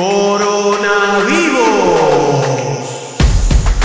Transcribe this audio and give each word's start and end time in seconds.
Coronavirus. 0.00 0.80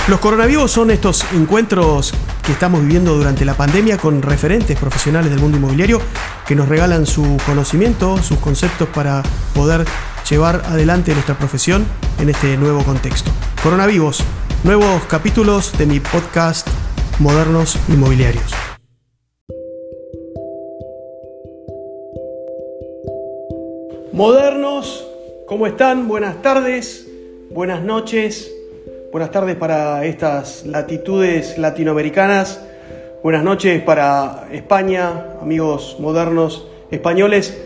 Los 0.08 0.20
coronavirus 0.22 0.72
son 0.72 0.90
estos 0.92 1.26
encuentros 1.34 2.14
que 2.42 2.54
estamos 2.54 2.80
viviendo 2.80 3.18
durante 3.18 3.44
la 3.44 3.56
pandemia 3.56 3.98
con 3.98 4.22
referentes 4.22 4.80
profesionales 4.80 5.30
del 5.30 5.42
mundo 5.42 5.58
inmobiliario 5.58 6.00
que 6.48 6.56
nos 6.56 6.70
regalan 6.70 7.06
su 7.06 7.36
conocimiento, 7.46 8.18
sus 8.24 8.38
conceptos 8.38 8.88
para 8.94 9.24
poder 9.54 9.84
llevar 10.30 10.64
adelante 10.68 11.12
nuestra 11.12 11.38
profesión 11.38 11.86
en 12.18 12.30
este 12.30 12.56
nuevo 12.56 12.82
contexto. 12.84 13.30
Coronavirus, 13.62 14.20
nuevos 14.64 15.04
capítulos 15.10 15.78
de 15.78 15.86
mi 15.86 16.00
podcast 16.00 16.66
Modernos 17.20 17.78
Inmobiliarios. 17.90 18.54
Modernos, 24.14 25.05
¿cómo 25.46 25.68
están? 25.68 26.08
Buenas 26.08 26.42
tardes, 26.42 27.08
buenas 27.52 27.84
noches, 27.84 28.52
buenas 29.12 29.32
tardes 29.32 29.56
para 29.56 30.04
estas 30.06 30.66
latitudes 30.66 31.58
latinoamericanas, 31.60 32.62
buenas 33.22 33.44
noches 33.44 33.82
para 33.84 34.48
España, 34.52 35.38
amigos 35.42 35.98
modernos 36.00 36.68
españoles. 36.90 37.62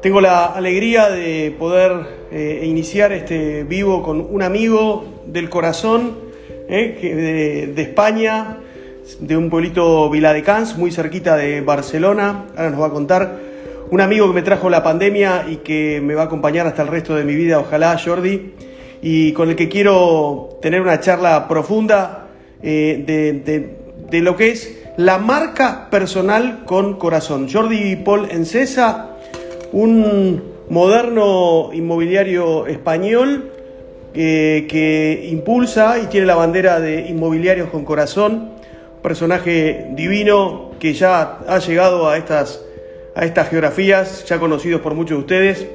Tengo 0.00 0.20
la 0.20 0.46
alegría 0.46 1.10
de 1.10 1.54
poder 1.58 1.92
eh, 2.30 2.62
iniciar 2.64 3.12
este 3.12 3.64
vivo 3.64 4.02
con 4.02 4.20
un 4.20 4.42
amigo 4.42 5.04
del 5.26 5.50
corazón 5.50 6.16
eh, 6.68 6.98
de, 7.02 7.72
de, 7.74 7.82
España, 7.82 8.58
de 9.20 9.36
un 9.36 9.50
pueblito 9.50 10.08
Viladecans, 10.08 10.78
muy 10.78 10.90
cerquita 10.90 11.36
de 11.36 11.60
Barcelona. 11.60 12.46
Ahora 12.56 12.70
nos 12.70 12.80
va 12.80 12.86
a 12.86 12.90
contar 12.90 13.38
un 13.90 14.00
amigo 14.00 14.26
que 14.28 14.34
me 14.34 14.42
trajo 14.42 14.68
la 14.68 14.82
pandemia 14.82 15.46
y 15.48 15.56
que 15.56 16.00
me 16.02 16.14
va 16.14 16.22
a 16.22 16.24
acompañar 16.26 16.66
hasta 16.66 16.82
el 16.82 16.88
resto 16.88 17.14
de 17.14 17.24
mi 17.24 17.34
vida, 17.34 17.58
ojalá, 17.58 17.96
Jordi, 18.02 18.54
y 19.02 19.32
con 19.32 19.50
el 19.50 19.56
que 19.56 19.68
quiero 19.68 20.58
tener 20.60 20.80
una 20.80 21.00
charla 21.00 21.46
profunda 21.46 22.26
eh, 22.62 23.04
de, 23.06 23.76
de, 24.10 24.20
lo 24.20 24.36
que 24.36 24.50
es 24.50 24.82
la 24.96 25.18
marca 25.18 25.88
personal 25.90 26.64
con 26.64 26.98
corazón. 26.98 27.48
Jordi 27.52 27.96
Paul 27.96 28.28
Encesa, 28.30 29.10
un 29.72 30.42
moderno 30.68 31.70
inmobiliario 31.72 32.66
español 32.66 33.52
eh, 34.14 34.66
que 34.68 35.28
impulsa 35.30 35.98
y 35.98 36.06
tiene 36.06 36.26
la 36.26 36.34
bandera 36.34 36.80
de 36.80 37.08
inmobiliarios 37.08 37.68
con 37.68 37.84
corazón, 37.84 38.52
personaje 39.02 39.88
divino 39.92 40.72
que 40.80 40.94
ya 40.94 41.38
ha 41.46 41.58
llegado 41.58 42.08
a 42.08 42.16
estas 42.16 42.65
a 43.16 43.24
estas 43.24 43.48
geografías, 43.48 44.26
ya 44.26 44.38
conocidos 44.38 44.82
por 44.82 44.94
muchos 44.94 45.16
de 45.16 45.20
ustedes. 45.20 45.66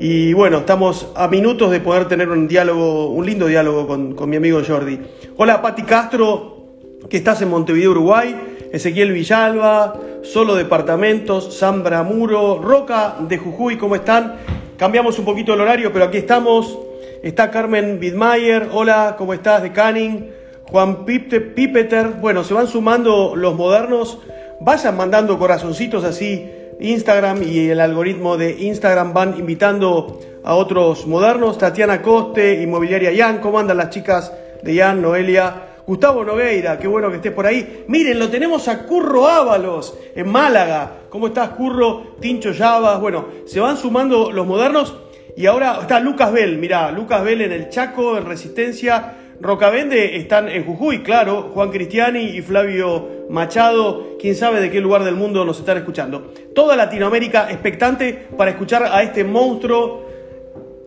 Y 0.00 0.32
bueno, 0.32 0.58
estamos 0.58 1.12
a 1.14 1.28
minutos 1.28 1.70
de 1.70 1.78
poder 1.78 2.08
tener 2.08 2.28
un 2.30 2.48
diálogo, 2.48 3.10
un 3.10 3.24
lindo 3.24 3.46
diálogo 3.46 3.86
con, 3.86 4.14
con 4.14 4.28
mi 4.28 4.36
amigo 4.36 4.60
Jordi. 4.66 4.98
Hola 5.36 5.62
Pati 5.62 5.84
Castro, 5.84 6.66
que 7.08 7.18
estás 7.18 7.40
en 7.42 7.50
Montevideo, 7.50 7.92
Uruguay. 7.92 8.34
Ezequiel 8.72 9.12
Villalba, 9.12 9.94
Solo 10.22 10.54
Departamentos, 10.54 11.58
Zambra 11.58 12.04
Muro, 12.04 12.60
Roca 12.62 13.16
de 13.20 13.36
Jujuy, 13.36 13.76
¿cómo 13.76 13.96
están? 13.96 14.36
Cambiamos 14.76 15.18
un 15.18 15.24
poquito 15.24 15.54
el 15.54 15.60
horario, 15.60 15.92
pero 15.92 16.04
aquí 16.04 16.18
estamos. 16.18 16.78
Está 17.22 17.50
Carmen 17.50 17.98
Bidmayer, 17.98 18.68
hola, 18.72 19.16
¿cómo 19.18 19.34
estás? 19.34 19.62
De 19.62 19.72
Canning. 19.72 20.30
Juan 20.64 21.04
Pipeter, 21.04 22.14
bueno, 22.20 22.44
se 22.44 22.54
van 22.54 22.68
sumando 22.68 23.34
los 23.34 23.56
modernos. 23.56 24.18
Vayan 24.60 24.96
mandando 24.96 25.36
corazoncitos 25.38 26.04
así 26.04 26.48
Instagram 26.80 27.42
y 27.42 27.68
el 27.68 27.80
algoritmo 27.80 28.36
de 28.36 28.52
Instagram 28.52 29.12
van 29.12 29.38
invitando 29.38 30.20
a 30.42 30.54
otros 30.54 31.06
modernos. 31.06 31.58
Tatiana 31.58 32.00
Coste, 32.00 32.62
Inmobiliaria 32.62 33.12
Yan, 33.12 33.38
¿cómo 33.38 33.58
andan 33.58 33.76
las 33.76 33.90
chicas 33.90 34.32
de 34.62 34.74
Yan, 34.74 35.02
Noelia? 35.02 35.66
Gustavo 35.86 36.24
Nogueira, 36.24 36.78
qué 36.78 36.86
bueno 36.86 37.10
que 37.10 37.16
estés 37.16 37.32
por 37.32 37.46
ahí. 37.46 37.84
Miren, 37.88 38.18
lo 38.18 38.30
tenemos 38.30 38.68
a 38.68 38.86
Curro 38.86 39.26
Ábalos 39.26 39.98
en 40.14 40.30
Málaga. 40.30 41.00
¿Cómo 41.08 41.26
estás, 41.26 41.50
Curro? 41.50 42.14
Tincho 42.20 42.52
Llavas. 42.52 43.00
Bueno, 43.00 43.26
se 43.44 43.58
van 43.58 43.76
sumando 43.76 44.30
los 44.30 44.46
modernos. 44.46 44.94
Y 45.36 45.46
ahora 45.46 45.78
está 45.80 46.00
Lucas 46.00 46.32
Bell, 46.32 46.58
mirá, 46.58 46.90
Lucas 46.92 47.24
Bell 47.24 47.40
en 47.40 47.52
el 47.52 47.68
Chaco, 47.70 48.16
en 48.16 48.26
Resistencia. 48.26 49.14
Rocavende 49.40 50.16
están 50.16 50.50
en 50.50 50.66
Jujuy, 50.66 51.02
claro, 51.02 51.50
Juan 51.54 51.70
Cristiani 51.70 52.24
y 52.24 52.42
Flavio 52.42 53.24
Machado, 53.30 54.18
quién 54.20 54.34
sabe 54.34 54.60
de 54.60 54.70
qué 54.70 54.82
lugar 54.82 55.02
del 55.02 55.14
mundo 55.14 55.46
nos 55.46 55.58
están 55.58 55.78
escuchando. 55.78 56.34
Toda 56.54 56.76
Latinoamérica 56.76 57.50
expectante 57.50 58.26
para 58.36 58.50
escuchar 58.50 58.84
a 58.84 59.02
este 59.02 59.24
monstruo 59.24 60.04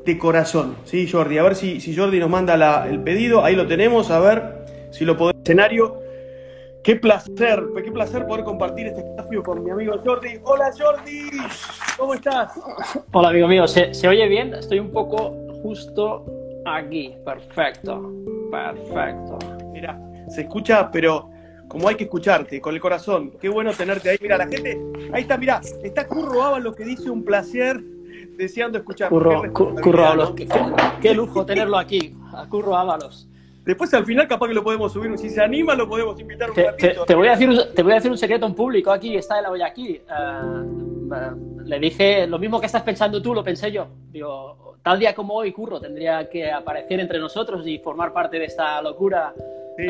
de 0.05 0.17
corazón, 0.19 0.75
¿sí, 0.83 1.09
Jordi? 1.09 1.39
A 1.39 1.43
ver 1.43 1.55
si, 1.55 1.81
si 1.81 1.95
Jordi 1.95 2.19
nos 2.19 2.29
manda 2.29 2.87
el 2.87 2.99
pedido, 3.01 3.43
ahí 3.43 3.55
lo 3.55 3.65
tenemos, 3.65 4.11
a 4.11 4.19
ver 4.19 4.65
si 4.91 5.03
lo 5.03 5.17
podemos. 5.17 5.41
Escenario. 5.43 6.03
Qué 6.83 6.97
placer, 6.97 7.63
qué 7.83 7.91
placer 7.91 8.27
poder 8.27 8.43
compartir 8.43 8.87
este 8.87 8.99
espacio 8.99 9.41
con 9.41 9.63
mi 9.63 9.71
amigo 9.71 9.95
Jordi. 10.05 10.37
Hola 10.43 10.69
Jordi, 10.77 11.29
¿cómo 11.97 12.13
estás? 12.13 12.51
Hola 13.13 13.29
amigo 13.29 13.47
mío, 13.47 13.67
¿se, 13.67 13.93
¿se 13.93 14.07
oye 14.07 14.27
bien? 14.27 14.53
Estoy 14.53 14.79
un 14.79 14.91
poco 14.91 15.33
justo 15.63 16.25
aquí, 16.65 17.15
perfecto. 17.25 18.11
Perfecto. 18.53 19.39
Mira, 19.71 19.99
se 20.29 20.41
escucha, 20.41 20.91
pero 20.91 21.29
como 21.67 21.87
hay 21.87 21.95
que 21.95 22.03
escucharte, 22.03 22.61
con 22.61 22.75
el 22.75 22.79
corazón. 22.79 23.31
Qué 23.41 23.49
bueno 23.49 23.71
tenerte 23.71 24.11
ahí. 24.11 24.17
Mira, 24.21 24.37
la 24.37 24.47
gente, 24.47 24.79
ahí 25.11 25.23
está, 25.23 25.37
mira, 25.37 25.59
está 25.83 26.07
Curro 26.07 26.43
Ábalos 26.43 26.75
que 26.75 26.85
dice 26.85 27.09
un 27.09 27.25
placer 27.25 27.81
deseando 28.37 28.77
escuchar. 28.77 29.09
Curro, 29.09 29.51
Curro 29.51 30.05
Ábalos, 30.05 30.33
qué, 31.01 31.13
lujo 31.15 31.45
tenerlo 31.45 31.77
aquí, 31.77 32.15
a 32.31 32.47
Curro 32.47 32.75
Ábalos. 32.75 33.27
Después 33.65 33.91
al 33.93 34.05
final 34.05 34.27
capaz 34.27 34.49
que 34.49 34.53
lo 34.53 34.63
podemos 34.63 34.93
subir, 34.93 35.17
si 35.17 35.29
se 35.29 35.41
anima 35.41 35.73
lo 35.73 35.87
podemos 35.87 36.19
invitar 36.19 36.49
un 36.49 36.55
te, 36.55 36.65
ratito. 36.65 37.05
Te, 37.05 37.15
voy 37.15 37.29
a 37.29 37.31
decir, 37.31 37.49
te 37.73 37.81
voy 37.81 37.93
a 37.93 37.95
decir 37.95 38.11
un 38.11 38.17
secreto 38.17 38.45
en 38.45 38.53
público 38.53 38.91
aquí, 38.91 39.15
está 39.15 39.39
el 39.39 39.47
olla 39.47 39.67
aquí. 39.67 39.99
Uh, 40.07 41.63
le 41.65 41.79
dije, 41.79 42.27
lo 42.27 42.37
mismo 42.37 42.59
que 42.59 42.65
estás 42.65 42.83
pensando 42.83 43.21
tú, 43.21 43.33
lo 43.33 43.43
pensé 43.43 43.71
yo. 43.71 43.87
Digo, 44.11 44.72
tal 44.83 44.99
día 44.99 45.15
como 45.15 45.35
hoy, 45.35 45.51
Curro 45.51 45.79
tendría 45.79 46.29
que 46.29 46.51
aparecer 46.51 46.99
entre 46.99 47.17
nosotros 47.19 47.65
y 47.65 47.79
formar 47.79 48.11
parte 48.11 48.37
de 48.37 48.45
esta 48.45 48.81
locura 48.81 49.33
eh, 49.77 49.89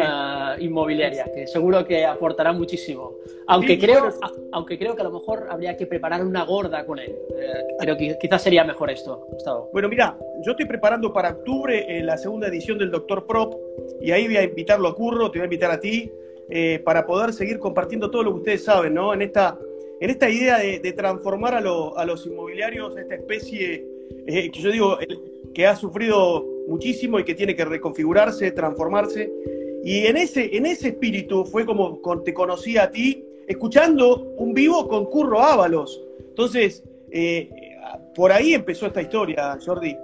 inmobiliaria, 0.59 1.25
que 1.33 1.47
seguro 1.47 1.83
que 1.83 2.05
aportará 2.05 2.53
muchísimo. 2.53 3.15
Aunque, 3.47 3.77
creo, 3.77 4.11
aunque 4.51 4.77
creo 4.77 4.95
que 4.95 5.01
a 5.01 5.05
lo 5.05 5.11
mejor 5.11 5.47
habría 5.49 5.75
que 5.75 5.87
preparar 5.87 6.23
una 6.23 6.45
gorda 6.45 6.85
con 6.85 6.99
él. 6.99 7.11
Eh, 7.35 7.75
creo 7.79 7.97
que 7.97 8.17
quizás 8.21 8.41
sería 8.43 8.63
mejor 8.63 8.91
esto, 8.91 9.27
Gustavo. 9.31 9.69
Bueno, 9.73 9.89
mira, 9.89 10.17
yo 10.45 10.51
estoy 10.51 10.65
preparando 10.67 11.11
para 11.11 11.31
octubre 11.31 11.85
eh, 11.89 12.03
la 12.03 12.17
segunda 12.17 12.47
edición 12.47 12.77
del 12.77 12.91
Doctor 12.91 13.25
Prop 13.25 13.55
y 13.99 14.11
ahí 14.11 14.27
voy 14.27 14.37
a 14.37 14.43
invitarlo 14.43 14.87
a 14.87 14.95
Curro, 14.95 15.31
te 15.31 15.39
voy 15.39 15.43
a 15.43 15.45
invitar 15.45 15.71
a 15.71 15.79
ti, 15.79 16.11
para 16.83 17.05
poder 17.07 17.33
seguir 17.33 17.57
compartiendo 17.57 18.11
todo 18.11 18.21
lo 18.21 18.31
que 18.33 18.37
ustedes 18.37 18.63
saben, 18.65 18.93
¿no? 18.93 19.11
En 19.11 19.23
esta, 19.23 19.57
en 19.99 20.09
esta 20.09 20.29
idea 20.29 20.59
de, 20.59 20.93
transformar 20.93 21.55
a, 21.55 21.57
a 21.57 22.05
los 22.05 22.27
inmobiliarios, 22.27 22.95
esta 22.95 23.15
especie 23.15 23.92
que 24.25 24.51
yo 24.53 24.71
digo, 24.71 24.97
que 25.53 25.67
ha 25.67 25.75
sufrido 25.75 26.45
muchísimo 26.67 27.19
y 27.19 27.23
que 27.23 27.35
tiene 27.35 27.55
que 27.55 27.65
reconfigurarse, 27.65 28.51
transformarse. 28.51 29.31
Y 29.83 30.05
en 30.05 30.17
ese, 30.17 30.55
en 30.55 30.65
ese 30.65 30.89
espíritu 30.89 31.45
fue 31.45 31.65
como 31.65 31.99
te 32.23 32.33
conocí 32.33 32.77
a 32.77 32.89
ti, 32.89 33.25
escuchando 33.47 34.33
un 34.37 34.53
vivo 34.53 34.87
con 34.87 35.05
Curro 35.05 35.41
Ábalos. 35.41 36.01
Entonces, 36.19 36.83
eh, 37.11 37.49
por 38.15 38.31
ahí 38.31 38.53
empezó 38.53 38.87
esta 38.87 39.01
historia, 39.01 39.57
Jordi. 39.63 39.95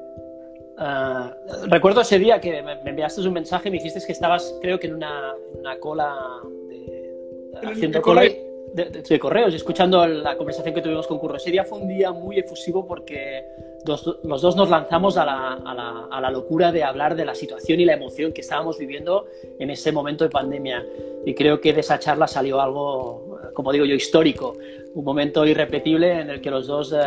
Ah, 0.77 1.35
recuerdo 1.67 2.01
ese 2.01 2.19
día 2.19 2.39
que 2.39 2.61
me, 2.61 2.73
enviaste 2.85 3.21
un 3.21 3.33
mensaje 3.33 3.67
y 3.67 3.71
me 3.71 3.77
dijiste 3.77 3.99
que 4.05 4.13
estabas, 4.13 4.57
creo 4.61 4.79
que 4.79 4.87
en 4.87 4.95
una, 4.95 5.35
cola 5.79 6.15
de, 6.69 7.67
haciendo 7.67 8.01
cola 8.01 8.21
de, 8.21 9.19
correos 9.19 9.51
y 9.53 9.57
escuchando 9.57 10.07
la 10.07 10.37
conversación 10.37 10.73
que 10.73 10.81
tuvimos 10.81 11.07
con 11.07 11.19
Curro. 11.19 11.35
Ese 11.35 11.51
día 11.51 11.65
fue 11.65 11.79
un 11.79 11.87
día 11.87 12.11
muy 12.11 12.39
efusivo 12.39 12.87
porque 12.87 13.43
los 13.85 14.41
dos 14.41 14.55
nos 14.55 14.69
lanzamos 14.69 15.17
a 15.17 15.25
la, 15.25 15.53
a, 15.53 15.73
la, 15.73 16.07
a 16.11 16.21
la, 16.21 16.31
locura 16.31 16.71
de 16.71 16.83
hablar 16.83 17.15
de 17.15 17.25
la 17.25 17.35
situación 17.35 17.79
y 17.79 17.85
la 17.85 17.93
emoción 17.93 18.33
que 18.33 18.41
estábamos 18.41 18.77
viviendo 18.77 19.27
en 19.57 19.69
ese 19.69 19.91
momento 19.91 20.23
de 20.23 20.29
pandemia. 20.29 20.85
Y 21.25 21.33
creo 21.33 21.59
que 21.59 21.73
de 21.73 21.81
esa 21.81 21.99
charla 21.99 22.27
salió 22.27 22.61
algo, 22.61 23.39
como 23.53 23.71
digo 23.71 23.85
yo, 23.85 23.95
histórico, 23.95 24.55
un 24.93 25.05
momento 25.05 25.45
irrepetible 25.45 26.19
en 26.21 26.29
el 26.29 26.41
que 26.41 26.49
los 26.49 26.67
dos 26.67 26.93
eh, 26.93 26.97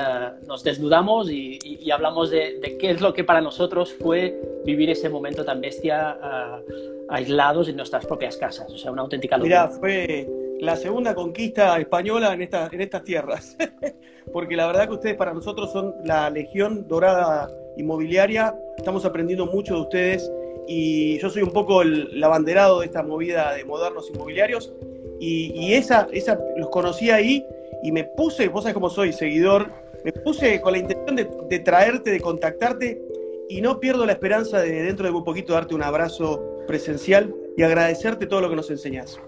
nos 0.46 0.62
desnudamos 0.62 1.30
y, 1.30 1.58
y, 1.62 1.90
hablamos 1.90 2.30
de, 2.30 2.58
de, 2.60 2.78
qué 2.78 2.90
es 2.90 3.00
lo 3.00 3.12
que 3.12 3.24
para 3.24 3.40
nosotros 3.40 3.92
fue 3.92 4.40
vivir 4.64 4.90
ese 4.90 5.08
momento 5.08 5.44
tan 5.44 5.60
bestia 5.60 6.16
uh, 6.22 7.12
aislados 7.12 7.68
en 7.68 7.76
nuestras 7.76 8.06
propias 8.06 8.36
casas. 8.36 8.70
O 8.72 8.78
sea, 8.78 8.92
una 8.92 9.02
auténtica 9.02 9.36
locura. 9.36 9.66
Mira, 9.66 9.78
fue 9.78 10.28
la 10.62 10.76
segunda 10.76 11.12
conquista 11.12 11.76
española 11.80 12.32
en, 12.32 12.42
esta, 12.42 12.68
en 12.70 12.80
estas 12.80 13.02
tierras. 13.02 13.56
Porque 14.32 14.54
la 14.54 14.68
verdad 14.68 14.86
que 14.86 14.94
ustedes 14.94 15.16
para 15.16 15.34
nosotros 15.34 15.72
son 15.72 15.92
la 16.04 16.30
legión 16.30 16.86
dorada 16.86 17.50
inmobiliaria. 17.76 18.54
Estamos 18.76 19.04
aprendiendo 19.04 19.46
mucho 19.46 19.74
de 19.74 19.80
ustedes 19.80 20.32
y 20.68 21.18
yo 21.18 21.30
soy 21.30 21.42
un 21.42 21.50
poco 21.50 21.82
el, 21.82 22.22
abanderado 22.22 22.78
de 22.78 22.86
esta 22.86 23.02
movida 23.02 23.54
de 23.54 23.64
modernos 23.64 24.08
inmobiliarios. 24.14 24.72
Y, 25.18 25.74
esa, 25.74 26.06
esa 26.12 26.38
los 26.56 26.70
conocí 26.70 27.10
ahí 27.10 27.44
y 27.82 27.90
me 27.90 28.04
puse, 28.04 28.46
vos 28.46 28.62
sabés 28.62 28.74
cómo 28.74 28.88
soy, 28.88 29.12
seguidor, 29.12 29.68
me 30.04 30.12
puse 30.12 30.60
con 30.60 30.74
la 30.74 30.78
intención 30.78 31.16
de, 31.16 31.58
traerte, 31.58 32.12
de 32.12 32.20
contactarte 32.20 33.02
y 33.48 33.60
no 33.60 33.80
pierdo 33.80 34.06
la 34.06 34.12
esperanza 34.12 34.60
de 34.60 34.82
dentro 34.84 35.06
de 35.06 35.12
un 35.12 35.24
poquito 35.24 35.54
darte 35.54 35.74
un 35.74 35.82
abrazo 35.82 36.40
presencial 36.68 37.34
y 37.56 37.64
agradecerte 37.64 38.26
todo 38.26 38.40
lo 38.40 38.48
que 38.48 38.56
nos 38.56 38.70
enseñas. 38.70 39.18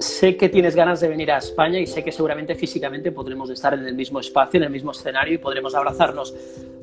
Sé 0.00 0.36
que 0.36 0.48
tienes 0.48 0.74
ganas 0.74 1.00
de 1.00 1.08
venir 1.08 1.30
a 1.30 1.38
España 1.38 1.78
y 1.78 1.86
sé 1.86 2.02
que 2.02 2.12
seguramente 2.12 2.54
físicamente 2.54 3.12
podremos 3.12 3.50
estar 3.50 3.74
en 3.74 3.84
el 3.86 3.94
mismo 3.94 4.20
espacio, 4.20 4.58
en 4.58 4.64
el 4.64 4.70
mismo 4.70 4.92
escenario 4.92 5.34
y 5.34 5.38
podremos 5.38 5.74
abrazarnos. 5.74 6.34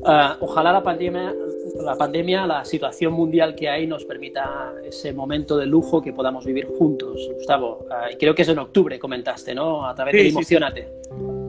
Ah, 0.05 0.37
ojalá 0.39 0.71
la 0.71 0.83
pandemia, 0.83 1.33
la 1.81 1.95
pandemia, 1.95 2.45
la 2.45 2.63
situación 2.63 3.13
mundial 3.13 3.55
que 3.55 3.69
hay 3.69 3.87
nos 3.87 4.05
permita 4.05 4.73
ese 4.83 5.13
momento 5.13 5.57
de 5.57 5.65
lujo 5.65 6.01
que 6.01 6.13
podamos 6.13 6.45
vivir 6.45 6.67
juntos, 6.77 7.29
Gustavo. 7.33 7.85
Ah, 7.89 8.11
y 8.11 8.17
creo 8.17 8.35
que 8.35 8.43
es 8.43 8.49
en 8.49 8.59
octubre, 8.59 8.99
comentaste, 8.99 9.55
¿no? 9.55 9.85
A 9.87 9.93
través 9.93 10.13
de 10.13 10.29
Emocionate. 10.29 10.87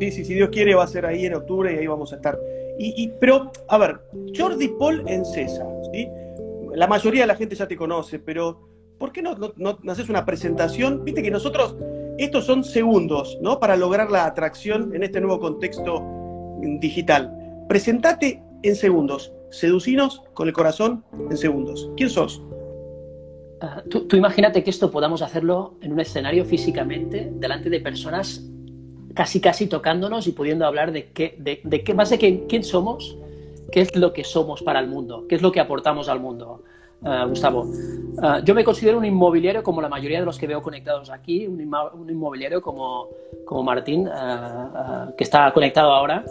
Sí. 0.00 0.10
sí, 0.10 0.24
si 0.24 0.34
Dios 0.34 0.50
quiere 0.50 0.74
va 0.74 0.84
a 0.84 0.88
ser 0.88 1.06
ahí 1.06 1.26
en 1.26 1.34
octubre 1.34 1.72
y 1.72 1.78
ahí 1.78 1.86
vamos 1.86 2.12
a 2.12 2.16
estar. 2.16 2.38
Y, 2.78 3.08
pero, 3.18 3.50
a 3.68 3.78
ver, 3.78 3.96
Jordi 4.36 4.68
Paul 4.68 5.02
en 5.06 5.24
César, 5.24 5.66
¿sí? 5.92 6.06
La 6.74 6.86
mayoría 6.86 7.22
de 7.22 7.28
la 7.28 7.34
gente 7.34 7.54
ya 7.54 7.66
te 7.66 7.76
conoce, 7.76 8.18
pero 8.18 8.75
¿por 8.98 9.12
qué 9.12 9.22
no, 9.22 9.36
no, 9.56 9.78
haces 9.88 10.08
una 10.08 10.24
presentación? 10.24 11.04
Viste 11.04 11.22
que 11.22 11.30
nosotros, 11.30 11.76
estos 12.18 12.44
son 12.46 12.64
segundos, 12.64 13.38
¿no? 13.40 13.60
Para 13.60 13.76
lograr 13.76 14.10
la 14.10 14.26
atracción 14.26 14.94
en 14.94 15.02
este 15.02 15.20
nuevo 15.20 15.38
contexto 15.40 16.02
digital. 16.80 17.32
Presentate 17.68 18.42
en 18.62 18.76
segundos. 18.76 19.32
Seducinos 19.50 20.22
con 20.34 20.48
el 20.48 20.54
corazón 20.54 21.04
en 21.30 21.36
segundos. 21.36 21.90
¿Quién 21.96 22.10
sos? 22.10 22.42
Ah, 23.60 23.82
tú, 23.88 24.06
imagínate 24.16 24.62
que 24.62 24.70
esto 24.70 24.90
podamos 24.90 25.22
hacerlo 25.22 25.74
en 25.80 25.92
un 25.92 26.00
escenario 26.00 26.44
físicamente, 26.44 27.30
delante 27.34 27.70
de 27.70 27.80
personas 27.80 28.44
casi 29.14 29.40
casi 29.40 29.66
tocándonos 29.66 30.26
y 30.26 30.32
pudiendo 30.32 30.66
hablar 30.66 30.92
de 30.92 31.10
qué, 31.10 31.36
de, 31.38 31.82
qué 31.82 31.94
más 31.94 32.10
de 32.10 32.18
quién 32.46 32.64
somos, 32.64 33.16
qué 33.72 33.80
es 33.80 33.96
lo 33.96 34.12
que 34.12 34.24
somos 34.24 34.62
para 34.62 34.78
el 34.78 34.88
mundo, 34.88 35.24
qué 35.26 35.36
es 35.36 35.42
lo 35.42 35.52
que 35.52 35.60
aportamos 35.60 36.08
al 36.10 36.20
mundo. 36.20 36.64
Eh, 37.06 37.24
Gustavo. 37.28 37.66
Eh, 37.70 38.40
yo 38.44 38.54
me 38.54 38.64
considero 38.64 38.98
un 38.98 39.04
inmobiliario 39.04 39.62
como 39.62 39.80
la 39.80 39.88
mayoría 39.88 40.18
de 40.18 40.26
los 40.26 40.38
que 40.38 40.46
veo 40.46 40.60
conectados 40.60 41.10
aquí, 41.10 41.46
un, 41.46 41.60
inmobiliario 41.60 42.60
como, 42.60 43.08
como 43.44 43.62
Martín, 43.62 44.08
eh, 44.08 45.12
que 45.16 45.24
está 45.24 45.52
conectado 45.52 45.92
ahora. 45.92 46.24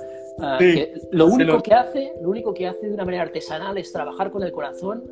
lo, 1.11 1.27
único 1.27 1.63
que 1.63 1.73
hace, 1.73 2.13
lo 2.21 2.29
único 2.29 2.53
que 2.53 2.67
hace 2.67 2.87
de 2.87 2.93
una 2.93 3.05
manera 3.05 3.23
artesanal 3.23 3.77
es 3.77 3.91
trabajar 3.93 4.31
con 4.31 4.43
el 4.43 4.51
corazón 4.51 5.03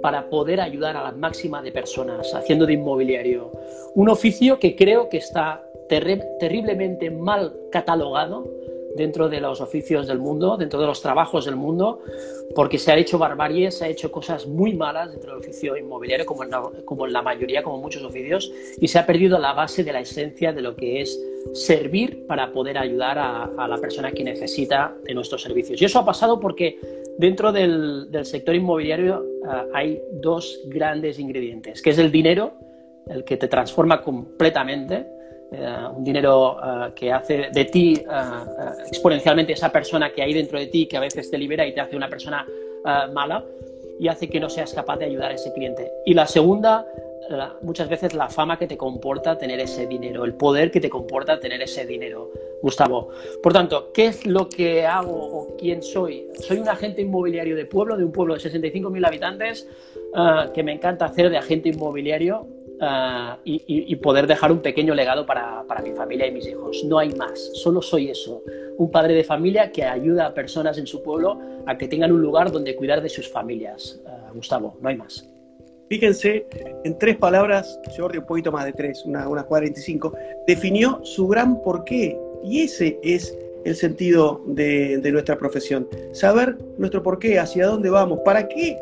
para 0.00 0.28
poder 0.30 0.60
ayudar 0.60 0.96
a 0.96 1.02
la 1.02 1.12
máxima 1.12 1.62
de 1.62 1.72
personas, 1.72 2.32
haciendo 2.34 2.64
de 2.64 2.74
inmobiliario. 2.74 3.52
Un 3.94 4.08
oficio 4.08 4.58
que 4.58 4.76
creo 4.76 5.08
que 5.08 5.18
está 5.18 5.62
terriblemente 5.88 7.10
mal 7.10 7.52
catalogado 7.70 8.48
dentro 8.96 9.28
de 9.28 9.40
los 9.40 9.60
oficios 9.60 10.06
del 10.06 10.18
mundo, 10.18 10.56
dentro 10.56 10.80
de 10.80 10.86
los 10.86 11.00
trabajos 11.00 11.44
del 11.44 11.56
mundo, 11.56 12.00
porque 12.54 12.78
se 12.78 12.92
ha 12.92 12.96
hecho 12.96 13.18
barbarie, 13.18 13.70
se 13.70 13.84
ha 13.84 13.88
hecho 13.88 14.10
cosas 14.10 14.46
muy 14.46 14.74
malas 14.74 15.12
dentro 15.12 15.32
del 15.32 15.40
oficio 15.40 15.76
inmobiliario, 15.76 16.24
como 16.24 16.44
en, 16.44 16.50
la, 16.50 16.62
como 16.84 17.06
en 17.06 17.12
la 17.12 17.22
mayoría, 17.22 17.62
como 17.62 17.78
muchos 17.78 18.02
oficios, 18.02 18.52
y 18.80 18.88
se 18.88 18.98
ha 18.98 19.06
perdido 19.06 19.38
la 19.38 19.52
base 19.52 19.84
de 19.84 19.92
la 19.92 20.00
esencia 20.00 20.52
de 20.52 20.62
lo 20.62 20.74
que 20.74 21.00
es 21.00 21.20
servir 21.52 22.26
para 22.26 22.52
poder 22.52 22.78
ayudar 22.78 23.18
a, 23.18 23.68
la 23.68 23.78
persona 23.78 24.12
que 24.12 24.24
necesita 24.24 24.94
de 25.04 25.14
nuestros 25.14 25.42
servicios. 25.42 25.80
Y 25.80 25.84
eso 25.84 25.98
ha 25.98 26.04
pasado 26.04 26.40
porque 26.40 26.78
dentro 27.18 27.52
del, 27.52 28.08
sector 28.24 28.54
inmobiliario 28.54 29.24
ah, 29.46 29.66
hay 29.74 30.00
dos 30.12 30.60
grandes 30.66 31.18
ingredientes, 31.18 31.82
que 31.82 31.90
es 31.90 31.98
el 31.98 32.10
dinero, 32.10 32.54
el 33.08 33.24
que 33.24 33.36
te 33.36 33.48
transforma 33.48 34.02
completamente, 34.02 35.06
eh, 35.52 35.76
un 35.94 36.02
dinero 36.02 36.56
eh, 36.58 36.92
que 36.94 37.12
hace 37.12 37.50
de 37.52 37.64
ti 37.66 37.94
eh, 37.94 38.84
exponencialmente 38.88 39.52
esa 39.52 39.70
persona 39.70 40.12
que 40.12 40.22
hay 40.22 40.34
dentro 40.34 40.58
de 40.58 40.66
ti, 40.66 40.86
que 40.86 40.96
a 40.96 41.00
veces 41.00 41.30
te 41.30 41.38
libera 41.38 41.64
y 41.64 41.72
te 41.72 41.80
hace 41.80 41.96
una 41.96 42.08
persona 42.08 42.46
mala 43.12 43.44
y 43.98 44.06
hace 44.06 44.28
que 44.28 44.38
no 44.38 44.48
seas 44.48 44.72
capaz 44.72 44.98
de 44.98 45.06
ayudar 45.06 45.32
a 45.32 45.34
ese 45.34 45.52
cliente. 45.52 45.90
Y 46.04 46.14
la 46.14 46.24
segunda, 46.24 46.86
muchas 47.62 47.88
veces 47.88 48.14
la 48.14 48.28
fama 48.28 48.60
que 48.60 48.68
te 48.68 48.76
comporta 48.76 49.36
tener 49.36 49.58
ese 49.58 49.88
dinero, 49.88 50.24
el 50.24 50.34
poder 50.34 50.70
que 50.70 50.80
te 50.80 50.88
comporta 50.88 51.40
tener 51.40 51.60
ese 51.60 51.84
dinero. 51.84 52.30
Gustavo. 52.62 53.08
Por 53.42 53.52
tanto, 53.52 53.90
¿qué 53.92 54.06
es 54.06 54.24
lo 54.24 54.48
que 54.48 54.86
hago 54.86 55.10
o 55.10 55.56
quién 55.56 55.82
soy? 55.82 56.28
Soy 56.34 56.58
un 56.58 56.68
agente 56.68 57.02
inmobiliario 57.02 57.56
de 57.56 57.66
pueblo, 57.66 57.96
de 57.96 58.04
un 58.04 58.12
pueblo 58.12 58.34
de 58.34 58.40
65.000 58.40 59.04
habitantes, 59.04 59.68
que 60.54 60.62
me 60.62 60.72
encanta 60.72 61.06
hacer 61.06 61.28
de 61.28 61.38
agente 61.38 61.70
inmobiliario 61.70 62.46
Ah, 62.80 63.38
y, 63.44 63.96
poder 63.96 64.26
dejar 64.26 64.52
un 64.52 64.60
pequeño 64.60 64.94
legado 64.94 65.24
para, 65.24 65.64
mi 65.82 65.92
familia 65.92 66.26
y 66.26 66.32
mis 66.32 66.46
hijos. 66.46 66.84
No 66.84 66.98
hay 66.98 67.12
más, 67.14 67.50
solo 67.54 67.80
soy 67.80 68.10
eso, 68.10 68.42
un 68.76 68.90
padre 68.90 69.14
de 69.14 69.24
familia 69.24 69.72
que 69.72 69.84
ayuda 69.84 70.26
a 70.26 70.34
personas 70.34 70.76
en 70.78 70.86
su 70.86 71.02
pueblo 71.02 71.40
a 71.66 71.76
que 71.78 71.88
tengan 71.88 72.12
un 72.12 72.20
lugar 72.20 72.52
donde 72.52 72.76
cuidar 72.76 73.00
de 73.00 73.08
sus 73.08 73.28
familias. 73.28 74.00
Ah, 74.06 74.30
Gustavo, 74.34 74.76
no 74.80 74.88
hay 74.88 74.96
más. 74.96 75.28
Fíjense, 75.88 76.46
en 76.84 76.98
tres 76.98 77.16
palabras, 77.16 77.80
Jordi, 77.96 78.18
un 78.18 78.26
poquito 78.26 78.52
más 78.52 78.64
de 78.64 78.72
tres, 78.72 79.04
unas 79.06 79.26
una 79.26 79.44
45, 79.44 80.12
definió 80.46 81.00
su 81.04 81.28
gran 81.28 81.62
porqué. 81.62 82.18
Y 82.44 82.62
ese 82.62 82.98
es 83.02 83.36
el 83.64 83.74
sentido 83.74 84.42
de, 84.46 84.98
de 84.98 85.12
nuestra 85.12 85.38
profesión. 85.38 85.88
Saber 86.12 86.58
nuestro 86.76 87.02
porqué, 87.02 87.38
hacia 87.38 87.66
dónde 87.66 87.88
vamos, 87.88 88.20
para 88.24 88.46
qué, 88.48 88.76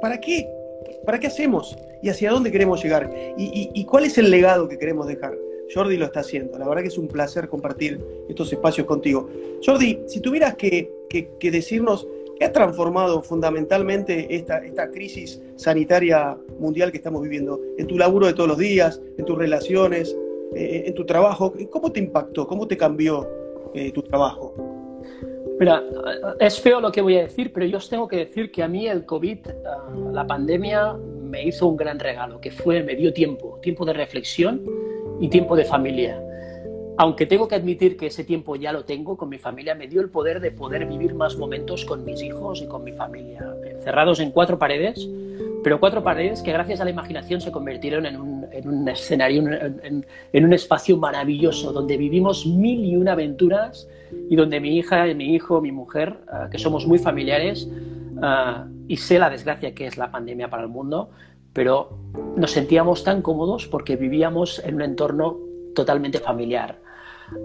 para 0.00 0.20
qué 0.20 0.57
¿Para 1.04 1.18
qué 1.18 1.26
hacemos? 1.26 1.76
¿Y 2.02 2.08
hacia 2.08 2.30
dónde 2.30 2.50
queremos 2.50 2.82
llegar? 2.82 3.10
¿Y, 3.36 3.84
cuál 3.84 4.04
es 4.04 4.18
el 4.18 4.30
legado 4.30 4.68
que 4.68 4.78
queremos 4.78 5.06
dejar? 5.06 5.36
Jordi 5.72 5.96
lo 5.96 6.06
está 6.06 6.20
haciendo. 6.20 6.58
La 6.58 6.66
verdad 6.66 6.82
que 6.82 6.88
es 6.88 6.98
un 6.98 7.08
placer 7.08 7.48
compartir 7.48 8.00
estos 8.28 8.52
espacios 8.52 8.86
contigo. 8.86 9.28
Jordi, 9.64 10.00
si 10.06 10.20
tuvieras 10.20 10.54
que, 10.54 10.90
decirnos 11.40 12.06
qué 12.38 12.44
ha 12.44 12.52
transformado 12.52 13.22
fundamentalmente 13.22 14.34
esta, 14.34 14.90
crisis 14.90 15.42
sanitaria 15.56 16.36
mundial 16.58 16.90
que 16.90 16.98
estamos 16.98 17.22
viviendo, 17.22 17.60
en 17.76 17.86
tu 17.86 17.98
laburo 17.98 18.26
de 18.26 18.34
todos 18.34 18.48
los 18.48 18.58
días, 18.58 19.00
en 19.16 19.24
tus 19.24 19.36
relaciones, 19.36 20.16
eh, 20.54 20.84
en 20.86 20.94
tu 20.94 21.04
trabajo, 21.04 21.52
¿cómo 21.70 21.92
te 21.92 22.00
impactó? 22.00 22.46
¿Cómo 22.46 22.66
te 22.66 22.76
cambió 22.76 23.28
eh, 23.74 23.92
tu 23.92 24.02
trabajo? 24.02 24.77
Mira, 25.58 25.82
es 26.38 26.60
feo 26.60 26.80
lo 26.80 26.92
que 26.92 27.00
voy 27.00 27.16
a 27.16 27.22
decir, 27.22 27.52
pero 27.52 27.66
yo 27.66 27.78
os 27.78 27.88
tengo 27.88 28.06
que 28.06 28.16
decir 28.16 28.52
que 28.52 28.62
a 28.62 28.68
mí 28.68 28.86
el 28.86 29.04
COVID, 29.04 29.38
ah, 29.66 29.88
la 30.12 30.26
pandemia, 30.26 30.94
me 30.94 31.42
hizo 31.42 31.66
un 31.66 31.76
gran 31.76 31.98
regalo, 31.98 32.40
que 32.40 32.50
fue, 32.50 32.82
me 32.82 32.94
dio 32.94 33.12
tiempo, 33.12 33.58
tiempo 33.60 33.84
de 33.84 33.92
reflexión 33.92 34.62
y 35.20 35.28
tiempo 35.28 35.56
de 35.56 35.64
familia. 35.64 36.22
Aunque 36.96 37.26
tengo 37.26 37.48
que 37.48 37.56
admitir 37.56 37.96
que 37.96 38.06
ese 38.06 38.24
tiempo 38.24 38.56
ya 38.56 38.72
lo 38.72 38.84
tengo 38.84 39.16
con 39.16 39.28
mi 39.28 39.38
familia, 39.38 39.74
me 39.74 39.88
dio 39.88 40.00
el 40.00 40.10
poder 40.10 40.40
de 40.40 40.52
poder 40.52 40.86
vivir 40.86 41.14
más 41.14 41.36
momentos 41.36 41.84
con 41.84 42.04
mis 42.04 42.22
hijos 42.22 42.62
y 42.62 42.66
con 42.66 42.84
mi 42.84 42.92
familia, 42.92 43.44
encerrados 43.64 44.20
en 44.20 44.30
cuatro 44.30 44.58
paredes, 44.58 45.08
pero 45.62 45.80
cuatro 45.80 46.02
paredes 46.02 46.42
que 46.42 46.52
gracias 46.52 46.80
a 46.80 46.84
la 46.84 46.90
imaginación 46.90 47.40
se 47.40 47.52
convirtieron 47.52 48.06
en 48.06 48.16
un, 48.20 48.37
en 48.52 48.68
un 48.68 48.88
escenario, 48.88 49.42
en, 49.42 50.06
en, 50.32 50.44
un 50.44 50.52
espacio 50.52 50.96
maravilloso, 50.96 51.72
donde 51.72 51.96
vivimos 51.96 52.46
mil 52.46 52.84
y 52.84 52.96
una 52.96 53.12
aventuras 53.12 53.88
y 54.28 54.36
donde 54.36 54.60
mi 54.60 54.76
hija, 54.76 55.06
mi 55.14 55.34
hijo, 55.34 55.60
mi 55.60 55.72
mujer, 55.72 56.18
ah, 56.30 56.48
que 56.50 56.58
somos 56.58 56.86
muy 56.86 56.98
familiares, 56.98 57.68
ah, 58.22 58.66
y 58.86 58.96
sé 58.96 59.18
la 59.18 59.30
desgracia 59.30 59.74
que 59.74 59.86
es 59.86 59.96
la 59.96 60.10
pandemia 60.10 60.48
para 60.48 60.62
el 60.62 60.68
mundo, 60.68 61.10
pero 61.52 61.98
nos 62.36 62.50
sentíamos 62.50 63.04
tan 63.04 63.22
cómodos 63.22 63.66
porque 63.66 63.96
vivíamos 63.96 64.62
en 64.64 64.76
un 64.76 64.82
entorno 64.82 65.38
totalmente 65.74 66.18
familiar. 66.18 66.78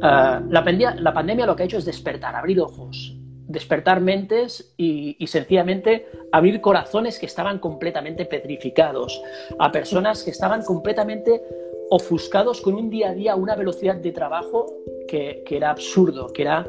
Ah, 0.02 0.42
la, 0.50 0.62
la 0.96 1.14
pandemia 1.14 1.46
lo 1.46 1.56
que 1.56 1.64
ha 1.64 1.66
hecho 1.66 1.78
es 1.78 1.86
despertar, 1.86 2.36
abrir 2.36 2.60
ojos, 2.62 3.18
despertar 3.54 4.02
mentes 4.02 4.74
y, 4.78 5.16
sencillamente 5.28 6.08
abrir 6.32 6.60
corazones 6.60 7.20
que 7.20 7.28
estaban 7.28 7.60
completamente 7.60 8.26
petrificados, 8.26 9.22
a 9.60 9.72
personas 9.72 10.24
que 10.24 10.32
estaban 10.32 10.64
completamente 10.64 11.42
ofuscados 11.90 12.62
con 12.62 12.74
un 12.74 12.90
día 12.90 13.10
a 13.10 13.14
día, 13.14 13.36
una 13.36 13.56
velocidad 13.56 13.96
de 13.96 14.12
trabajo 14.12 14.66
que, 15.08 15.44
era 15.50 15.70
absurdo, 15.70 16.34
que 16.34 16.42
era, 16.42 16.68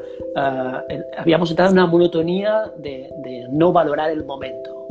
eh, 0.89 1.03
habíamos 1.17 1.49
entrado 1.49 1.71
en 1.71 1.79
una 1.79 1.87
monotonía 1.87 2.71
de, 2.77 3.09
no 3.49 3.73
valorar 3.73 4.11
el 4.11 4.23
momento, 4.23 4.87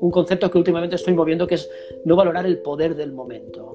un 0.00 0.10
concepto 0.10 0.50
que 0.50 0.58
últimamente 0.58 0.96
estoy 0.96 1.12
moviendo 1.12 1.46
que 1.46 1.56
es 1.56 1.70
no 2.04 2.16
valorar 2.16 2.46
el 2.46 2.58
poder 2.58 2.96
del 2.96 3.12
momento. 3.12 3.71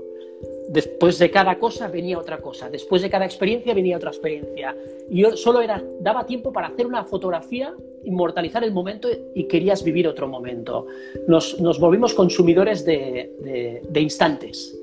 Después 0.70 1.18
de 1.18 1.32
cada 1.32 1.58
cosa 1.58 1.88
venía 1.88 2.20
otra 2.20 2.40
cosa, 2.40 2.70
después 2.70 3.02
de 3.02 3.10
cada 3.10 3.26
experiencia 3.26 3.74
venía 3.74 3.96
otra 3.96 4.10
experiencia. 4.10 4.76
Y 5.10 5.22
yo 5.22 5.38
solo 5.38 5.62
era, 5.62 5.82
daba 6.02 6.26
tiempo 6.26 6.52
para 6.52 6.68
hacer 6.68 6.86
una 6.86 7.06
fotografía, 7.06 7.74
inmortalizar 8.04 8.64
el 8.64 8.74
momento 8.74 9.08
y 9.34 9.46
querías 9.46 9.84
vivir 9.84 10.08
otro 10.08 10.28
momento. 10.28 10.88
Nos, 11.28 11.58
volvimos 11.80 12.14
consumidores 12.14 12.86
de, 12.86 13.82
instantes. 13.96 14.78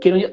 Quiero, 0.00 0.16
eh, 0.16 0.30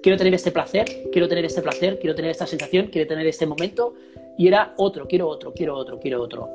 quiero 0.00 0.16
tener 0.16 0.34
este 0.34 0.52
placer, 0.52 1.08
quiero 1.10 1.28
tener 1.28 1.44
este 1.44 1.62
placer, 1.62 1.98
quiero 1.98 2.14
tener 2.14 2.30
esta 2.30 2.46
sensación, 2.46 2.86
quiero 2.86 3.08
tener 3.08 3.26
este 3.26 3.46
momento. 3.46 3.94
Y 4.38 4.48
era 4.48 4.74
otro, 4.76 5.06
quiero 5.06 5.28
otro, 5.28 5.52
quiero 5.52 5.76
otro, 5.76 5.98
quiero 5.98 6.22
otro. 6.22 6.48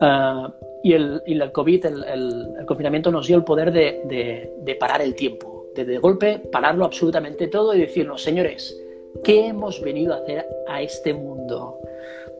Ah, 0.00 0.52
y, 0.82 0.92
el, 0.92 1.52
COVID, 1.52 1.86
el, 1.86 2.04
el, 2.04 2.66
confinamiento 2.66 3.10
nos 3.10 3.26
dio 3.26 3.36
el 3.36 3.44
poder 3.44 3.72
de, 3.72 4.02
de, 4.04 4.52
de 4.62 4.74
parar 4.76 5.02
el 5.02 5.14
tiempo, 5.14 5.57
de 5.84 5.98
golpe 5.98 6.40
pararlo 6.50 6.84
absolutamente 6.84 7.48
todo 7.48 7.74
y 7.74 7.80
decirnos, 7.80 8.22
señores, 8.22 8.78
¿qué 9.24 9.46
hemos 9.46 9.80
venido 9.80 10.14
a 10.14 10.18
hacer 10.18 10.46
a 10.68 10.82
este 10.82 11.14
mundo? 11.14 11.78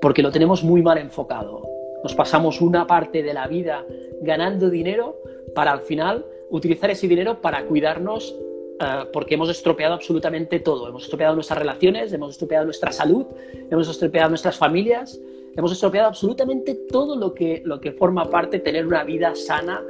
Porque 0.00 0.22
lo 0.22 0.30
tenemos 0.30 0.62
muy 0.62 0.82
mal 0.82 0.98
enfocado. 0.98 1.68
Nos 2.02 2.14
pasamos 2.14 2.60
una 2.60 2.86
parte 2.86 3.22
de 3.22 3.34
la 3.34 3.48
vida 3.48 3.84
ganando 4.22 4.70
dinero 4.70 5.16
para 5.54 5.72
al 5.72 5.80
final 5.80 6.24
utilizar 6.50 6.90
ese 6.90 7.08
dinero 7.08 7.40
para 7.40 7.64
cuidarnos 7.64 8.34
eh, 8.80 9.04
porque 9.12 9.34
hemos 9.34 9.48
estropeado 9.48 9.94
absolutamente 9.94 10.60
todo. 10.60 10.88
Hemos 10.88 11.04
estropeado 11.04 11.34
nuestras 11.34 11.58
relaciones, 11.58 12.12
hemos 12.12 12.30
estropeado 12.30 12.64
nuestra 12.64 12.92
salud, 12.92 13.26
hemos 13.70 13.88
estropeado 13.88 14.28
nuestras 14.28 14.56
familias, 14.56 15.18
hemos 15.56 15.72
estropeado 15.72 16.06
absolutamente 16.08 16.74
todo 16.88 17.16
lo 17.16 17.34
que, 17.34 17.62
lo 17.64 17.80
que 17.80 17.92
forma 17.92 18.30
parte 18.30 18.58
de 18.58 18.62
tener 18.62 18.86
una 18.86 19.02
vida 19.02 19.34
sana 19.34 19.82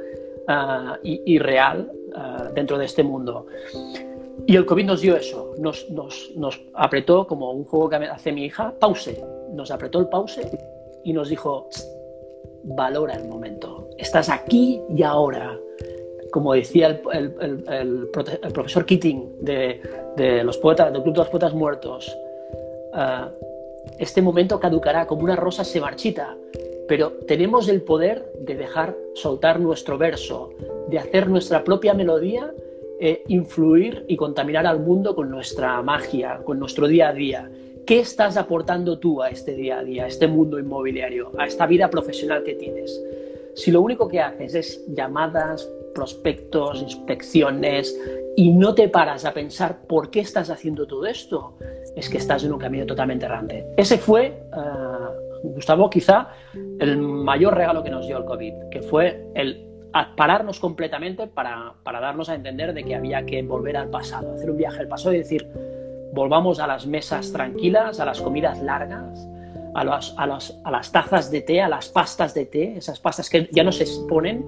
eh, 0.47 1.21
y, 1.25 1.37
real 1.37 1.91
eh, 2.15 2.49
dentro 2.53 2.77
de 2.77 2.85
este 2.85 3.03
mundo. 3.03 3.47
Y 4.47 4.55
el 4.55 4.65
COVID 4.65 4.85
nos 4.85 5.01
dio 5.01 5.15
eso, 5.15 5.53
nos, 5.59 5.89
nos, 5.89 6.31
nos, 6.35 6.61
apretó 6.73 7.27
como 7.27 7.51
un 7.51 7.65
juego 7.65 7.89
que 7.89 7.95
hace 7.97 8.31
mi 8.31 8.45
hija, 8.45 8.73
pause, 8.79 9.21
nos 9.53 9.69
apretó 9.69 9.99
el 9.99 10.07
pause 10.07 10.41
y 11.03 11.13
nos 11.13 11.29
dijo, 11.29 11.69
valora 12.63 13.15
el 13.15 13.27
momento, 13.27 13.89
estás 13.97 14.29
aquí 14.29 14.81
y 14.89 15.03
ahora 15.03 15.59
como 16.31 16.53
decía 16.53 17.01
el, 17.11 18.09
profesor 18.53 18.85
Keating 18.85 19.37
de, 19.41 20.43
los 20.43 20.57
poetas, 20.57 20.91
del 20.93 21.01
Club 21.01 21.13
de 21.13 21.19
los 21.19 21.29
Poetas 21.29 21.53
Muertos, 21.53 22.17
ah, 22.93 23.29
este 23.97 24.21
momento 24.21 24.59
caducará 24.59 25.07
como 25.07 25.23
una 25.23 25.35
rosa 25.35 25.63
se 25.63 25.79
marchita, 25.79 26.37
pero 26.87 27.11
tenemos 27.27 27.67
el 27.69 27.81
poder 27.81 28.31
de 28.39 28.55
dejar 28.55 28.95
soltar 29.13 29.59
nuestro 29.59 29.97
verso, 29.97 30.51
de 30.89 30.99
hacer 30.99 31.29
nuestra 31.29 31.63
propia 31.63 31.93
melodía, 31.93 32.51
e 32.99 33.23
influir 33.29 34.03
y 34.07 34.17
contaminar 34.17 34.67
al 34.67 34.81
mundo 34.81 35.15
con 35.15 35.29
nuestra 35.29 35.81
magia, 35.81 36.41
con 36.43 36.59
nuestro 36.59 36.87
día 36.87 37.09
a 37.09 37.13
día. 37.13 37.49
¿Qué 37.85 37.99
estás 37.99 38.35
aportando 38.35 38.99
tú 38.99 39.23
a 39.23 39.29
este 39.29 39.55
día 39.55 39.79
a 39.79 39.83
día, 39.83 40.03
a 40.03 40.07
este 40.07 40.27
mundo 40.27 40.59
inmobiliario, 40.59 41.31
a 41.37 41.45
esta 41.47 41.65
vida 41.65 41.89
profesional 41.89 42.43
que 42.43 42.55
tienes? 42.55 43.01
Si 43.55 43.71
lo 43.71 43.81
único 43.81 44.07
que 44.09 44.19
haces 44.19 44.53
es 44.53 44.85
llamadas, 44.93 45.67
prospectos, 45.95 46.81
inspecciones, 46.81 47.97
y 48.35 48.51
no 48.51 48.75
te 48.75 48.89
paras 48.89 49.25
a 49.25 49.33
pensar 49.33 49.87
por 49.87 50.11
qué 50.11 50.19
estás 50.19 50.49
haciendo 50.49 50.85
todo 50.85 51.05
esto, 51.05 51.55
es 51.95 52.09
que 52.09 52.17
estás 52.17 52.43
en 52.43 52.53
un 52.53 52.59
camino 52.59 52.85
totalmente 52.85 53.25
errante. 53.25 53.65
Ese 53.75 53.97
fue, 53.97 54.25
eh, 54.27 55.43
Gustavo, 55.43 55.89
quizá 55.89 56.29
el 56.79 56.97
mayor 56.97 57.55
regalo 57.55 57.81
que 57.81 57.89
nos 57.89 58.05
dio 58.07 58.17
el 58.17 58.25
COVID, 58.25 58.69
que 58.69 58.81
fue 58.81 59.25
el 59.35 59.68
pararnos 60.15 60.59
completamente 60.59 61.27
para, 61.27 61.73
para 61.83 61.99
darnos 61.99 62.29
a 62.29 62.35
entender 62.35 62.73
de 62.73 62.83
que 62.83 62.95
había 62.95 63.25
que 63.25 63.41
volver 63.41 63.77
al 63.77 63.89
pasado, 63.89 64.33
hacer 64.33 64.51
un 64.51 64.57
viaje 64.57 64.79
al 64.79 64.87
pasado 64.87 65.13
y 65.13 65.19
decir, 65.19 65.47
volvamos 66.13 66.59
a 66.59 66.67
las 66.67 66.85
mesas 66.85 67.31
tranquilas, 67.31 67.99
a 67.99 68.05
las 68.05 68.21
comidas 68.21 68.61
largas, 68.61 69.27
a, 69.73 69.81
a, 69.81 70.71
las 70.71 70.91
tazas 70.91 71.31
de 71.31 71.41
té, 71.41 71.61
a 71.61 71.69
las 71.69 71.89
pastas 71.89 72.33
de 72.33 72.45
té, 72.45 72.77
esas 72.77 72.99
pastas 72.99 73.29
que 73.29 73.49
ya 73.51 73.63
no 73.63 73.71
se 73.71 73.83
exponen, 73.83 74.45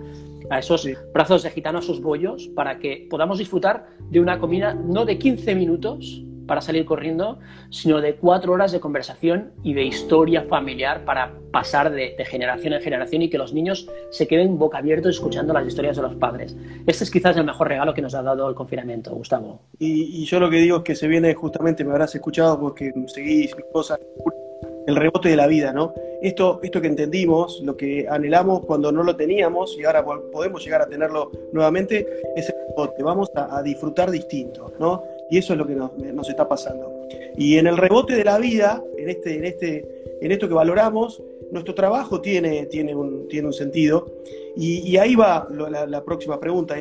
a 0.49 0.59
esos 0.59 0.87
brazos 1.13 1.43
de 1.43 1.49
gitano, 1.49 1.77
a 1.77 1.81
esos 1.81 2.01
bollos, 2.01 2.47
para 2.49 2.77
que 2.77 3.07
podamos 3.09 3.37
disfrutar 3.37 3.87
de 4.09 4.19
una 4.19 4.37
comida 4.37 4.73
no 4.73 5.05
de 5.05 5.17
15 5.17 5.55
minutos 5.55 6.23
para 6.47 6.61
salir 6.61 6.85
corriendo, 6.85 7.39
sino 7.69 8.01
de 8.01 8.15
cuatro 8.15 8.53
horas 8.53 8.71
de 8.71 8.79
conversación 8.79 9.51
y 9.63 9.73
de 9.73 9.83
historia 9.83 10.43
familiar 10.43 11.05
para 11.05 11.33
pasar 11.51 11.91
de, 11.91 12.15
generación 12.25 12.73
en 12.73 12.81
generación 12.81 13.21
y 13.21 13.29
que 13.29 13.37
los 13.37 13.53
niños 13.53 13.87
se 14.11 14.27
queden 14.27 14.57
boca 14.57 14.77
abiertos 14.77 15.15
escuchando 15.15 15.53
las 15.53 15.67
historias 15.67 15.95
de 15.95 16.03
los 16.03 16.15
padres. 16.15 16.55
Este 16.87 17.03
es 17.03 17.11
quizás 17.11 17.35
el 17.37 17.43
mejor 17.43 17.67
regalo 17.67 17.93
que 17.93 18.01
nos 18.01 18.15
ha 18.15 18.21
dado 18.21 18.47
el 18.49 18.55
confinamiento, 18.55 19.11
Gustavo. 19.11 19.61
Y, 19.79 20.25
yo 20.25 20.39
lo 20.39 20.49
que 20.49 20.57
digo 20.57 20.77
es 20.77 20.83
que 20.83 20.95
se 20.95 21.07
viene 21.07 21.33
justamente, 21.33 21.83
me 21.83 21.91
habrás 21.91 22.15
escuchado 22.15 22.59
porque 22.59 22.93
seguís 23.07 23.55
mis 23.55 23.65
cosas, 23.73 23.99
el 24.87 24.95
rebote 24.95 25.29
de 25.29 25.35
la 25.35 25.47
vida, 25.47 25.73
¿no? 25.73 25.93
Esto, 26.21 26.59
esto 26.63 26.81
que 26.81 26.87
entendimos, 26.87 27.61
lo 27.63 27.75
que 27.75 28.07
anhelamos 28.09 28.65
cuando 28.65 28.91
no 28.91 29.03
lo 29.03 29.15
teníamos 29.15 29.77
y 29.77 29.83
ahora 29.83 30.03
podemos 30.03 30.63
llegar 30.63 30.81
a 30.81 30.87
tenerlo 30.87 31.31
nuevamente, 31.51 32.07
es 32.35 32.49
el 32.49 32.55
rebote. 32.69 33.03
Vamos 33.03 33.29
a, 33.35 33.61
disfrutar 33.63 34.11
distinto, 34.11 34.73
¿no? 34.79 35.03
Y 35.31 35.37
eso 35.37 35.53
es 35.53 35.59
lo 35.59 35.65
que 35.65 35.75
nos, 35.75 36.29
está 36.29 36.47
pasando. 36.47 36.91
Y 37.37 37.57
en 37.57 37.65
el 37.65 37.77
rebote 37.77 38.15
de 38.15 38.25
la 38.25 38.37
vida, 38.37 38.83
en, 38.97 39.09
este, 39.09 39.37
en, 39.37 39.45
este, 39.45 40.03
en 40.19 40.29
esto 40.29 40.49
que 40.49 40.53
valoramos, 40.53 41.23
nuestro 41.51 41.73
trabajo 41.73 42.19
tiene, 42.19 42.65
tiene, 42.65 42.93
un, 42.93 43.29
tiene 43.29 43.47
un 43.47 43.53
sentido. 43.53 44.11
Y, 44.57 44.97
ahí 44.97 45.15
va 45.15 45.47
la, 45.87 46.03
próxima 46.03 46.37
pregunta. 46.37 46.75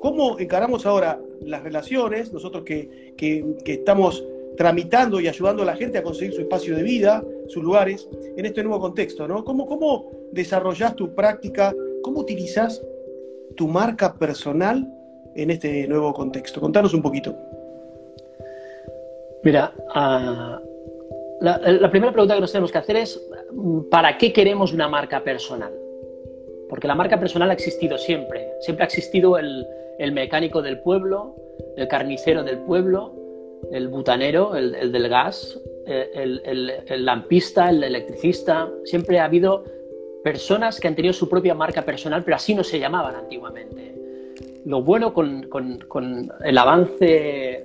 ¿Cómo 0.00 0.38
encaramos 0.38 0.86
ahora 0.86 1.20
las 1.42 1.62
relaciones? 1.62 2.32
Nosotros 2.32 2.64
que, 2.64 3.12
que, 3.14 3.44
estamos 3.66 4.24
tramitando 4.56 5.20
y 5.20 5.28
ayudando 5.28 5.62
a 5.62 5.66
la 5.66 5.76
gente 5.76 5.98
a 5.98 6.02
conseguir 6.02 6.32
su 6.32 6.40
espacio 6.40 6.74
de 6.74 6.82
vida, 6.82 7.22
sus 7.48 7.62
lugares, 7.62 8.08
en 8.38 8.46
este 8.46 8.62
nuevo 8.62 8.80
contexto, 8.80 9.28
¿no? 9.28 9.44
¿Cómo, 9.44 9.66
cómo 9.66 10.10
desarrollás 10.32 10.96
tu 10.96 11.14
práctica? 11.14 11.74
¿Cómo 12.02 12.20
utilizas 12.20 12.82
tu 13.54 13.68
marca 13.68 14.14
personal 14.14 14.90
en 15.36 15.50
este 15.50 15.86
nuevo 15.88 16.14
contexto? 16.14 16.58
Contanos 16.58 16.94
un 16.94 17.02
poquito. 17.02 17.51
Mira, 19.44 19.72
ah, 19.94 20.60
la, 21.40 21.90
primera 21.90 22.12
pregunta 22.12 22.34
que 22.34 22.40
nos 22.40 22.52
tenemos 22.52 22.70
que 22.70 22.78
hacer 22.78 22.96
es, 22.96 23.20
¿para 23.90 24.16
qué 24.16 24.32
queremos 24.32 24.72
una 24.72 24.88
marca 24.88 25.22
personal? 25.24 25.72
Porque 26.68 26.86
la 26.86 26.94
marca 26.94 27.18
personal 27.18 27.50
ha 27.50 27.54
existido 27.54 27.98
siempre. 27.98 28.48
Siempre 28.60 28.84
ha 28.84 28.86
existido 28.86 29.36
el, 29.38 29.66
el 29.98 30.12
mecánico 30.12 30.62
del 30.62 30.80
pueblo, 30.80 31.36
el 31.76 31.88
carnicero 31.88 32.42
del 32.42 32.58
pueblo, 32.58 33.14
el 33.70 33.88
butanero, 33.88 34.56
el, 34.56 34.92
del 34.92 35.08
gas, 35.08 35.60
eh, 35.86 36.10
el, 36.14 37.04
lampista, 37.04 37.70
el 37.70 37.84
electricista. 37.84 38.70
Siempre 38.84 39.18
ha 39.18 39.24
habido 39.24 39.64
personas 40.24 40.80
que 40.80 40.88
han 40.88 40.96
tenido 40.96 41.12
su 41.12 41.28
propia 41.28 41.54
marca 41.54 41.82
personal, 41.82 42.24
pero 42.24 42.36
así 42.36 42.54
no 42.54 42.64
se 42.64 42.78
llamaban 42.78 43.14
antiguamente. 43.14 43.91
Lo 44.64 44.82
bueno 44.82 45.12
con, 45.12 46.32
el 46.44 46.58
avance 46.58 47.04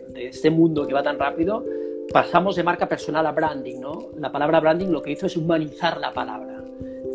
de 0.08 0.28
este 0.28 0.50
mundo 0.50 0.88
que 0.88 0.94
va 0.94 1.04
tan 1.04 1.20
rápido, 1.20 1.64
pasamos 2.12 2.56
de 2.56 2.64
marca 2.64 2.88
personal 2.88 3.26
a 3.26 3.32
branding, 3.32 3.80
¿no? 3.80 4.10
La 4.18 4.32
palabra 4.32 4.60
branding 4.60 4.88
lo 4.88 5.02
que 5.02 5.12
hizo 5.12 5.28
es 5.28 5.38
humanizar 5.38 6.00
la 6.00 6.14
palabra. 6.14 6.64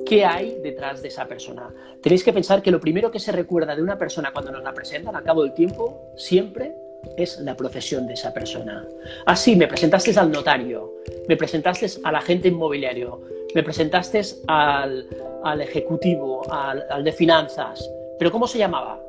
¿Qué 0.06 0.24
hay 0.24 0.58
detrás 0.62 1.02
de 1.02 1.08
esa 1.08 1.26
persona? 1.26 1.70
Tenéis 2.02 2.22
que 2.22 2.32
pensar 2.32 2.62
que 2.62 2.70
lo 2.70 2.80
primero 2.80 3.10
que 3.10 3.18
se 3.18 3.32
recuerda 3.32 3.74
de 3.74 3.82
una 3.82 3.96
persona 3.96 4.32
cuando 4.32 4.52
nos 4.52 4.62
la 4.62 4.72
presentan 4.72 5.16
a 5.16 5.22
cabo 5.22 5.42
del 5.42 5.54
tiempo, 5.54 6.12
siempre 6.16 6.74
es 7.16 7.40
la 7.40 7.56
profesión 7.56 8.06
de 8.06 8.14
esa 8.14 8.32
persona. 8.32 8.86
Así, 9.26 9.54
ah, 9.54 9.56
me 9.56 9.68
presentaste 9.68 10.18
al 10.18 10.30
notario, 10.30 10.92
me 11.28 11.36
presentaste 11.36 11.86
al 12.04 12.16
agente 12.16 12.48
inmobiliario, 12.48 13.20
me 13.54 13.62
presentaste 13.62 14.20
al, 14.46 15.06
ejecutivo, 15.60 16.42
al, 16.50 17.04
de 17.04 17.12
finanzas, 17.12 17.88
pero 18.18 18.30
¿cómo 18.30 18.46
se 18.46 18.58
llamaba? 18.58 19.00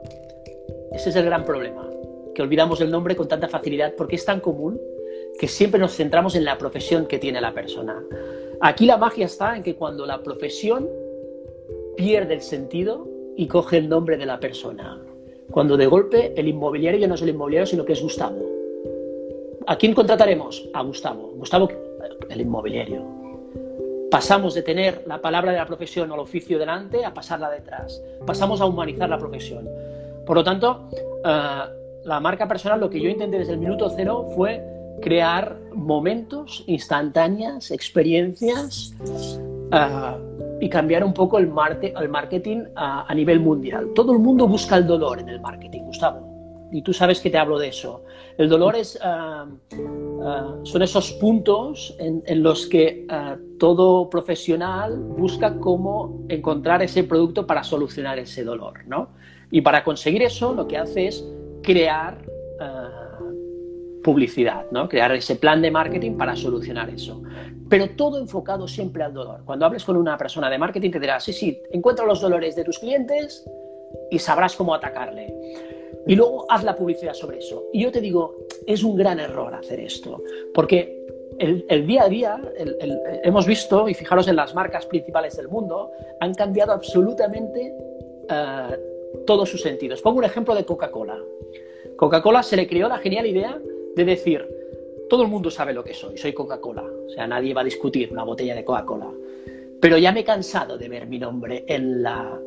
Ese 0.91 1.09
es 1.09 1.15
el 1.15 1.25
gran 1.25 1.43
problema, 1.43 1.89
que 2.33 2.41
olvidamos 2.41 2.81
el 2.81 2.91
nombre 2.91 3.15
con 3.15 3.27
tanta 3.27 3.47
facilidad 3.47 3.93
porque 3.95 4.15
es 4.15 4.25
tan 4.25 4.39
común 4.39 4.79
que 5.39 5.47
siempre 5.47 5.79
nos 5.79 5.95
centramos 5.95 6.35
en 6.35 6.45
la 6.45 6.57
profesión 6.57 7.05
que 7.07 7.19
tiene 7.19 7.41
la 7.41 7.53
persona. 7.53 8.03
Aquí 8.61 8.85
la 8.85 8.97
magia 8.97 9.25
está 9.25 9.55
en 9.55 9.63
que 9.63 9.75
cuando 9.75 10.05
la 10.05 10.21
profesión 10.21 10.87
pierde 11.97 12.35
el 12.35 12.41
sentido 12.41 13.07
y 13.35 13.47
coge 13.47 13.77
el 13.77 13.89
nombre 13.89 14.17
de 14.17 14.25
la 14.25 14.39
persona. 14.39 15.01
Cuando 15.51 15.77
de 15.77 15.87
golpe 15.87 16.33
el 16.35 16.47
inmobiliario 16.47 16.99
ya 16.99 17.07
no 17.07 17.15
es 17.15 17.21
el 17.21 17.29
inmobiliario, 17.29 17.65
sino 17.65 17.85
que 17.85 17.93
es 17.93 18.01
Gustavo. 18.01 18.41
¿A 19.67 19.77
quién 19.77 19.93
contrataremos? 19.93 20.69
A 20.73 20.81
Gustavo. 20.83 21.33
Gustavo, 21.35 21.69
el 22.29 22.41
inmobiliario. 22.41 23.05
Pasamos 24.09 24.53
de 24.53 24.61
tener 24.61 25.03
la 25.07 25.21
palabra 25.21 25.51
de 25.51 25.57
la 25.57 25.65
profesión 25.65 26.11
o 26.11 26.13
el 26.13 26.19
oficio 26.19 26.59
delante 26.59 27.03
a 27.03 27.13
pasarla 27.13 27.49
detrás. 27.49 28.03
Pasamos 28.25 28.61
a 28.61 28.65
humanizar 28.65 29.09
la 29.09 29.17
profesión. 29.17 29.67
Por 30.25 30.37
lo 30.37 30.43
tanto, 30.43 30.89
eh, 31.25 31.59
la 32.03 32.19
marca 32.19 32.47
personal, 32.47 32.79
lo 32.79 32.89
que 32.89 32.99
yo 32.99 33.09
intenté 33.09 33.39
desde 33.39 33.53
el 33.53 33.59
minuto 33.59 33.89
cero 33.89 34.25
fue 34.35 34.63
crear 35.01 35.57
momentos, 35.73 36.63
instantáneas, 36.67 37.71
experiencias, 37.71 38.93
eh, 39.71 40.17
y 40.61 40.69
cambiar 40.69 41.03
un 41.03 41.13
poco 41.13 41.39
el, 41.39 41.51
el 41.99 42.09
marketing 42.09 42.63
a, 42.75 43.13
nivel 43.13 43.39
mundial. 43.39 43.89
Todo 43.93 44.13
el 44.13 44.19
mundo 44.19 44.47
busca 44.47 44.77
el 44.77 44.87
dolor 44.87 45.19
en 45.19 45.29
el 45.29 45.41
marketing, 45.41 45.81
Gustavo. 45.81 46.69
Y 46.71 46.81
tú 46.81 46.93
sabes 46.93 47.19
que 47.19 47.29
te 47.29 47.37
hablo 47.37 47.59
de 47.59 47.67
eso. 47.67 48.03
El 48.37 48.49
dolor 48.49 48.75
es, 48.75 48.97
ah, 49.03 49.45
ah, 50.23 50.55
son 50.63 50.81
esos 50.81 51.11
puntos 51.13 51.95
en, 51.99 52.41
los 52.41 52.65
que 52.67 53.05
ah, 53.09 53.35
todo 53.59 54.09
profesional 54.09 54.97
busca 54.97 55.59
cómo 55.59 56.25
encontrar 56.29 56.81
ese 56.81 57.03
producto 57.03 57.45
para 57.45 57.63
solucionar 57.63 58.17
ese 58.17 58.43
dolor. 58.43 58.85
¿no? 58.87 59.09
Y 59.53 59.61
para 59.61 59.83
conseguir 59.83 60.23
eso 60.23 60.51
lo 60.53 60.67
que 60.67 60.77
hace 60.77 61.07
es 61.07 61.23
crear 61.61 62.17
publicidad, 64.03 64.65
¿no? 64.71 64.89
crear 64.89 65.11
ese 65.13 65.37
plan 65.37 65.61
de 65.61 65.71
marketing 65.71 66.17
para 66.17 66.35
solucionar 66.35 66.89
eso. 66.89 67.21
Pero 67.69 67.91
todo 67.91 68.19
enfocado 68.19 68.67
siempre 68.67 69.03
al 69.03 69.13
dolor. 69.13 69.41
Cuando 69.45 69.65
hables 69.65 69.85
con 69.85 69.95
una 69.95 70.17
persona 70.17 70.49
de 70.49 70.57
marketing 70.57 70.91
te 70.91 70.99
dirá, 70.99 71.19
sí, 71.19 71.31
sí, 71.31 71.61
encuentra 71.71 72.05
los 72.05 72.19
dolores 72.19 72.55
de 72.55 72.63
tus 72.63 72.79
clientes 72.79 73.47
y 74.11 74.19
sabrás 74.19 74.55
cómo 74.55 74.73
atacarle. 74.73 75.31
Y 76.05 76.15
luego 76.15 76.45
haz 76.49 76.63
la 76.63 76.75
publicidad 76.75 77.13
sobre 77.13 77.37
eso. 77.37 77.63
Y 77.71 77.83
yo 77.83 77.91
te 77.91 78.01
digo, 78.01 78.35
es 78.67 78.83
un 78.83 78.95
gran 78.97 79.19
error 79.19 79.53
hacer 79.53 79.79
esto, 79.79 80.21
porque 80.53 80.99
el, 81.39 81.87
día 81.87 82.03
a 82.03 82.09
día, 82.09 82.41
hemos 83.23 83.45
visto, 83.45 83.87
y 83.87 83.93
fijaros 83.93 84.27
en 84.27 84.35
las 84.35 84.53
marcas 84.53 84.87
principales 84.87 85.37
del 85.37 85.47
mundo, 85.47 85.91
han 86.19 86.33
cambiado 86.33 86.73
absolutamente 86.73 87.73
eh, 88.29 88.92
todos 89.25 89.49
sus 89.49 89.61
sentidos. 89.61 90.01
Pongo 90.01 90.19
un 90.19 90.25
ejemplo 90.25 90.55
de 90.55 90.65
Coca-Cola. 90.65 91.19
Coca-Cola 91.95 92.43
se 92.43 92.55
le 92.55 92.67
creó 92.67 92.87
la 92.87 92.97
genial 92.97 93.25
idea 93.25 93.59
de 93.95 94.05
decir, 94.05 94.47
todo 95.09 95.23
el 95.23 95.29
mundo 95.29 95.51
sabe 95.51 95.73
lo 95.73 95.83
que 95.83 95.93
soy, 95.93 96.17
soy 96.17 96.33
Coca-Cola. 96.33 96.83
O 96.83 97.09
sea, 97.09 97.27
nadie 97.27 97.53
va 97.53 97.61
a 97.61 97.65
discutir 97.65 98.11
una 98.11 98.23
botella 98.23 98.55
de 98.55 98.63
Coca-Cola. 98.63 99.11
Pero 99.79 99.97
ya 99.97 100.11
me 100.11 100.21
he 100.21 100.23
cansado 100.23 100.77
de 100.77 100.89
ver 100.89 101.07
mi 101.07 101.19
nombre 101.19 101.65
en 101.67 102.01
la, 102.01 102.39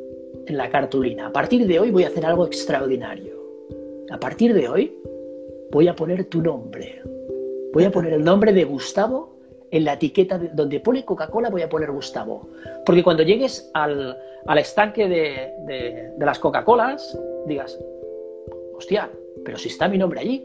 en 0.46 0.56
la 0.56 0.70
cartulina. 0.70 1.28
A 1.28 1.32
partir 1.32 1.66
de 1.66 1.78
hoy 1.78 1.90
voy 1.90 2.04
a 2.04 2.08
hacer 2.08 2.24
algo 2.24 2.46
extraordinario. 2.46 3.34
A 4.10 4.18
partir 4.18 4.54
de 4.54 4.68
hoy 4.68 4.98
voy 5.70 5.88
a 5.88 5.94
poner 5.94 6.24
tu 6.24 6.40
nombre. 6.40 7.02
Voy 7.72 7.84
a 7.84 7.90
poner 7.90 8.14
el 8.14 8.24
nombre 8.24 8.52
de 8.52 8.64
Gustavo 8.64 9.35
en 9.76 9.84
la 9.84 9.94
etiqueta 9.94 10.38
donde 10.38 10.80
pone 10.80 11.04
Coca-Cola, 11.04 11.50
voy 11.50 11.62
a 11.62 11.68
poner 11.68 11.90
Gustavo. 11.90 12.48
Porque 12.84 13.02
cuando 13.02 13.22
llegues 13.22 13.70
al, 13.74 14.16
estanque 14.56 15.08
de, 15.08 16.12
de 16.16 16.26
las 16.26 16.38
Coca-Colas, 16.38 17.18
digas, 17.46 17.78
hostia, 18.76 19.10
pero 19.44 19.58
si 19.58 19.68
está 19.68 19.88
mi 19.88 19.98
nombre 19.98 20.20
allí. 20.20 20.44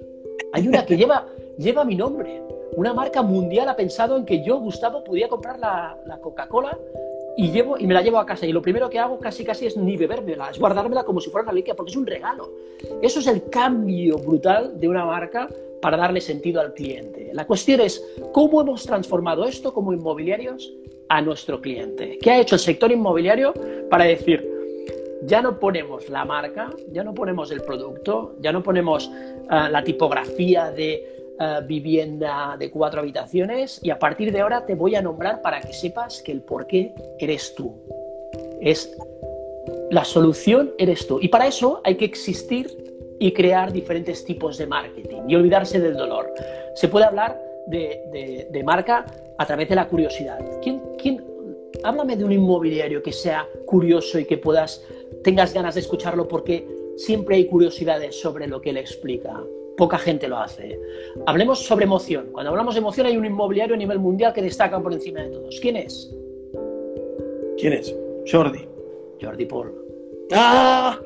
Hay 0.53 0.67
una 0.67 0.85
que 0.85 0.95
lleva, 0.97 1.25
lleva 1.57 1.83
mi 1.83 1.95
nombre. 1.95 2.41
Una 2.75 2.93
marca 2.93 3.21
mundial 3.21 3.67
ha 3.67 3.75
pensado 3.75 4.15
en 4.15 4.25
que 4.25 4.43
yo, 4.43 4.59
Gustavo, 4.59 5.03
podía 5.03 5.27
comprar 5.27 5.59
la, 5.59 5.97
Coca-Cola 6.21 6.77
y, 7.37 7.51
llevo, 7.51 7.77
y 7.77 7.87
me 7.87 7.93
la 7.93 8.01
llevo 8.01 8.19
a 8.19 8.25
casa. 8.25 8.45
Y 8.45 8.51
lo 8.51 8.61
primero 8.61 8.89
que 8.89 8.99
hago 8.99 9.19
casi 9.19 9.43
casi 9.43 9.65
es 9.65 9.77
ni 9.77 9.97
bebérmela, 9.97 10.49
es 10.49 10.59
guardármela 10.59 11.03
como 11.03 11.21
si 11.21 11.29
fuera 11.29 11.43
una 11.43 11.51
reliquia, 11.51 11.75
porque 11.75 11.91
es 11.91 11.97
un 11.97 12.05
regalo. 12.05 12.51
Eso 13.01 13.19
es 13.19 13.27
el 13.27 13.49
cambio 13.49 14.17
brutal 14.17 14.79
de 14.79 14.87
una 14.87 15.05
marca 15.05 15.49
para 15.81 15.97
darle 15.97 16.21
sentido 16.21 16.61
al 16.61 16.73
cliente. 16.73 17.31
La 17.33 17.45
cuestión 17.45 17.81
es 17.81 18.03
cómo 18.31 18.61
hemos 18.61 18.83
transformado 18.83 19.45
esto 19.45 19.73
como 19.73 19.93
inmobiliarios 19.93 20.73
a 21.09 21.21
nuestro 21.21 21.59
cliente. 21.59 22.17
¿Qué 22.21 22.31
ha 22.31 22.39
hecho 22.39 22.55
el 22.55 22.61
sector 22.61 22.91
inmobiliario 22.91 23.53
para 23.89 24.05
decir, 24.05 24.47
ya 25.23 25.41
no 25.41 25.59
ponemos 25.59 26.09
la 26.09 26.25
marca, 26.25 26.69
ya 26.91 27.03
no 27.03 27.13
ponemos 27.13 27.51
el 27.51 27.61
producto, 27.61 28.35
ya 28.39 28.51
no 28.51 28.63
ponemos 28.63 29.09
eh, 29.09 29.69
la 29.69 29.83
tipografía 29.83 30.71
de 30.71 31.20
eh, 31.41 31.59
vivienda 31.65 32.55
de 32.59 32.69
cuatro 32.69 32.99
habitaciones 32.99 33.79
y 33.81 33.89
a 33.89 33.97
partir 33.97 34.31
de 34.31 34.41
ahora 34.41 34.63
te 34.63 34.75
voy 34.75 34.93
a 34.93 35.01
nombrar 35.01 35.41
para 35.41 35.59
que 35.59 35.73
sepas 35.73 36.21
que 36.21 36.31
el 36.31 36.41
por 36.41 36.67
qué 36.67 36.93
eres 37.17 37.55
tú. 37.55 37.73
Es 38.61 38.95
la 39.89 40.05
solución 40.05 40.71
eres 40.77 41.07
tú. 41.07 41.17
Y 41.19 41.29
para 41.29 41.47
eso 41.47 41.81
hay 41.83 41.95
que 41.95 42.05
existir 42.05 42.67
y 43.19 43.31
crear 43.31 43.73
diferentes 43.73 44.23
tipos 44.23 44.59
de 44.59 44.67
marketing 44.67 45.21
y 45.27 45.35
olvidarse 45.35 45.79
del 45.79 45.97
dolor. 45.97 46.31
Se 46.75 46.87
puede 46.87 47.05
hablar 47.05 47.41
de, 47.65 48.61
marca 48.63 49.05
a 49.39 49.45
través 49.47 49.67
de 49.67 49.75
la 49.75 49.87
curiosidad. 49.87 50.39
¿Quién, 50.61 50.79
quién, 51.01 51.25
háblame 51.83 52.17
de 52.17 52.23
un 52.23 52.33
inmobiliario 52.33 53.01
que 53.01 53.11
sea 53.11 53.47
curioso 53.65 54.19
y 54.19 54.25
que 54.25 54.37
puedas 54.37 54.83
tengas 55.23 55.53
ganas 55.55 55.73
de 55.73 55.81
escucharlo 55.81 56.27
porque 56.27 56.67
siempre 56.97 57.37
hay 57.37 57.47
curiosidades 57.47 58.19
sobre 58.19 58.47
lo 58.47 58.61
que 58.61 58.69
él 58.69 58.77
explica. 58.77 59.41
Poca 59.77 59.97
gente 59.97 60.27
lo 60.27 60.37
hace. 60.37 60.79
Hablemos 61.25 61.65
sobre 61.65 61.85
emoción. 61.85 62.29
Cuando 62.31 62.49
hablamos 62.51 62.75
de 62.75 62.79
emoción 62.79 63.07
hay 63.07 63.17
un 63.17 63.25
inmobiliario 63.25 63.75
a 63.75 63.77
nivel 63.77 63.99
mundial 63.99 64.33
que 64.33 64.41
destaca 64.41 64.81
por 64.81 64.93
encima 64.93 65.21
de 65.21 65.29
todos. 65.29 65.59
¿Quién 65.61 65.77
es? 65.77 66.13
¿Quién 67.57 67.73
es? 67.73 67.95
Jordi. 68.29 68.67
Jordi 69.21 69.45
Paul. 69.45 69.73
¡Ah! 70.33 70.97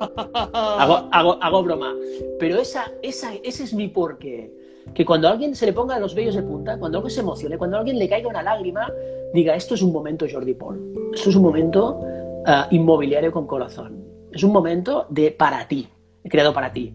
Hago, 1.41 1.63
broma. 1.63 1.95
Pero 2.39 2.57
esa, 2.57 2.91
esa, 3.01 3.33
ese 3.43 3.63
es 3.63 3.73
mi 3.73 3.87
porqué. 3.87 4.51
Que 4.93 5.03
cuando 5.03 5.27
a 5.27 5.31
alguien 5.31 5.55
se 5.55 5.65
le 5.65 5.73
ponga 5.73 5.97
los 5.99 6.13
vellos 6.13 6.35
de 6.35 6.43
punta, 6.43 6.77
cuando 6.77 6.99
alguien 6.99 7.11
se 7.11 7.21
emocione, 7.21 7.57
cuando 7.57 7.77
a 7.77 7.79
alguien 7.79 7.97
le 7.97 8.07
caiga 8.07 8.29
una 8.29 8.43
lágrima, 8.43 8.91
diga, 9.33 9.55
esto 9.55 9.73
es 9.73 9.81
un 9.81 9.91
momento 9.91 10.25
Jordi 10.31 10.53
Paul. 10.53 11.11
Esto 11.13 11.29
es 11.29 11.35
un 11.35 11.41
momento 11.41 12.01
eh, 12.45 12.63
inmobiliario 12.71 13.31
con 13.31 13.47
corazón. 13.47 14.03
Es 14.31 14.43
un 14.43 14.51
momento 14.51 15.07
de 15.09 15.31
para 15.31 15.67
ti, 15.67 15.87
creado 16.29 16.53
para 16.53 16.71
ti. 16.71 16.93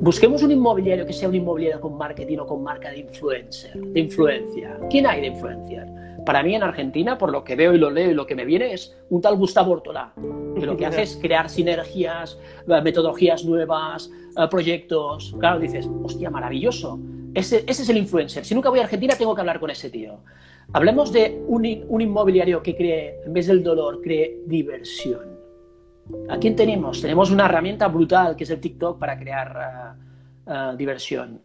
Busquemos 0.00 0.42
un 0.42 0.50
inmobiliario 0.50 1.06
que 1.06 1.12
sea 1.12 1.28
un 1.28 1.34
inmobiliario 1.34 1.80
con 1.80 1.96
marketing 1.96 2.38
o 2.38 2.46
con 2.46 2.62
marca 2.62 2.90
de 2.90 2.98
influencer, 2.98 3.74
de 3.74 4.00
influencia. 4.00 4.78
¿Quién 4.90 5.06
hay 5.06 5.20
de 5.20 5.28
influencer? 5.28 5.88
Para 6.26 6.42
mí 6.42 6.54
en 6.54 6.62
Argentina, 6.62 7.18
por 7.18 7.30
lo 7.30 7.44
que 7.44 7.54
veo 7.54 7.74
y 7.74 7.78
lo 7.78 7.90
leo 7.90 8.10
y 8.10 8.14
lo 8.14 8.26
que 8.26 8.34
me 8.34 8.44
viene, 8.44 8.72
es 8.72 8.96
un 9.10 9.20
tal 9.20 9.36
Gustavo 9.36 9.72
Ortolá, 9.72 10.12
que 10.58 10.66
lo 10.66 10.76
que 10.76 10.86
hace 10.86 11.02
es 11.04 11.18
crear 11.20 11.48
sinergias, 11.48 12.38
eh, 12.68 12.80
metodologías 12.82 13.44
nuevas, 13.44 14.10
eh, 14.36 14.46
proyectos. 14.50 15.34
Claro, 15.38 15.60
dices, 15.60 15.88
hostia, 16.02 16.30
maravilloso. 16.30 16.98
Ese, 17.34 17.64
ese, 17.66 17.82
es 17.82 17.88
el 17.88 17.98
influencer. 17.98 18.44
Si 18.44 18.54
nunca 18.54 18.70
voy 18.70 18.80
a 18.80 18.84
Argentina, 18.84 19.14
tengo 19.16 19.34
que 19.34 19.40
hablar 19.40 19.60
con 19.60 19.70
ese 19.70 19.90
tío. 19.90 20.20
Hablemos 20.72 21.12
de 21.12 21.42
un, 21.46 21.84
un 21.88 22.00
inmobiliario 22.00 22.62
que 22.62 22.74
cree, 22.74 23.20
en 23.24 23.32
vez 23.32 23.46
del 23.46 23.62
dolor, 23.62 24.00
cree 24.00 24.40
diversión. 24.46 25.33
¿A 26.28 26.38
quién 26.38 26.54
tenemos? 26.56 27.00
Tenemos 27.00 27.30
una 27.30 27.46
herramienta 27.46 27.88
brutal 27.88 28.36
que 28.36 28.44
es 28.44 28.50
el 28.50 28.60
TikTok 28.60 28.98
para 28.98 29.18
crear 29.18 29.96
uh, 30.46 30.50
uh, 30.50 30.76
diversión. 30.76 31.40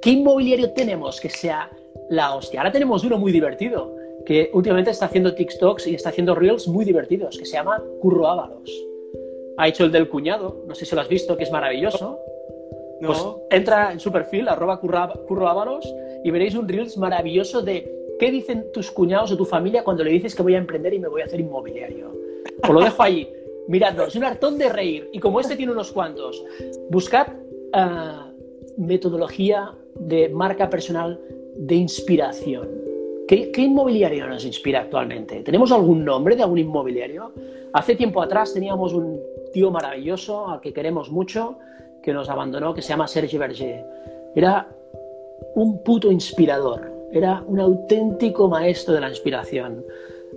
¿Qué 0.00 0.10
inmobiliario 0.10 0.72
tenemos 0.72 1.20
que 1.20 1.28
sea 1.28 1.70
la 2.08 2.34
hostia? 2.34 2.60
Ahora 2.60 2.72
tenemos 2.72 3.04
uno 3.04 3.18
muy 3.18 3.32
divertido, 3.32 3.96
que 4.24 4.50
últimamente 4.52 4.90
está 4.90 5.06
haciendo 5.06 5.34
TikToks 5.34 5.86
y 5.86 5.94
está 5.94 6.10
haciendo 6.10 6.34
Reels 6.34 6.68
muy 6.68 6.84
divertidos, 6.84 7.38
que 7.38 7.44
se 7.44 7.52
llama 7.52 7.82
Curro 8.00 8.28
Ábalos. 8.28 8.70
Ha 9.56 9.68
hecho 9.68 9.84
el 9.84 9.92
del 9.92 10.08
cuñado, 10.08 10.64
no 10.66 10.74
sé 10.74 10.84
si 10.84 10.94
lo 10.94 11.00
has 11.00 11.08
visto, 11.08 11.36
que 11.36 11.44
es 11.44 11.50
maravilloso. 11.50 12.18
Pues 13.00 13.24
entra 13.50 13.92
en 13.92 14.00
su 14.00 14.10
perfil, 14.10 14.48
arroba 14.48 14.80
Curro 14.80 15.48
Ábalos, 15.48 15.92
y 16.24 16.30
veréis 16.30 16.54
un 16.54 16.68
Reels 16.68 16.96
maravilloso 16.96 17.62
de 17.62 18.16
qué 18.18 18.30
dicen 18.30 18.66
tus 18.72 18.90
cuñados 18.90 19.30
o 19.32 19.36
tu 19.36 19.44
familia 19.44 19.84
cuando 19.84 20.02
le 20.02 20.10
dices 20.10 20.34
que 20.34 20.42
voy 20.42 20.54
a 20.54 20.58
emprender 20.58 20.94
y 20.94 20.98
me 20.98 21.08
voy 21.08 21.22
a 21.22 21.24
hacer 21.24 21.40
inmobiliario. 21.40 22.12
Os 22.62 22.70
lo 22.70 22.80
dejo 22.80 23.02
ahí. 23.02 23.32
Miradlo, 23.68 24.06
es 24.06 24.16
un 24.16 24.24
hartón 24.24 24.58
de 24.58 24.70
reír. 24.70 25.08
Y 25.12 25.20
como 25.20 25.40
este 25.40 25.54
tiene 25.54 25.72
unos 25.72 25.92
cuantos, 25.92 26.42
buscad 26.90 27.28
ah, 27.74 28.32
metodología 28.78 29.72
de 29.94 30.30
marca 30.30 30.70
personal 30.70 31.20
de 31.56 31.74
inspiración. 31.74 32.68
¿Qué, 33.28 33.52
inmobiliario 33.58 34.26
nos 34.26 34.46
inspira 34.46 34.80
actualmente? 34.80 35.42
¿Tenemos 35.42 35.70
algún 35.70 36.02
nombre 36.02 36.34
de 36.34 36.42
algún 36.42 36.58
inmobiliario? 36.58 37.32
Hace 37.74 37.94
tiempo 37.94 38.22
atrás 38.22 38.54
teníamos 38.54 38.94
un 38.94 39.20
tío 39.52 39.70
maravilloso 39.70 40.48
al 40.48 40.62
que 40.62 40.72
queremos 40.72 41.10
mucho, 41.10 41.58
que 42.02 42.14
nos 42.14 42.30
abandonó, 42.30 42.72
que 42.72 42.80
se 42.80 42.88
llama 42.88 43.06
Serge 43.06 43.36
Berger. 43.36 43.84
Era 44.34 44.66
un 45.54 45.82
puto 45.82 46.10
inspirador, 46.10 46.90
era 47.12 47.44
un 47.46 47.60
auténtico 47.60 48.48
maestro 48.48 48.94
de 48.94 49.00
la 49.02 49.10
inspiración. 49.10 49.84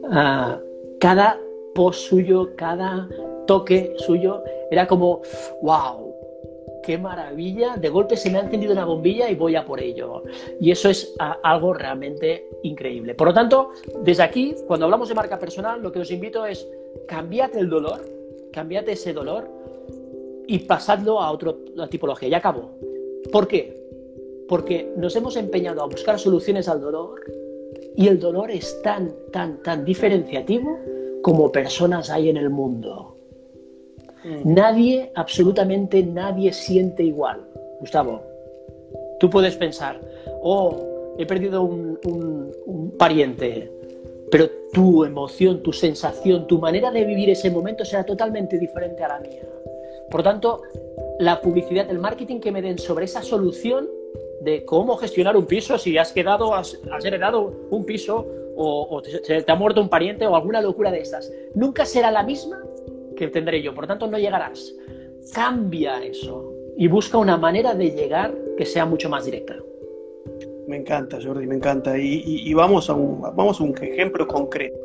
Ah, 0.10 0.60
cada 1.00 1.40
post 1.74 2.10
suyo, 2.10 2.56
cada 2.56 3.08
toque 3.48 3.94
suyo, 3.98 4.44
era 4.70 4.88
como, 4.88 5.22
wow, 5.62 6.12
qué 6.82 6.98
maravilla, 6.98 7.78
de 7.78 7.90
golpe 7.90 8.18
se 8.18 8.30
me 8.30 8.40
ha 8.40 8.42
encendido 8.42 8.74
una 8.74 8.86
bombilla 8.86 9.30
y 9.30 9.36
voy 9.36 9.56
a 9.56 9.66
por 9.66 9.80
ello. 9.80 10.24
Y 10.60 10.72
eso 10.72 10.90
es 10.90 11.14
algo 11.44 11.74
realmente 11.74 12.48
increíble. 12.64 13.14
Por 13.14 13.28
lo 13.28 13.34
tanto, 13.34 13.72
desde 14.04 14.24
aquí, 14.24 14.56
cuando 14.68 14.86
hablamos 14.86 15.10
de 15.10 15.16
marca 15.16 15.40
personal, 15.40 15.82
lo 15.82 15.92
que 15.92 16.00
os 16.00 16.12
invito 16.12 16.46
es 16.46 16.68
cambiate 17.08 17.60
el 17.60 17.70
dolor, 17.70 18.02
cambiate 18.52 18.94
ese 18.94 19.14
dolor 19.14 19.48
y 20.48 20.60
pasadlo 20.60 21.22
a 21.22 21.32
otra 21.32 21.54
tipología. 21.90 22.30
Ya 22.30 22.38
acabó. 22.38 22.72
¿Por 23.32 23.48
qué? 23.48 23.80
Porque 24.48 24.92
nos 24.98 25.16
hemos 25.16 25.38
empeñado 25.38 25.82
a 25.82 25.86
buscar 25.86 26.20
soluciones 26.20 26.68
al 26.68 26.82
dolor 26.82 27.22
y 27.96 28.08
el 28.08 28.20
dolor 28.20 28.52
es 28.52 28.82
tan, 28.82 29.14
tan, 29.32 29.62
tan 29.64 29.86
diferenciativo 29.86 30.78
como 31.22 31.52
personas 31.52 32.10
hay 32.10 32.30
en 32.30 32.38
el 32.38 32.50
mundo. 32.50 33.18
Mm. 34.24 34.54
Nadie, 34.54 35.12
absolutamente 35.16 36.04
nadie 36.04 36.54
siente 36.54 37.04
igual. 37.04 37.42
Gustavo, 37.80 38.22
tú 39.20 39.30
puedes 39.30 39.56
pensar, 39.56 40.00
oh, 40.42 41.14
he 41.18 41.26
perdido 41.26 41.64
un, 41.64 42.00
un, 42.06 42.92
pariente, 42.98 43.72
pero 44.30 44.48
tu 44.72 45.04
emoción, 45.04 45.64
tu 45.64 45.74
sensación, 45.74 46.46
tu 46.48 46.60
manera 46.60 46.92
de 46.92 47.04
vivir 47.04 47.30
ese 47.32 47.50
momento 47.50 47.84
será 47.84 48.04
totalmente 48.04 48.60
diferente 48.60 49.04
a 49.04 49.08
la 49.08 49.20
mía. 49.20 49.42
Por 50.10 50.22
tanto, 50.24 50.62
la 51.20 51.42
publicidad, 51.42 51.90
el 51.90 52.00
marketing 52.00 52.40
que 52.40 52.52
me 52.52 52.62
den 52.62 52.78
sobre 52.78 53.06
esa 53.06 53.24
solución 53.24 53.90
de 54.42 54.66
cómo 54.66 54.98
gestionar 54.98 55.38
un 55.38 55.46
piso 55.46 55.78
si 55.78 55.98
has 55.98 56.12
quedado, 56.12 56.54
has, 56.54 56.80
has 56.92 57.06
heredado 57.06 57.54
un 57.70 57.86
piso 57.86 58.28
o, 58.56 59.02
te, 59.02 59.42
te, 59.42 59.52
ha 59.52 59.56
muerto 59.56 59.82
un 59.82 59.90
pariente 59.90 60.26
o 60.28 60.36
alguna 60.36 60.62
locura 60.62 60.92
de 60.92 61.00
estas. 61.00 61.32
Nunca 61.56 61.86
será 61.86 62.12
la 62.12 62.24
misma 62.24 62.62
que 63.16 63.28
tendré 63.28 63.62
yo, 63.62 63.74
por 63.74 63.88
tanto 63.88 64.08
no 64.08 64.18
llegarás. 64.18 64.74
Cambia 65.34 66.04
eso 66.04 66.54
y 66.78 66.88
busca 66.88 67.18
una 67.18 67.38
manera 67.38 67.76
de 67.76 67.92
llegar 67.92 68.34
que 68.58 68.66
sea 68.66 68.86
mucho 68.86 69.10
más 69.10 69.26
directa. 69.26 69.56
Me 70.68 70.78
encanta, 70.78 71.20
Jordi, 71.22 71.48
me 71.48 71.56
encanta. 71.56 71.98
Y, 71.98 72.54
vamos, 72.54 72.90
a 72.90 72.94
un, 72.94 73.22
vamos 73.22 73.60
a 73.60 73.64
un 73.64 73.76
ejemplo 73.82 74.28
concreto. 74.28 74.78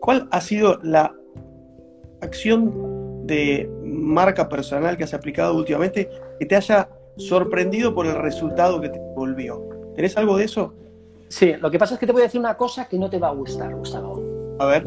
¿Cuál 0.00 0.28
ha 0.30 0.40
sido 0.40 0.78
la 0.82 1.14
acción 2.20 3.26
de 3.26 3.68
marca 3.82 4.48
personal 4.48 4.96
que 4.96 5.04
has 5.04 5.14
aplicado 5.14 5.56
últimamente 5.56 6.08
que 6.38 6.46
te 6.46 6.56
haya 6.56 6.88
sorprendido 7.16 7.94
por 7.94 8.06
el 8.06 8.14
resultado 8.14 8.80
que 8.80 8.88
te 8.88 9.00
volvió? 9.14 9.62
¿Tenés 9.94 10.16
algo 10.16 10.36
de 10.36 10.44
eso? 10.44 10.74
Sí, 11.30 11.54
lo 11.60 11.70
que 11.70 11.78
pasa 11.78 11.94
es 11.94 12.00
que 12.00 12.06
te 12.06 12.12
voy 12.12 12.22
a 12.22 12.24
decir 12.24 12.40
una 12.40 12.56
cosa 12.56 12.88
que 12.88 12.98
no 12.98 13.08
te 13.08 13.18
va 13.18 13.28
a 13.28 13.32
gustar, 13.32 13.72
Gustavo. 13.72 14.56
A 14.58 14.66
ver. 14.66 14.86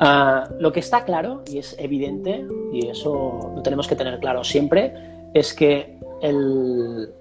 Ah, 0.00 0.48
lo 0.58 0.72
que 0.72 0.80
está 0.80 1.04
claro, 1.04 1.44
y 1.46 1.58
es 1.58 1.76
evidente, 1.78 2.44
y 2.72 2.88
eso 2.88 3.52
lo 3.54 3.62
tenemos 3.62 3.86
que 3.86 3.94
tener 3.94 4.18
claro 4.18 4.42
siempre, 4.42 4.92
es 5.32 5.54
que 5.54 6.00
el, 6.20 7.14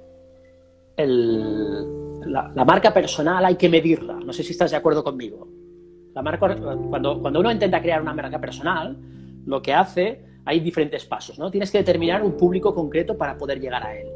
la, 0.97 2.65
marca 2.65 2.91
personal 2.91 3.45
hay 3.45 3.57
que 3.57 3.69
medirla. 3.69 4.15
No 4.15 4.33
sé 4.33 4.41
si 4.41 4.53
estás 4.53 4.71
de 4.71 4.77
acuerdo 4.77 5.03
conmigo. 5.03 5.47
La 6.15 6.23
marca, 6.23 6.57
cuando, 6.89 7.21
cuando 7.21 7.39
uno 7.39 7.51
intenta 7.51 7.79
crear 7.79 8.01
una 8.01 8.15
marca 8.15 8.41
personal, 8.41 8.97
lo 9.45 9.61
que 9.61 9.71
hace, 9.71 10.25
hay 10.45 10.61
diferentes 10.61 11.05
pasos. 11.05 11.37
¿no? 11.37 11.51
Tienes 11.51 11.69
que 11.69 11.77
determinar 11.77 12.23
un 12.23 12.35
público 12.35 12.73
concreto 12.73 13.15
para 13.15 13.37
poder 13.37 13.59
llegar 13.59 13.85
a 13.85 13.95
él. 13.95 14.07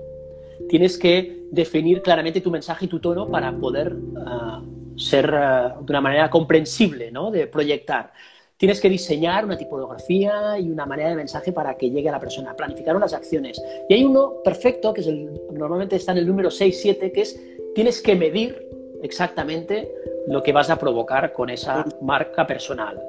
Tienes 0.70 0.98
que 0.98 1.48
definir 1.52 2.02
claramente 2.02 2.42
tu 2.42 2.52
mensaje 2.52 2.86
y 2.86 2.88
tu 2.88 3.00
tono 3.00 3.30
para 3.30 3.52
poder 3.58 3.96
ah, 4.26 4.62
ser 4.98 5.34
ah, 5.34 5.78
de 5.82 5.92
una 5.92 6.02
manera 6.02 6.30
comprensible, 6.30 7.12
¿no? 7.12 7.32
de 7.32 7.48
proyectar. 7.48 8.12
Tienes 8.58 8.80
que 8.80 8.90
diseñar 8.90 9.44
una 9.44 9.58
tipografía 9.58 10.58
y 10.58 10.72
una 10.72 10.86
manera 10.86 11.10
de 11.10 11.16
mensaje 11.16 11.52
para 11.52 11.76
que 11.76 11.90
llegue 11.90 12.08
a 12.08 12.14
la 12.14 12.20
persona, 12.20 12.56
planificar 12.56 12.96
unas 12.96 13.14
acciones. 13.14 13.62
Y 13.90 13.94
hay 13.94 14.06
uno 14.06 14.36
perfecto, 14.44 14.94
que 14.94 15.02
es 15.02 15.08
el, 15.08 15.30
normalmente 15.52 15.98
está 15.98 16.14
en 16.14 16.20
el 16.20 16.28
número 16.28 16.50
6-7, 16.50 17.12
que 17.12 17.22
es 17.22 17.40
tienes 17.74 18.02
que 18.02 18.16
medir 18.16 18.66
exactamente 19.04 19.92
lo 20.28 20.42
que 20.42 20.54
vas 20.54 20.70
a 20.70 20.80
provocar 20.80 21.34
con 21.34 21.50
esa 21.50 21.86
marca 22.02 22.48
personal. 22.48 23.00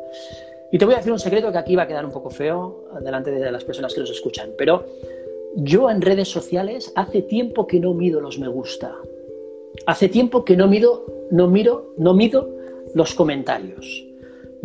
Y 0.73 0.79
te 0.79 0.85
voy 0.85 0.95
a 0.95 0.97
decir 0.99 1.13
un 1.13 1.19
secreto 1.19 1.53
que 1.53 1.59
aquí 1.59 1.77
va 1.77 1.85
a 1.85 1.87
quedar 1.87 2.05
un 2.05 2.11
poco 2.11 2.29
feo 2.29 2.89
delante 3.01 3.31
de 3.31 3.53
las 3.53 3.65
personas 3.65 3.95
que 3.95 4.01
nos 4.01 4.11
escuchan, 4.11 4.51
pero 4.59 4.85
yo 5.57 5.91
en 5.91 6.03
redes 6.03 6.29
sociales 6.29 6.93
hace 6.95 7.23
tiempo 7.23 7.67
que 7.67 7.81
no 7.81 7.95
mido 7.95 8.21
los 8.21 8.39
me 8.39 8.49
gusta. 8.49 8.95
Hace 9.87 10.09
tiempo 10.09 10.45
que 10.45 10.57
no 10.57 10.69
mido, 10.69 11.07
no 11.31 11.49
miro, 11.49 11.95
no 11.97 12.15
mido 12.15 12.55
los 12.95 13.15
comentarios 13.15 14.07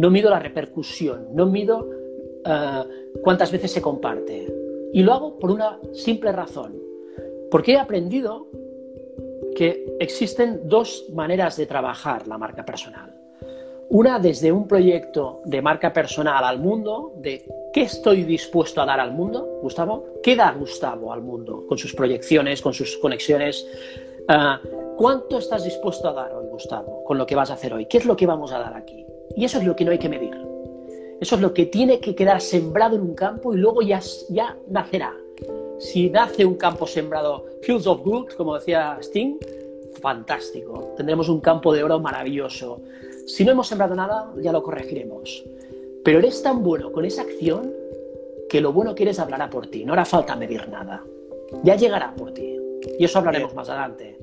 no 0.01 0.09
mido 0.09 0.29
la 0.29 0.39
repercusión, 0.39 1.27
no 1.33 1.45
mido 1.45 1.89
eh, 2.43 2.83
cuántas 3.21 3.51
veces 3.51 3.71
se 3.71 3.81
comparte. 3.81 4.51
Y 4.93 5.03
lo 5.03 5.13
hago 5.13 5.39
por 5.39 5.51
una 5.51 5.79
simple 5.93 6.31
razón, 6.31 6.75
porque 7.49 7.73
he 7.73 7.77
aprendido 7.77 8.47
que 9.55 9.95
existen 9.99 10.61
dos 10.67 11.05
maneras 11.13 11.55
de 11.55 11.65
trabajar 11.65 12.27
la 12.27 12.39
marca 12.39 12.65
personal. 12.65 13.13
Una 13.93 14.19
desde 14.19 14.53
un 14.53 14.69
proyecto 14.69 15.41
de 15.43 15.61
marca 15.61 15.91
personal 15.91 16.45
al 16.45 16.59
mundo, 16.59 17.11
de 17.17 17.43
qué 17.73 17.81
estoy 17.81 18.23
dispuesto 18.23 18.81
a 18.81 18.85
dar 18.85 19.01
al 19.01 19.11
mundo, 19.11 19.59
Gustavo, 19.61 20.05
qué 20.23 20.37
da 20.37 20.53
Gustavo 20.53 21.11
al 21.11 21.21
mundo 21.21 21.65
con 21.67 21.77
sus 21.77 21.93
proyecciones, 21.93 22.61
con 22.61 22.73
sus 22.73 22.97
conexiones. 22.99 23.67
Eh, 24.29 24.69
¿Cuánto 24.95 25.39
estás 25.39 25.65
dispuesto 25.65 26.07
a 26.07 26.13
dar 26.13 26.33
hoy, 26.33 26.45
Gustavo, 26.47 27.03
con 27.03 27.17
lo 27.17 27.25
que 27.25 27.35
vas 27.35 27.51
a 27.51 27.55
hacer 27.55 27.73
hoy? 27.73 27.85
¿Qué 27.87 27.97
es 27.97 28.05
lo 28.05 28.15
que 28.15 28.25
vamos 28.25 28.53
a 28.53 28.59
dar 28.59 28.77
aquí? 28.77 29.05
Y 29.35 29.43
eso 29.43 29.57
es 29.57 29.65
lo 29.65 29.75
que 29.75 29.83
no 29.83 29.91
hay 29.91 29.99
que 29.99 30.07
medir. 30.07 30.37
Eso 31.19 31.35
es 31.35 31.41
lo 31.41 31.53
que 31.53 31.65
tiene 31.65 31.99
que 31.99 32.15
quedar 32.15 32.39
sembrado 32.39 32.95
en 32.95 33.01
un 33.01 33.13
campo 33.13 33.53
y 33.53 33.57
luego 33.57 33.81
ya, 33.81 33.99
ya 34.29 34.55
nacerá. 34.69 35.13
Si 35.79 36.09
nace 36.09 36.45
un 36.45 36.55
campo 36.55 36.87
sembrado, 36.87 37.43
Fields 37.61 37.87
of 37.87 38.05
Gold, 38.05 38.35
como 38.35 38.55
decía 38.55 38.97
Sting, 39.01 39.35
fantástico. 40.01 40.93
Tendremos 40.95 41.27
un 41.27 41.41
campo 41.41 41.73
de 41.73 41.83
oro 41.83 41.99
maravilloso. 41.99 42.79
Si 43.35 43.45
no 43.45 43.51
hemos 43.53 43.67
sembrado 43.67 43.95
nada, 43.95 44.29
ya 44.41 44.51
lo 44.51 44.61
corregiremos. 44.61 45.45
Pero 46.03 46.19
eres 46.19 46.43
tan 46.43 46.63
bueno 46.63 46.91
con 46.91 47.05
esa 47.05 47.21
acción 47.21 47.73
que 48.49 48.59
lo 48.59 48.73
bueno 48.73 48.93
que 48.93 49.03
eres 49.03 49.19
hablará 49.19 49.49
por 49.49 49.67
ti. 49.67 49.85
No 49.85 49.93
hará 49.93 50.03
falta 50.03 50.35
medir 50.35 50.67
nada. 50.67 51.01
Ya 51.63 51.75
llegará 51.75 52.13
por 52.13 52.33
ti. 52.33 52.57
Y 52.99 53.05
eso 53.05 53.19
hablaremos 53.19 53.55
más 53.55 53.69
adelante. 53.69 54.17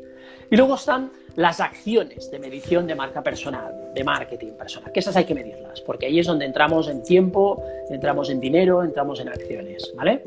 Y 0.51 0.57
luego 0.57 0.75
están 0.75 1.11
las 1.37 1.59
acciones 1.61 2.31
de 2.31 2.39
medición 2.39 2.87
de 2.87 2.95
marca 2.95 3.23
personal, 3.23 3.93
de 3.95 4.05
marketing 4.05 4.53
personal, 4.53 4.93
que 4.93 5.01
esas 5.01 5.17
hay 5.17 5.25
que 5.25 5.35
medirlas, 5.35 5.81
porque 5.83 6.07
ahí 6.07 6.19
es 6.19 6.27
donde 6.27 6.45
entramos 6.45 6.89
en 6.89 7.03
tiempo, 7.03 7.63
entramos 7.89 8.29
en 8.29 8.41
dinero, 8.41 8.83
entramos 8.83 9.21
en 9.21 9.29
acciones, 9.29 9.93
¿vale? 9.95 10.25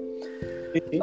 Eh, 0.74 1.00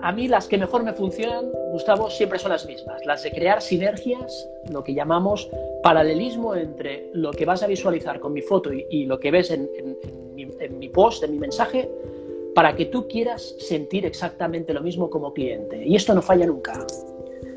a 0.00 0.12
mí 0.12 0.28
las 0.28 0.48
que 0.48 0.58
mejor 0.58 0.82
me 0.82 0.92
funcionan, 0.92 1.50
Gustavo, 1.72 2.10
siempre 2.10 2.38
son 2.38 2.50
las 2.50 2.66
mismas, 2.66 3.04
las 3.04 3.22
de 3.22 3.30
crear 3.30 3.60
sinergias, 3.60 4.48
lo 4.70 4.82
que 4.82 4.94
llamamos 4.94 5.48
paralelismo 5.82 6.54
entre 6.54 7.10
lo 7.12 7.30
que 7.30 7.44
vas 7.44 7.62
a 7.62 7.66
visualizar 7.66 8.20
con 8.20 8.32
mi 8.32 8.42
foto 8.42 8.70
y, 8.72 9.04
lo 9.06 9.18
que 9.18 9.30
ves 9.30 9.50
en, 9.50 9.68
en 9.76 10.78
mi 10.78 10.88
post, 10.88 11.24
en 11.24 11.32
mi 11.32 11.38
mensaje, 11.38 11.90
para 12.54 12.74
que 12.76 12.86
tú 12.86 13.08
quieras 13.08 13.54
sentir 13.58 14.06
exactamente 14.06 14.72
lo 14.72 14.82
mismo 14.82 15.08
como 15.08 15.32
cliente. 15.32 15.84
Y 15.84 15.96
esto 15.96 16.14
no 16.14 16.22
falla 16.22 16.46
nunca. 16.46 16.86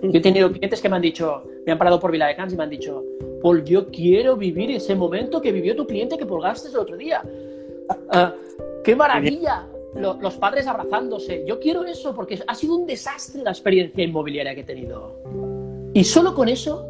Yo 0.02 0.20
he 0.20 0.22
tenido 0.22 0.52
clientes 0.52 0.82
que 0.82 0.90
me 0.90 0.96
han 0.96 1.02
dicho, 1.02 1.42
me 1.66 1.72
han 1.72 1.78
parado 1.78 2.00
por 2.00 2.12
Vila 2.12 2.28
de 2.28 2.36
Cans 2.36 2.54
y 2.54 2.58
me 2.58 2.64
han 2.64 2.70
dicho, 2.70 3.04
Paul, 3.42 3.64
yo 3.64 3.90
quiero 3.90 4.36
vivir 4.36 4.72
ese 4.72 4.96
momento 4.96 5.42
que 5.42 5.52
vivió 5.52 5.76
tu 5.76 5.86
cliente 5.86 6.18
que 6.18 6.26
colgaste 6.26 6.70
el 6.70 6.78
otro 6.78 6.98
día. 6.98 7.24
Ah, 8.10 8.34
¡Qué 8.84 8.96
maravilla! 8.96 9.68
Los 9.96 10.36
padres 10.36 10.68
abrazándose. 10.68 11.44
Yo 11.48 11.60
quiero 11.60 11.86
eso 11.86 12.14
porque 12.14 12.42
ha 12.46 12.56
sido 12.56 12.76
un 12.76 12.86
desastre 12.86 13.42
la 13.44 13.52
experiencia 13.52 14.04
inmobiliaria 14.04 14.54
que 14.54 14.62
he 14.62 14.66
tenido. 14.66 15.22
Y 15.94 16.04
solo 16.04 16.36
con 16.36 16.50
eso 16.50 16.88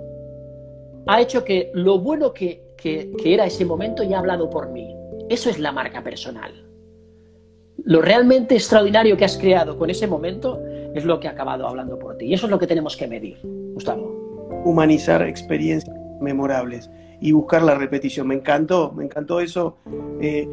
ha 1.06 1.22
hecho 1.22 1.44
que 1.44 1.72
lo 1.74 2.00
bueno 2.00 2.34
que, 2.34 2.74
que 2.78 3.14
era 3.24 3.46
ese 3.46 3.66
momento 3.66 4.04
ya 4.04 4.18
ha 4.18 4.20
hablado 4.20 4.50
por 4.50 4.70
mí. 4.70 4.96
Eso 5.30 5.50
es 5.50 5.60
la 5.60 5.72
marca 5.72 6.04
personal. 6.04 6.66
Lo 7.84 8.02
realmente 8.02 8.56
extraordinario 8.56 9.18
que 9.18 9.26
has 9.26 9.38
creado 9.38 9.78
con 9.78 9.90
ese 9.90 10.08
momento 10.08 10.60
es 10.96 11.06
lo 11.06 11.20
que 11.20 11.28
ha 11.28 11.32
acabado 11.32 11.68
hablando 11.68 12.00
por 12.00 12.18
ti. 12.18 12.26
Y 12.26 12.34
eso 12.34 12.48
es 12.48 12.52
lo 12.52 12.58
que 12.58 12.68
tenemos 12.68 12.96
que 12.96 13.08
medir, 13.08 13.38
Gustavo. 13.44 14.62
Humanizar 14.64 15.22
experiencias 15.22 15.96
memorables 16.20 16.90
y 17.22 17.32
buscar 17.32 17.62
la 17.62 17.76
repetición. 17.76 18.28
Me 18.28 18.36
encantó, 18.36 18.92
me 18.94 19.04
encantó 19.04 19.40
eso. 19.40 19.78
Eh, 20.22 20.48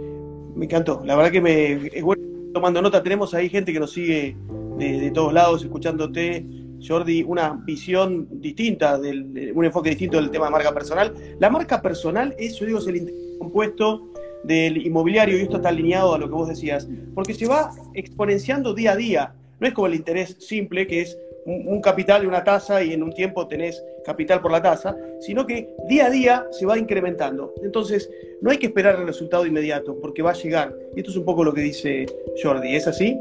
me 0.54 0.66
encantó. 0.66 1.00
La 1.04 1.16
verdad 1.16 1.30
que 1.30 1.40
me 1.40 1.72
es 1.86 2.02
bueno 2.02 2.31
tomando 2.52 2.82
nota. 2.82 3.02
Tenemos 3.02 3.34
ahí 3.34 3.48
gente 3.48 3.72
que 3.72 3.80
nos 3.80 3.92
sigue 3.92 4.36
de, 4.78 5.10
todos 5.12 5.32
lados, 5.32 5.62
escuchándote. 5.62 6.46
Jordi, 6.86 7.22
una 7.22 7.52
visión 7.64 8.26
distinta, 8.40 8.98
un 8.98 9.64
enfoque 9.64 9.90
distinto 9.90 10.16
del 10.16 10.30
tema 10.30 10.46
de 10.46 10.50
marca 10.50 10.74
personal. 10.74 11.14
La 11.38 11.48
marca 11.48 11.80
personal, 11.80 12.34
eso 12.38 12.64
digo, 12.64 12.80
es 12.80 12.86
el 12.88 13.38
compuesto 13.38 14.12
del 14.42 14.84
inmobiliario 14.84 15.38
y 15.38 15.42
esto 15.42 15.56
está 15.56 15.68
alineado 15.68 16.14
a 16.14 16.18
lo 16.18 16.26
que 16.26 16.34
vos 16.34 16.48
decías, 16.48 16.88
porque 17.14 17.34
se 17.34 17.46
va 17.46 17.70
exponenciando 17.94 18.74
día 18.74 18.92
a 18.92 18.96
día. 18.96 19.34
No 19.60 19.68
es 19.68 19.74
como 19.74 19.86
el 19.86 19.94
interés 19.94 20.36
simple, 20.40 20.88
que 20.88 21.02
es 21.02 21.16
un, 21.44 21.80
capital 21.80 22.24
y 22.24 22.26
una 22.26 22.44
tasa 22.44 22.82
y 22.82 22.92
en 22.92 23.02
un 23.02 23.12
tiempo 23.12 23.46
tenés 23.46 23.82
capital 24.04 24.40
por 24.40 24.52
la 24.52 24.62
tasa, 24.62 24.96
sino 25.20 25.46
que 25.46 25.74
día 25.88 26.06
a 26.06 26.10
día 26.10 26.46
se 26.50 26.66
va 26.66 26.78
incrementando. 26.78 27.54
Entonces, 27.62 28.10
no 28.40 28.50
hay 28.50 28.58
que 28.58 28.66
esperar 28.66 28.96
el 28.96 29.06
resultado 29.06 29.46
inmediato, 29.46 29.98
porque 30.00 30.22
va 30.22 30.30
a 30.30 30.34
llegar. 30.34 30.74
Y 30.94 31.00
esto 31.00 31.10
es 31.10 31.16
un 31.16 31.24
poco 31.24 31.44
lo 31.44 31.52
que 31.52 31.60
dice 31.60 32.06
Jordi. 32.42 32.74
¿Es 32.74 32.86
así? 32.86 33.18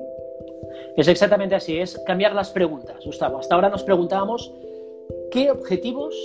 Es 0.97 1.07
exactamente 1.07 1.55
así, 1.55 1.77
es 1.77 1.97
cambiar 2.05 2.33
las 2.33 2.49
preguntas, 2.49 3.05
Gustavo. 3.05 3.39
Hasta 3.39 3.55
ahora 3.55 3.69
nos 3.69 3.83
preguntábamos 3.83 4.53
qué 5.31 5.51
objetivos 5.51 6.15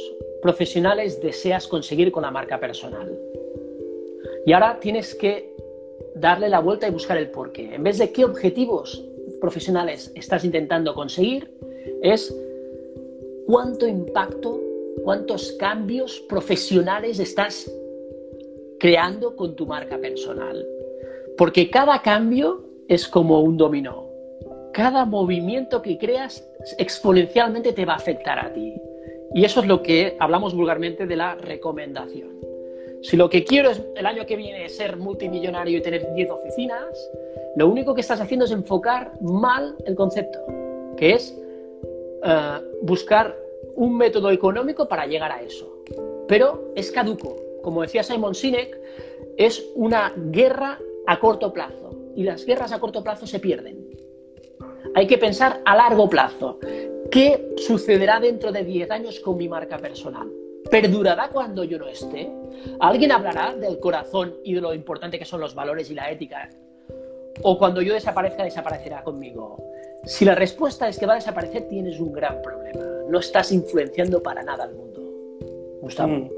profesionales 0.42 1.20
deseas 1.20 1.66
conseguir 1.66 2.10
con 2.10 2.22
la 2.22 2.30
marca 2.30 2.58
personal. 2.58 3.16
Y 4.44 4.52
ahora 4.52 4.78
tienes 4.80 5.14
que 5.14 5.54
darle 6.14 6.48
la 6.48 6.60
vuelta 6.60 6.88
y 6.88 6.90
buscar 6.90 7.16
el 7.18 7.30
porqué. 7.30 7.74
En 7.74 7.82
vez 7.82 7.98
de 7.98 8.10
qué 8.12 8.24
objetivos 8.24 9.04
profesionales 9.40 10.12
estás 10.14 10.44
intentando 10.44 10.94
conseguir 10.94 11.50
es 12.02 12.34
cuánto 13.46 13.86
impacto, 13.86 14.60
cuántos 15.04 15.52
cambios 15.52 16.20
profesionales 16.28 17.18
estás 17.18 17.70
creando 18.78 19.36
con 19.36 19.54
tu 19.54 19.66
marca 19.66 19.98
personal. 19.98 20.66
Porque 21.38 21.70
cada 21.70 22.02
cambio 22.02 22.64
es 22.88 23.06
como 23.08 23.40
un 23.40 23.56
dominó. 23.56 24.06
Cada 24.72 25.04
movimiento 25.04 25.80
que 25.80 25.96
creas 25.96 26.46
exponencialmente 26.78 27.72
te 27.72 27.86
va 27.86 27.94
a 27.94 27.96
afectar 27.96 28.38
a 28.38 28.52
ti. 28.52 28.74
Y 29.34 29.44
eso 29.44 29.60
es 29.60 29.66
lo 29.66 29.82
que 29.82 30.16
hablamos 30.18 30.54
vulgarmente 30.54 31.06
de 31.06 31.16
la 31.16 31.34
recomendación. 31.34 32.36
Si 33.02 33.16
lo 33.16 33.30
que 33.30 33.44
quiero 33.44 33.70
es 33.70 33.82
el 33.94 34.06
año 34.06 34.26
que 34.26 34.36
viene 34.36 34.68
ser 34.68 34.96
multimillonario 34.96 35.78
y 35.78 35.82
tener 35.82 36.12
10 36.14 36.30
oficinas, 36.30 37.10
lo 37.54 37.68
único 37.68 37.94
que 37.94 38.00
estás 38.00 38.20
haciendo 38.20 38.46
es 38.46 38.50
enfocar 38.50 39.12
mal 39.20 39.76
el 39.84 39.94
concepto, 39.94 40.40
que 40.96 41.12
es 41.12 41.38
eh, 42.26 42.60
buscar 42.82 43.36
un 43.76 43.96
método 43.96 44.30
económico 44.30 44.88
para 44.88 45.06
llegar 45.06 45.30
a 45.30 45.42
eso. 45.42 45.84
Pero 46.26 46.72
es 46.74 46.90
caduco. 46.90 47.36
Como 47.62 47.82
decía 47.82 48.02
Simon 48.02 48.34
Sinek, 48.34 48.78
es 49.36 49.64
una 49.74 50.12
guerra 50.16 50.78
a 51.06 51.20
corto 51.20 51.52
plazo 51.52 51.90
y 52.16 52.24
las 52.24 52.44
guerras 52.44 52.72
a 52.72 52.80
corto 52.80 53.04
plazo 53.04 53.26
se 53.26 53.38
pierden. 53.38 53.86
Hay 54.94 55.06
que 55.06 55.18
pensar 55.18 55.60
a 55.64 55.76
largo 55.76 56.08
plazo. 56.08 56.58
¿Qué 57.10 57.54
sucederá 57.56 58.18
dentro 58.18 58.50
de 58.50 58.64
10 58.64 58.90
años 58.90 59.20
con 59.20 59.36
mi 59.36 59.48
marca 59.48 59.78
personal? 59.78 60.28
¿Perdurará 60.70 61.28
cuando 61.28 61.62
yo 61.62 61.78
no 61.78 61.86
esté? 61.86 62.32
¿Alguien 62.80 63.12
hablará 63.12 63.54
del 63.54 63.78
corazón 63.78 64.34
y 64.42 64.54
de 64.54 64.60
lo 64.60 64.74
importante 64.74 65.18
que 65.18 65.24
son 65.24 65.40
los 65.40 65.54
valores 65.54 65.90
y 65.90 65.94
la 65.94 66.10
ética? 66.10 66.48
¿O 67.42 67.58
cuando 67.58 67.82
yo 67.82 67.94
desaparezca, 67.94 68.42
desaparecerá 68.42 69.04
conmigo? 69.04 69.62
Si 70.04 70.24
la 70.24 70.34
respuesta 70.34 70.88
es 70.88 70.98
que 70.98 71.06
va 71.06 71.14
a 71.14 71.16
desaparecer, 71.16 71.68
tienes 71.68 71.98
un 71.98 72.12
gran 72.12 72.40
problema. 72.42 72.84
No 73.08 73.18
estás 73.18 73.52
influenciando 73.52 74.22
para 74.22 74.42
nada 74.42 74.64
al 74.64 74.74
mundo. 74.74 75.00
Gustavo. 75.80 76.12
Mm, 76.12 76.28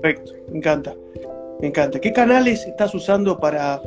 perfecto, 0.00 0.32
me 0.48 0.58
encanta. 0.58 0.94
Me 1.60 1.68
encanta. 1.68 2.00
¿Qué 2.00 2.12
canales 2.12 2.66
estás 2.66 2.94
usando 2.94 3.38
para, 3.38 3.80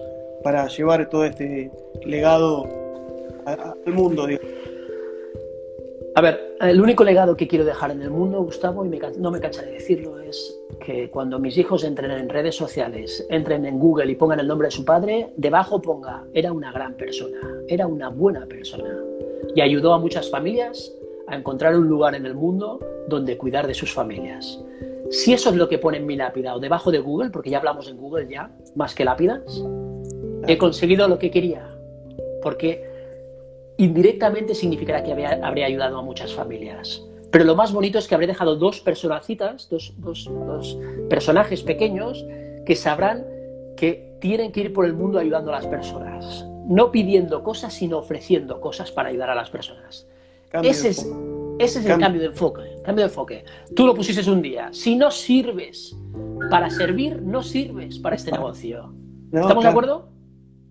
para 0.43 0.67
llevar 0.67 1.09
todo 1.09 1.25
este 1.25 1.71
legado 2.05 2.67
al 3.45 3.93
mundo? 3.93 4.27
A 6.15 6.21
ver, 6.21 6.57
el 6.61 6.79
único 6.79 7.03
legado 7.03 7.35
que 7.35 7.47
quiero 7.47 7.65
dejar 7.65 7.89
en 7.89 8.03
el 8.03 8.11
mundo, 8.11 8.43
Gustavo, 8.43 8.85
y 8.85 9.01
no 9.17 9.31
me 9.31 9.39
cansaré 9.39 9.67
de 9.67 9.73
decirlo, 9.73 10.19
es 10.19 10.59
que 10.79 11.09
cuando 11.09 11.39
mis 11.39 11.57
hijos 11.57 11.83
entren 11.83 12.11
en 12.11 12.29
redes 12.29 12.55
sociales, 12.55 13.25
entren 13.31 13.65
en 13.65 13.79
Google 13.79 14.11
y 14.11 14.15
pongan 14.15 14.39
el 14.39 14.47
nombre 14.47 14.67
de 14.67 14.71
su 14.71 14.85
padre, 14.85 15.33
debajo 15.37 15.81
ponga, 15.81 16.23
era 16.33 16.51
una 16.51 16.71
gran 16.71 16.93
persona, 16.93 17.39
era 17.67 17.87
una 17.87 18.09
buena 18.09 18.45
persona, 18.45 18.95
y 19.55 19.61
ayudó 19.61 19.91
a 19.93 19.97
muchas 19.97 20.29
familias 20.29 20.93
a 21.25 21.35
encontrar 21.35 21.75
un 21.75 21.87
lugar 21.87 22.13
en 22.13 22.27
el 22.27 22.35
mundo 22.35 22.79
donde 23.07 23.35
cuidar 23.35 23.65
de 23.65 23.73
sus 23.73 23.91
familias. 23.91 24.63
Si 25.09 25.33
eso 25.33 25.49
es 25.49 25.55
lo 25.55 25.67
que 25.67 25.79
pone 25.79 25.97
en 25.97 26.05
mi 26.05 26.15
lápida 26.15 26.55
o 26.55 26.59
debajo 26.59 26.91
de 26.91 26.99
Google, 26.99 27.31
porque 27.31 27.49
ya 27.49 27.57
hablamos 27.57 27.89
en 27.89 27.97
Google 27.97 28.27
ya, 28.29 28.51
más 28.75 28.93
que 28.93 29.03
lápidas, 29.03 29.63
he 30.47 30.59
conseguido 30.59 31.07
lo 31.07 31.17
que 31.17 31.31
quería, 31.31 31.67
porque 32.43 32.92
indirectamente 33.77 34.55
significará 34.55 35.03
que 35.03 35.11
habría 35.11 35.65
ayudado 35.65 35.97
a 35.97 36.01
muchas 36.01 36.33
familias. 36.33 37.01
Pero 37.33 37.45
lo 37.45 37.55
más 37.55 37.73
bonito 37.73 37.97
es 37.97 38.07
que 38.07 38.13
habré 38.13 38.27
dejado 38.27 38.55
dos 38.55 38.79
personacitas, 38.79 39.67
dos, 39.67 39.95
dos, 39.97 40.77
personajes 41.09 41.63
pequeños 41.63 42.23
que 42.63 42.75
sabrán 42.75 43.25
que 43.75 44.17
tienen 44.21 44.51
que 44.51 44.61
ir 44.61 44.73
por 44.73 44.85
el 44.85 44.93
mundo 44.93 45.17
ayudando 45.17 45.51
a 45.51 45.55
las 45.55 45.65
personas. 45.65 46.45
No 46.67 46.91
pidiendo 46.91 47.41
cosas, 47.41 47.73
sino 47.73 47.97
ofreciendo 47.97 48.61
cosas 48.61 48.91
para 48.91 49.09
ayudar 49.09 49.31
a 49.31 49.35
las 49.35 49.49
personas. 49.49 50.07
ese 50.61 50.89
es, 50.89 51.11
ese 51.57 51.79
es 51.79 51.85
el 51.87 51.97
cambio 51.97 52.21
de 52.21 52.27
enfoque. 52.27 52.61
Cambio 52.85 53.05
de 53.05 53.09
enfoque. 53.09 53.45
Tú 53.75 53.87
lo 53.87 53.95
pusiste 53.95 54.29
un 54.29 54.43
día. 54.43 54.69
Si 54.71 54.95
no 54.95 55.09
sirves 55.09 55.97
para 56.51 56.69
servir, 56.69 57.19
no 57.23 57.41
sirves 57.41 57.97
para 57.97 58.15
este 58.15 58.31
negocio. 58.31 58.93
¿Estamos 59.31 59.63
de 59.63 59.69
acuerdo? 59.71 60.07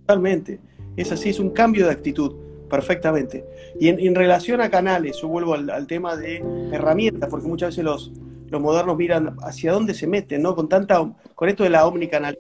Totalmente. 0.03 0.61
Es 0.97 1.11
así, 1.11 1.31
es 1.31 1.41
un 1.41 1.51
cambio 1.51 1.87
de 1.87 1.93
actitud 1.93 2.37
perfectamente. 2.73 3.45
Y 3.79 3.89
en, 3.89 4.15
relación 4.15 4.63
a 4.63 4.71
canales, 4.71 5.19
yo 5.21 5.29
vuelvo 5.29 5.53
al, 5.53 5.87
tema 5.87 6.17
de 6.17 6.43
herramientas, 6.73 7.29
porque 7.29 7.47
muchas 7.47 7.69
veces 7.69 7.85
los, 7.85 8.11
los 8.49 8.63
modernos 8.63 8.97
miran 8.97 9.37
hacia 9.43 9.73
dónde 9.73 9.93
se 9.93 10.07
meten, 10.07 10.41
¿no? 10.41 10.57
Con 10.57 10.71
tanta, 10.71 10.97
con 11.35 11.49
esto 11.51 11.65
de 11.65 11.69
la 11.69 11.87
omnicanal. 11.87 12.39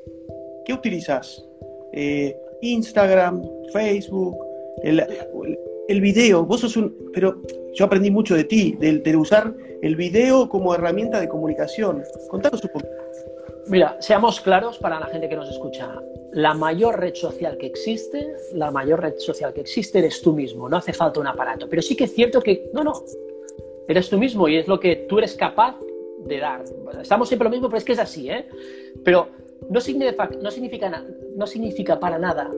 ¿Qué 0.64 0.72
utilizas? 0.72 1.44
Eh, 1.92 2.34
Instagram, 2.62 3.42
Facebook, 3.74 4.38
el, 4.82 5.04
el, 5.88 6.00
video. 6.00 6.46
Vos 6.46 6.60
sos 6.60 6.78
un. 6.78 6.96
Pero 7.12 7.42
yo 7.74 7.84
aprendí 7.84 8.10
mucho 8.10 8.34
de 8.34 8.44
ti, 8.44 8.74
de, 8.80 9.00
de 9.00 9.16
usar 9.16 9.54
el 9.82 9.96
video 9.96 10.48
como 10.48 10.74
herramienta 10.74 11.20
de 11.20 11.28
comunicación. 11.28 12.02
Contanos 12.30 12.64
un 12.64 12.70
poco. 12.70 12.86
Mira, 13.66 13.96
seamos 14.00 14.40
claros 14.40 14.78
para 14.78 14.98
la 14.98 15.06
gente 15.06 15.28
que 15.28 15.36
nos 15.36 15.48
escucha 15.48 16.00
la 16.32 16.54
mayor 16.54 16.98
red 16.98 17.14
social 17.14 17.56
que 17.58 17.66
existe, 17.66 18.34
la 18.54 18.70
mayor 18.70 19.00
red 19.00 19.14
social 19.18 19.52
que 19.52 19.60
existe 19.60 19.98
eres 19.98 20.22
tú 20.22 20.32
mismo, 20.32 20.68
no 20.68 20.78
hace 20.78 20.92
falta 20.92 21.20
un 21.20 21.26
aparato. 21.26 21.68
Pero 21.68 21.82
sí 21.82 21.94
que 21.94 22.04
es 22.04 22.14
cierto 22.14 22.40
que, 22.40 22.70
no, 22.72 22.82
no, 22.82 22.92
eres 23.86 24.08
tú 24.08 24.18
mismo 24.18 24.48
y 24.48 24.56
es 24.56 24.68
lo 24.68 24.80
que 24.80 24.96
tú 25.08 25.18
eres 25.18 25.34
capaz 25.34 25.76
de 26.26 26.38
dar. 26.38 26.64
Estamos 27.00 27.28
siempre 27.28 27.44
lo 27.44 27.50
mismo, 27.50 27.68
pero 27.68 27.78
es 27.78 27.84
que 27.84 27.92
es 27.92 27.98
así, 27.98 28.30
¿eh? 28.30 28.46
Pero 29.04 29.28
no 29.68 29.80
significa, 29.80 30.28
no 31.36 31.46
significa, 31.46 32.00
para 32.00 32.18
nada 32.18 32.50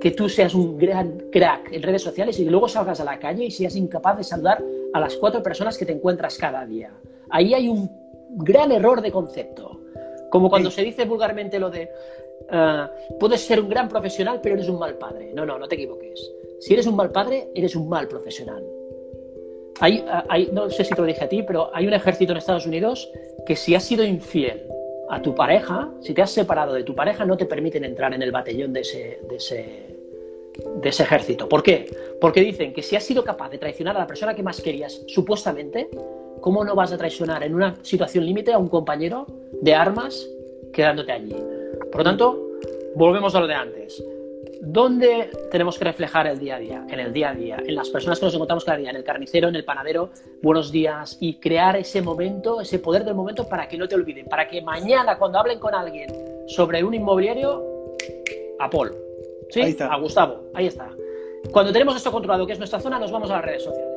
que 0.00 0.10
tú 0.12 0.28
seas 0.28 0.54
un 0.54 0.78
gran 0.78 1.18
crack 1.30 1.72
en 1.72 1.82
redes 1.82 2.02
sociales 2.02 2.38
y 2.38 2.44
luego 2.46 2.68
salgas 2.68 3.00
a 3.00 3.04
la 3.04 3.18
calle 3.18 3.44
y 3.44 3.50
seas 3.50 3.76
incapaz 3.76 4.16
de 4.16 4.24
saludar 4.24 4.62
a 4.92 5.00
las 5.00 5.16
cuatro 5.16 5.42
personas 5.42 5.76
que 5.76 5.84
te 5.84 5.92
encuentras 5.92 6.38
cada 6.38 6.64
día. 6.64 6.90
Ahí 7.28 7.52
hay 7.52 7.68
un 7.68 7.90
gran 8.30 8.72
error 8.72 9.02
de 9.02 9.12
concepto. 9.12 9.69
Como 10.30 10.48
cuando 10.48 10.70
se 10.70 10.82
dice 10.82 11.04
vulgarmente 11.04 11.58
lo 11.58 11.70
de 11.70 11.90
Ah, 12.48 12.90
puedes 13.18 13.40
ser 13.42 13.60
un 13.60 13.68
gran 13.68 13.88
profesional, 13.88 14.40
pero 14.42 14.54
eres 14.54 14.68
un 14.68 14.78
mal 14.78 14.94
padre. 14.94 15.32
No, 15.34 15.44
no, 15.44 15.58
no 15.58 15.68
te 15.68 15.74
equivoques. 15.74 16.32
Si 16.58 16.72
eres 16.72 16.86
un 16.86 16.96
mal 16.96 17.10
padre, 17.10 17.48
eres 17.54 17.76
un 17.76 17.88
mal 17.88 18.08
profesional. 18.08 18.64
Hay, 19.80 20.04
ah, 20.08 20.24
hay, 20.28 20.50
no 20.52 20.68
sé 20.70 20.84
si 20.84 20.94
te 20.94 21.00
lo 21.00 21.06
dije 21.06 21.24
a 21.24 21.28
ti, 21.28 21.42
pero 21.42 21.70
hay 21.74 21.86
un 21.86 21.94
ejército 21.94 22.32
en 22.32 22.38
Estados 22.38 22.66
Unidos 22.66 23.10
que 23.46 23.56
si 23.56 23.74
has 23.74 23.84
sido 23.84 24.04
infiel 24.04 24.66
a 25.08 25.22
tu 25.22 25.34
pareja, 25.34 25.90
si 26.00 26.12
te 26.12 26.22
has 26.22 26.30
separado 26.30 26.74
de 26.74 26.84
tu 26.84 26.94
pareja, 26.94 27.24
no 27.24 27.36
te 27.36 27.46
permiten 27.46 27.84
entrar 27.84 28.12
en 28.14 28.22
el 28.22 28.30
batallón 28.30 28.72
de 28.72 28.80
ese, 28.80 29.20
de 29.28 29.36
ese, 29.36 29.96
de 30.82 30.88
ese 30.88 31.02
ejército. 31.02 31.48
¿Por 31.48 31.62
qué? 31.62 31.86
Porque 32.20 32.40
dicen 32.40 32.72
que 32.72 32.82
si 32.82 32.94
has 32.96 33.04
sido 33.04 33.24
capaz 33.24 33.48
de 33.50 33.58
traicionar 33.58 33.96
a 33.96 34.00
la 34.00 34.06
persona 34.06 34.34
que 34.34 34.42
más 34.42 34.60
querías, 34.60 35.02
supuestamente, 35.06 35.88
¿cómo 36.40 36.64
no 36.64 36.74
vas 36.74 36.92
a 36.92 36.98
traicionar 36.98 37.42
en 37.42 37.54
una 37.54 37.76
situación 37.82 38.24
límite 38.24 38.52
a 38.52 38.58
un 38.58 38.68
compañero 38.68 39.26
de 39.60 39.74
armas 39.74 40.28
quedándote 40.72 41.12
allí? 41.12 41.36
Por 41.90 41.98
lo 41.98 42.04
tanto, 42.04 42.48
volvemos 42.94 43.34
a 43.34 43.40
lo 43.40 43.46
de 43.46 43.54
antes. 43.54 44.04
¿Dónde 44.62 45.30
tenemos 45.50 45.78
que 45.78 45.84
reflejar 45.84 46.26
el 46.26 46.38
día 46.38 46.56
a 46.56 46.58
día? 46.58 46.86
En 46.90 47.00
el 47.00 47.12
día 47.12 47.30
a 47.30 47.34
día, 47.34 47.56
en 47.66 47.74
las 47.74 47.88
personas 47.88 48.18
que 48.18 48.26
nos 48.26 48.34
encontramos 48.34 48.64
cada 48.64 48.76
día, 48.76 48.90
en 48.90 48.96
el 48.96 49.04
carnicero, 49.04 49.48
en 49.48 49.56
el 49.56 49.64
panadero, 49.64 50.10
buenos 50.42 50.70
días 50.70 51.16
y 51.18 51.36
crear 51.36 51.76
ese 51.76 52.02
momento, 52.02 52.60
ese 52.60 52.78
poder 52.78 53.04
del 53.04 53.14
momento 53.14 53.48
para 53.48 53.66
que 53.66 53.78
no 53.78 53.88
te 53.88 53.94
olviden, 53.94 54.26
para 54.26 54.46
que 54.46 54.60
mañana 54.60 55.16
cuando 55.18 55.38
hablen 55.38 55.58
con 55.58 55.74
alguien 55.74 56.12
sobre 56.46 56.84
un 56.84 56.92
inmobiliario, 56.92 57.96
a 58.58 58.68
Paul, 58.68 58.94
¿sí? 59.48 59.76
A 59.80 59.96
Gustavo, 59.96 60.42
ahí 60.52 60.66
está. 60.66 60.90
Cuando 61.50 61.72
tenemos 61.72 61.96
esto 61.96 62.12
controlado, 62.12 62.46
que 62.46 62.52
es 62.52 62.58
nuestra 62.58 62.80
zona, 62.80 62.98
nos 62.98 63.10
vamos 63.10 63.30
a 63.30 63.36
las 63.36 63.44
redes 63.44 63.64
sociales. 63.64 63.89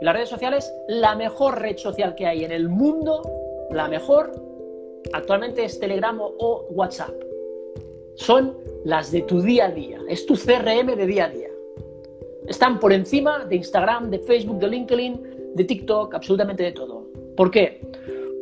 Y 0.00 0.04
las 0.04 0.14
redes 0.14 0.28
sociales, 0.28 0.72
la 0.88 1.14
mejor 1.14 1.60
red 1.60 1.76
social 1.76 2.14
que 2.14 2.26
hay 2.26 2.44
en 2.44 2.52
el 2.52 2.68
mundo, 2.68 3.22
la 3.70 3.88
mejor, 3.88 4.32
actualmente 5.12 5.64
es 5.64 5.78
Telegram 5.78 6.18
o 6.20 6.66
WhatsApp 6.70 7.14
son 8.16 8.56
las 8.84 9.12
de 9.12 9.22
tu 9.22 9.40
día 9.42 9.66
a 9.66 9.70
día, 9.70 10.00
es 10.08 10.26
tu 10.26 10.34
CRM 10.34 10.96
de 10.96 11.06
día 11.06 11.26
a 11.26 11.28
día. 11.28 11.48
Están 12.48 12.80
por 12.80 12.92
encima 12.92 13.44
de 13.44 13.56
Instagram, 13.56 14.10
de 14.10 14.18
Facebook, 14.20 14.58
de 14.58 14.68
LinkedIn, 14.68 15.54
de 15.54 15.64
TikTok, 15.64 16.14
absolutamente 16.14 16.62
de 16.62 16.72
todo. 16.72 17.06
¿Por 17.36 17.50
qué? 17.50 17.80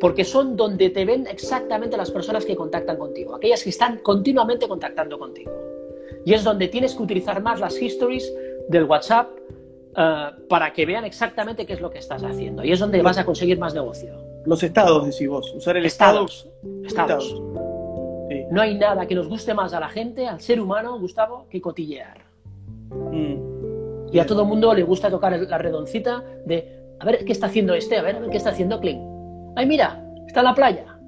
Porque 0.00 0.24
son 0.24 0.56
donde 0.56 0.90
te 0.90 1.04
ven 1.04 1.26
exactamente 1.26 1.96
las 1.96 2.10
personas 2.10 2.44
que 2.44 2.54
contactan 2.54 2.98
contigo, 2.98 3.34
aquellas 3.34 3.62
que 3.62 3.70
están 3.70 3.98
continuamente 3.98 4.68
contactando 4.68 5.18
contigo. 5.18 5.52
Y 6.24 6.34
es 6.34 6.44
donde 6.44 6.68
tienes 6.68 6.94
que 6.94 7.02
utilizar 7.02 7.42
más 7.42 7.60
las 7.60 7.80
histories 7.80 8.32
del 8.68 8.84
WhatsApp 8.84 9.30
eh, 9.96 10.30
para 10.48 10.72
que 10.72 10.86
vean 10.86 11.04
exactamente 11.04 11.66
qué 11.66 11.74
es 11.74 11.80
lo 11.80 11.90
que 11.90 11.98
estás 11.98 12.22
haciendo. 12.22 12.64
Y 12.64 12.72
es 12.72 12.80
donde 12.80 13.02
vas 13.02 13.18
a 13.18 13.24
conseguir 13.24 13.58
más 13.58 13.74
negocio. 13.74 14.16
Los 14.44 14.62
estados, 14.62 15.06
decís 15.06 15.28
vos, 15.28 15.52
usar 15.54 15.76
el 15.76 15.86
estados. 15.86 16.48
estados. 16.84 17.42
No 18.50 18.60
hay 18.60 18.76
nada 18.76 19.06
que 19.06 19.14
nos 19.14 19.28
guste 19.28 19.54
más 19.54 19.72
a 19.74 19.80
la 19.80 19.88
gente, 19.88 20.26
al 20.26 20.40
ser 20.40 20.60
humano, 20.60 20.98
Gustavo, 20.98 21.46
que 21.48 21.60
cotillear. 21.60 22.18
Mm. 22.90 24.12
Y 24.12 24.18
a 24.18 24.26
todo 24.26 24.42
el 24.42 24.48
mundo 24.48 24.72
le 24.74 24.82
gusta 24.82 25.10
tocar 25.10 25.38
la 25.38 25.58
redoncita 25.58 26.22
de, 26.44 26.80
a 27.00 27.04
ver 27.04 27.24
qué 27.24 27.32
está 27.32 27.46
haciendo 27.46 27.74
este, 27.74 27.96
a 27.96 28.02
ver, 28.02 28.28
qué 28.30 28.36
está 28.36 28.50
haciendo 28.50 28.80
Clint. 28.80 29.02
Ay, 29.56 29.66
mira, 29.66 30.04
está 30.26 30.40
en 30.40 30.46
la 30.46 30.54
playa. 30.54 30.98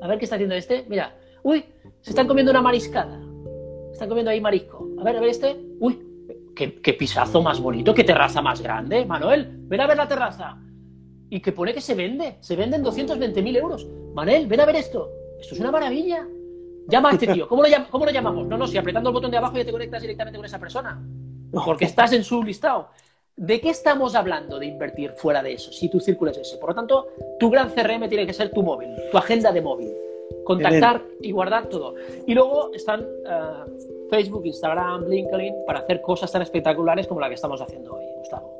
A 0.00 0.08
ver 0.08 0.18
qué 0.18 0.24
está 0.24 0.36
haciendo 0.36 0.54
este. 0.54 0.84
Mira, 0.88 1.14
uy, 1.42 1.64
se 2.00 2.10
están 2.10 2.26
comiendo 2.26 2.50
una 2.50 2.62
mariscada. 2.62 3.20
Están 3.92 4.08
comiendo 4.08 4.30
ahí 4.30 4.40
marisco. 4.40 4.88
A 4.98 5.04
ver, 5.04 5.16
a 5.16 5.20
ver 5.20 5.30
este. 5.30 5.56
Uy, 5.80 6.07
qué, 6.58 6.80
qué 6.82 6.92
pisazo 6.94 7.40
más 7.40 7.60
bonito, 7.60 7.94
qué 7.94 8.02
terraza 8.02 8.42
más 8.42 8.60
grande. 8.60 9.06
Manuel, 9.06 9.48
ven 9.48 9.80
a 9.80 9.86
ver 9.86 9.96
la 9.96 10.08
terraza. 10.08 10.58
Y 11.30 11.40
que 11.40 11.52
pone 11.52 11.72
que 11.72 11.80
se 11.80 11.94
vende. 11.94 12.38
Se 12.40 12.56
venden 12.56 12.84
220.000 12.84 13.56
euros. 13.56 13.86
Manuel, 14.14 14.46
ven 14.46 14.60
a 14.60 14.66
ver 14.66 14.76
esto. 14.76 15.10
Esto 15.40 15.54
es 15.54 15.60
una 15.60 15.70
maravilla. 15.70 16.26
Llama 16.88 17.10
a 17.10 17.12
este 17.12 17.28
tío. 17.28 17.46
¿Cómo 17.46 17.62
lo, 17.62 18.10
llamamos? 18.10 18.46
No, 18.48 18.58
no, 18.58 18.66
si 18.66 18.76
apretando 18.76 19.10
el 19.10 19.14
botón 19.14 19.30
de 19.30 19.36
abajo 19.36 19.56
ya 19.56 19.64
te 19.64 19.70
conectas 19.70 20.02
directamente 20.02 20.38
con 20.38 20.46
esa 20.46 20.58
persona. 20.58 21.00
Porque 21.52 21.84
estás 21.84 22.12
en 22.12 22.24
su 22.24 22.42
listado. 22.42 22.88
¿De 23.36 23.60
qué 23.60 23.70
estamos 23.70 24.16
hablando 24.16 24.58
de 24.58 24.66
invertir 24.66 25.12
fuera 25.12 25.42
de 25.42 25.52
eso? 25.52 25.70
Si 25.70 25.88
tu 25.88 26.00
círculo 26.00 26.32
es 26.32 26.38
ese. 26.38 26.56
Por 26.56 26.70
lo 26.70 26.74
tanto, 26.74 27.08
tu 27.38 27.50
gran 27.50 27.70
CRM 27.70 28.08
tiene 28.08 28.26
que 28.26 28.32
ser 28.32 28.50
tu 28.50 28.64
móvil, 28.64 28.88
tu 29.12 29.16
agenda 29.16 29.52
de 29.52 29.62
móvil. 29.62 29.92
Contactar 30.44 31.04
y 31.20 31.30
guardar 31.30 31.68
todo. 31.68 31.94
Y 32.26 32.34
luego 32.34 32.72
están 32.74 33.02
eh, 33.02 33.96
Facebook, 34.10 34.46
Instagram, 34.46 35.08
LinkedIn 35.08 35.54
para 35.66 35.80
hacer 35.80 36.00
cosas 36.00 36.30
tan 36.30 36.42
espectaculares 36.42 37.06
como 37.06 37.20
la 37.20 37.28
que 37.28 37.34
estamos 37.34 37.60
haciendo 37.60 37.94
hoy, 37.94 38.04
Gustavo. 38.18 38.58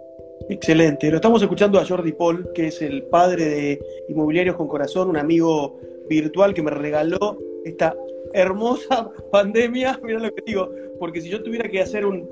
Excelente. 0.49 1.11
Lo 1.11 1.17
estamos 1.17 1.43
escuchando 1.43 1.79
a 1.79 1.85
Jordi 1.85 2.13
Paul, 2.13 2.53
que 2.55 2.69
es 2.69 2.81
el 2.81 3.03
padre 3.05 3.45
de 3.45 3.81
Inmobiliarios 4.09 4.57
con 4.57 4.67
Corazón, 4.67 5.09
un 5.09 5.17
amigo 5.17 5.79
virtual 6.09 6.55
que 6.55 6.63
me 6.63 6.71
regaló 6.71 7.37
esta 7.65 7.95
hermosa 8.33 9.11
pandemia, 9.31 10.01
mira 10.03 10.19
lo 10.19 10.35
que 10.35 10.43
digo, 10.47 10.71
porque 10.99 11.21
si 11.21 11.29
yo 11.29 11.43
tuviera 11.43 11.69
que 11.69 11.81
hacer 11.81 12.07
un, 12.07 12.29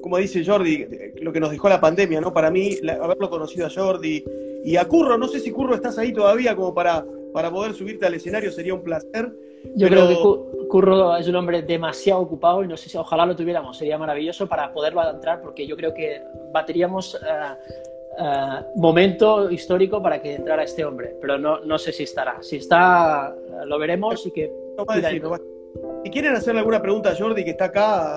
como 0.00 0.18
dice 0.18 0.44
Jordi, 0.44 0.86
lo 1.20 1.32
que 1.32 1.40
nos 1.40 1.50
dejó 1.50 1.68
la 1.68 1.80
pandemia, 1.80 2.20
¿no? 2.20 2.32
Para 2.32 2.50
mí, 2.50 2.78
haberlo 3.00 3.30
conocido 3.30 3.66
a 3.66 3.70
Jordi 3.70 4.24
y 4.64 4.76
a 4.76 4.86
Curro, 4.86 5.18
no 5.18 5.28
sé 5.28 5.40
si 5.40 5.50
Curro 5.50 5.74
estás 5.74 5.98
ahí 5.98 6.12
todavía 6.12 6.54
como 6.54 6.74
para, 6.74 7.04
para 7.32 7.50
poder 7.50 7.74
subirte 7.74 8.06
al 8.06 8.14
escenario, 8.14 8.52
sería 8.52 8.74
un 8.74 8.82
placer. 8.82 9.32
Yo 9.76 9.88
creo 9.88 10.08
que 10.08 10.68
Curro 10.68 11.16
es 11.16 11.28
un 11.28 11.36
hombre 11.36 11.62
demasiado 11.62 12.20
ocupado 12.20 12.62
y 12.64 12.68
no 12.68 12.76
sé 12.76 12.88
si 12.88 12.96
ojalá 12.96 13.26
lo 13.26 13.36
tuviéramos, 13.36 13.76
sería 13.76 13.98
maravilloso 13.98 14.48
para 14.48 14.72
poderlo 14.72 15.00
adentrar 15.00 15.40
porque 15.42 15.66
yo 15.66 15.76
creo 15.76 15.92
que 15.94 16.22
bateríamos... 16.52 17.14
Eh, 17.14 17.80
eh, 18.18 18.64
momento 18.74 19.50
histórico 19.50 20.02
para 20.02 20.20
que 20.20 20.34
entrara 20.34 20.64
este 20.64 20.84
hombre, 20.84 21.16
pero 21.20 21.38
no, 21.38 21.60
no 21.60 21.78
sé 21.78 21.92
si 21.92 22.02
estará. 22.02 22.42
Si 22.42 22.56
está, 22.56 23.34
lo 23.64 23.78
veremos 23.78 24.26
y 24.26 24.32
que... 24.32 24.52
Si 26.04 26.10
quieren 26.10 26.34
hacerle 26.34 26.60
alguna 26.60 26.82
pregunta 26.82 27.10
a 27.10 27.16
Jordi, 27.16 27.44
que 27.44 27.50
está 27.50 27.66
acá 27.66 28.16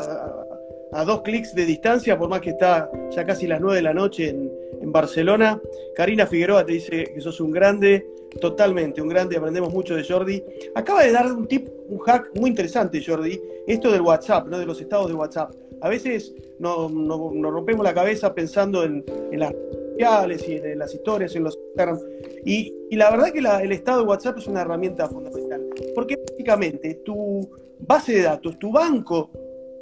a, 0.92 1.06
dos 1.06 1.22
clics 1.22 1.54
de 1.54 1.66
distancia, 1.66 2.18
por 2.18 2.28
más 2.28 2.42
que 2.42 2.50
está 2.52 2.90
ya 3.12 3.26
casi 3.26 3.46
las 3.46 3.62
nueve 3.62 3.78
de 3.78 3.84
la 3.84 3.94
noche 3.94 4.30
en, 4.30 4.52
en 4.82 4.92
Barcelona, 4.92 5.62
Karina 5.96 6.26
Figueroa 6.26 6.66
te 6.66 6.74
dice 6.74 7.12
que 7.14 7.22
sos 7.22 7.40
un 7.40 7.52
grande, 7.52 8.06
totalmente, 8.40 9.02
un 9.02 9.10
grande, 9.10 9.38
aprendemos 9.38 9.74
mucho 9.74 9.96
de 9.96 10.04
Jordi. 10.04 10.44
Acaba 10.76 11.04
de 11.04 11.12
dar 11.12 11.32
un 11.32 11.48
tip, 11.48 11.68
un 11.90 12.00
hack 12.00 12.32
muy 12.36 12.50
interesante, 12.50 13.04
Jordi, 13.06 13.42
esto 13.68 13.92
del 13.92 14.02
WhatsApp, 14.02 14.48
¿no? 14.48 14.60
de 14.60 14.66
los 14.66 14.80
estados 14.80 15.08
de 15.08 15.14
WhatsApp. 15.14 15.54
A 15.82 15.90
veces 15.90 16.34
nos, 16.60 16.92
rompemos 17.42 17.84
la 17.84 17.94
cabeza 17.94 18.34
pensando 18.34 18.84
en, 18.84 19.04
las 19.32 19.54
redes 19.98 20.48
y 20.48 20.54
en, 20.54 20.80
las 20.80 20.94
historias, 20.94 21.36
en 21.36 21.44
los 21.44 21.58
Instagram. 21.68 22.00
Y, 22.46 22.74
la 22.92 23.10
verdad 23.10 23.32
que 23.32 23.40
el 23.40 23.72
estado 23.72 24.02
de 24.02 24.08
WhatsApp 24.08 24.38
es 24.38 24.48
una 24.48 24.62
herramienta 24.62 25.08
fundamental. 25.10 25.62
Porque 25.96 26.18
básicamente 26.30 27.02
tu 27.04 27.50
base 27.80 28.14
de 28.14 28.22
datos, 28.22 28.58
tu 28.60 28.72
banco 28.72 29.30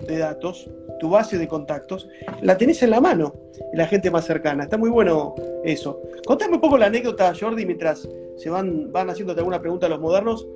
de 0.07 0.17
datos, 0.17 0.69
tu 0.99 1.09
base 1.09 1.37
de 1.37 1.47
contactos, 1.47 2.07
la 2.41 2.57
tenés 2.57 2.81
en 2.83 2.91
la 2.91 3.01
mano, 3.01 3.33
la 3.73 3.87
gente 3.87 4.11
más 4.11 4.25
cercana. 4.25 4.63
Está 4.63 4.77
muy 4.77 4.89
bueno 4.89 5.35
eso. 5.63 6.01
Contame 6.25 6.55
un 6.55 6.61
poco 6.61 6.77
la 6.77 6.87
anécdota, 6.87 7.33
Jordi, 7.39 7.65
mientras 7.65 8.07
se 8.37 8.49
van, 8.49 8.91
van 8.91 9.09
haciéndote 9.09 9.39
alguna 9.39 9.59
pregunta 9.59 9.85
a 9.85 9.89
los 9.89 9.99
modernos. 9.99 10.47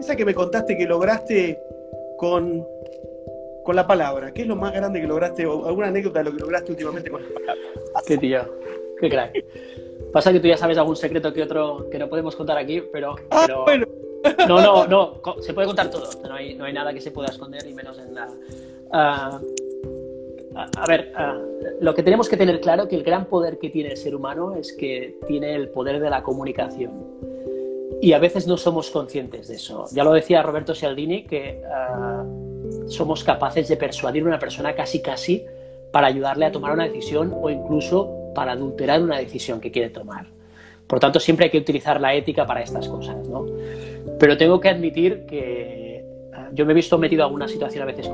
Esa 0.00 0.16
que 0.16 0.24
me 0.24 0.34
contaste 0.34 0.76
que 0.76 0.86
lograste 0.86 1.58
con 2.18 2.64
con 3.66 3.74
la 3.74 3.86
palabra. 3.86 4.32
¿Qué 4.32 4.42
es 4.42 4.48
lo 4.48 4.54
más 4.54 4.72
grande 4.72 5.00
que 5.00 5.08
lograste 5.08 5.44
o 5.44 5.66
alguna 5.66 5.88
anécdota 5.88 6.20
de 6.20 6.26
lo 6.26 6.32
que 6.32 6.40
lograste 6.40 6.70
últimamente 6.70 7.10
con 7.10 7.20
la 7.20 7.28
palabra? 7.28 7.62
Qué 8.06 8.16
tío, 8.16 8.40
qué 9.00 9.10
crack. 9.10 9.44
Pasa 10.12 10.32
que 10.32 10.38
tú 10.38 10.46
ya 10.46 10.56
sabes 10.56 10.78
algún 10.78 10.94
secreto 10.94 11.32
que 11.32 11.42
otro 11.42 11.90
que 11.90 11.98
no 11.98 12.08
podemos 12.08 12.36
contar 12.36 12.56
aquí, 12.56 12.80
pero... 12.92 13.16
Ah, 13.28 13.46
bueno. 13.64 13.86
No, 14.48 14.60
no, 14.60 14.86
no, 14.86 15.20
se 15.40 15.52
puede 15.52 15.66
contar 15.66 15.90
todo. 15.90 16.08
No 16.22 16.34
hay, 16.34 16.54
no 16.54 16.64
hay 16.64 16.72
nada 16.72 16.94
que 16.94 17.00
se 17.00 17.10
pueda 17.10 17.28
esconder, 17.28 17.66
y 17.66 17.74
menos 17.74 17.98
en 17.98 18.14
la... 18.14 18.28
Ah, 18.92 19.40
a 20.54 20.86
ver, 20.86 21.12
ah, 21.16 21.38
lo 21.80 21.94
que 21.94 22.02
tenemos 22.02 22.28
que 22.28 22.36
tener 22.36 22.60
claro 22.60 22.88
que 22.88 22.96
el 22.96 23.02
gran 23.02 23.26
poder 23.26 23.58
que 23.58 23.70
tiene 23.70 23.90
el 23.90 23.96
ser 23.96 24.14
humano 24.14 24.54
es 24.56 24.72
que 24.72 25.18
tiene 25.26 25.54
el 25.54 25.68
poder 25.68 26.00
de 26.00 26.10
la 26.10 26.22
comunicación. 26.22 26.92
Y 28.00 28.12
a 28.12 28.18
veces 28.18 28.46
no 28.46 28.56
somos 28.56 28.90
conscientes 28.90 29.48
de 29.48 29.54
eso. 29.54 29.86
Ya 29.92 30.04
lo 30.04 30.12
decía 30.12 30.42
Roberto 30.42 30.74
Cialdini, 30.74 31.24
que 31.24 31.62
somos 32.88 33.24
capaces 33.24 33.68
de 33.68 33.76
persuadir 33.76 34.22
a 34.22 34.26
una 34.26 34.38
persona 34.38 34.74
casi 34.74 35.00
casi 35.00 35.44
para 35.92 36.08
ayudarle 36.08 36.46
a 36.46 36.52
tomar 36.52 36.72
una 36.72 36.84
decisión 36.84 37.32
o 37.34 37.50
incluso 37.50 38.32
para 38.34 38.52
adulterar 38.52 39.02
una 39.02 39.18
decisión 39.18 39.60
que 39.60 39.70
quiere 39.70 39.90
tomar. 39.90 40.26
Por 40.86 41.00
tanto, 41.00 41.18
siempre 41.18 41.46
hay 41.46 41.50
que 41.50 41.58
utilizar 41.58 42.00
la 42.00 42.14
ética 42.14 42.46
para 42.46 42.62
estas 42.62 42.88
cosas, 42.88 43.26
¿no? 43.28 43.46
Pero 44.18 44.36
tengo 44.36 44.60
que 44.60 44.68
admitir 44.68 45.26
que 45.26 46.04
ah, 46.32 46.48
yo 46.52 46.64
me 46.64 46.72
he 46.72 46.74
visto 46.74 46.96
metido 46.98 47.22
en 47.22 47.26
alguna 47.26 47.48
situación 47.48 47.82
a 47.82 47.86
veces 47.86 48.08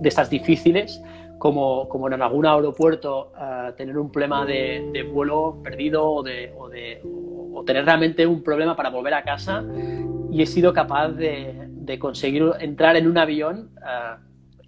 de 0.00 0.08
estas 0.08 0.30
difíciles, 0.30 1.02
como, 1.38 1.88
como 1.88 2.08
en 2.08 2.20
algún 2.20 2.46
aeropuerto 2.46 3.32
uh, 3.34 3.72
tener 3.76 3.96
un 3.98 4.10
problema 4.10 4.44
de, 4.44 5.08
vuelo 5.12 5.60
perdido 5.62 6.10
o, 6.10 6.22
de, 6.22 6.52
o, 6.56 6.68
de, 6.68 7.00
o 7.04 7.62
tener 7.64 7.84
realmente 7.84 8.26
un 8.26 8.42
problema 8.42 8.74
para 8.74 8.90
volver 8.90 9.14
a 9.14 9.22
casa 9.22 9.64
y 10.30 10.42
he 10.42 10.46
sido 10.46 10.72
capaz 10.72 11.08
de, 11.10 11.68
de 11.88 11.98
conseguir 11.98 12.44
entrar 12.60 12.96
en 12.96 13.08
un 13.08 13.16
avión 13.16 13.70
eh, 13.76 14.16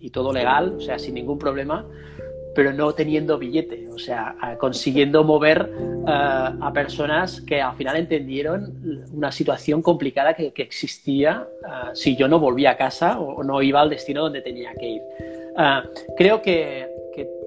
y 0.01 0.11
todo 0.11 0.33
legal, 0.33 0.75
o 0.79 0.81
sea, 0.81 0.99
sin 0.99 1.15
ningún 1.15 1.39
problema, 1.39 1.87
pero 2.55 2.73
no 2.73 2.93
teniendo 2.93 3.39
billete, 3.39 3.89
o 3.89 3.99
sea, 3.99 4.57
consiguiendo 4.59 5.23
mover 5.25 5.71
eh, 5.71 6.03
a 6.07 6.71
personas 6.75 7.41
que 7.41 7.61
al 7.61 7.75
final 7.77 7.97
entendieron 7.97 9.07
una 9.13 9.31
situación 9.31 9.83
complicada 9.83 10.35
que, 10.35 10.53
existía 10.57 11.47
eh, 11.65 11.91
si 11.95 12.17
yo 12.17 12.29
no 12.29 12.39
volvía 12.39 12.73
a 12.73 12.77
casa 12.77 13.21
o 13.21 13.43
no 13.45 13.63
iba 13.63 13.81
al 13.81 13.91
destino 13.91 14.23
donde 14.23 14.43
tenía 14.43 14.75
que 14.75 14.89
ir. 14.89 15.03
creo 16.17 16.43
que, 16.43 16.89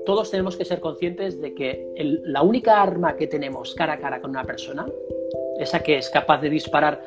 todos 0.05 0.29
tenemos 0.29 0.57
que 0.57 0.65
ser 0.65 0.81
conscientes 0.81 1.39
de 1.39 1.53
que 1.53 1.87
la 2.25 2.41
única 2.41 2.81
arma 2.81 3.15
que 3.15 3.25
tenemos 3.25 3.73
cara 3.73 3.93
a 3.93 3.99
cara 3.99 4.19
con 4.19 4.31
una 4.31 4.43
persona, 4.43 4.85
esa 5.57 5.81
que 5.81 5.97
es 5.97 6.09
capaz 6.09 6.41
de 6.41 6.49
disparar 6.49 7.01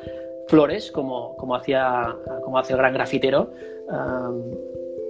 flores, 0.47 0.91
como, 0.91 1.37
como, 1.37 1.53
hacía, 1.53 2.15
como 2.43 2.57
hace 2.57 2.73
el 2.73 2.79
gran 2.79 2.95
grafitero, 2.95 3.51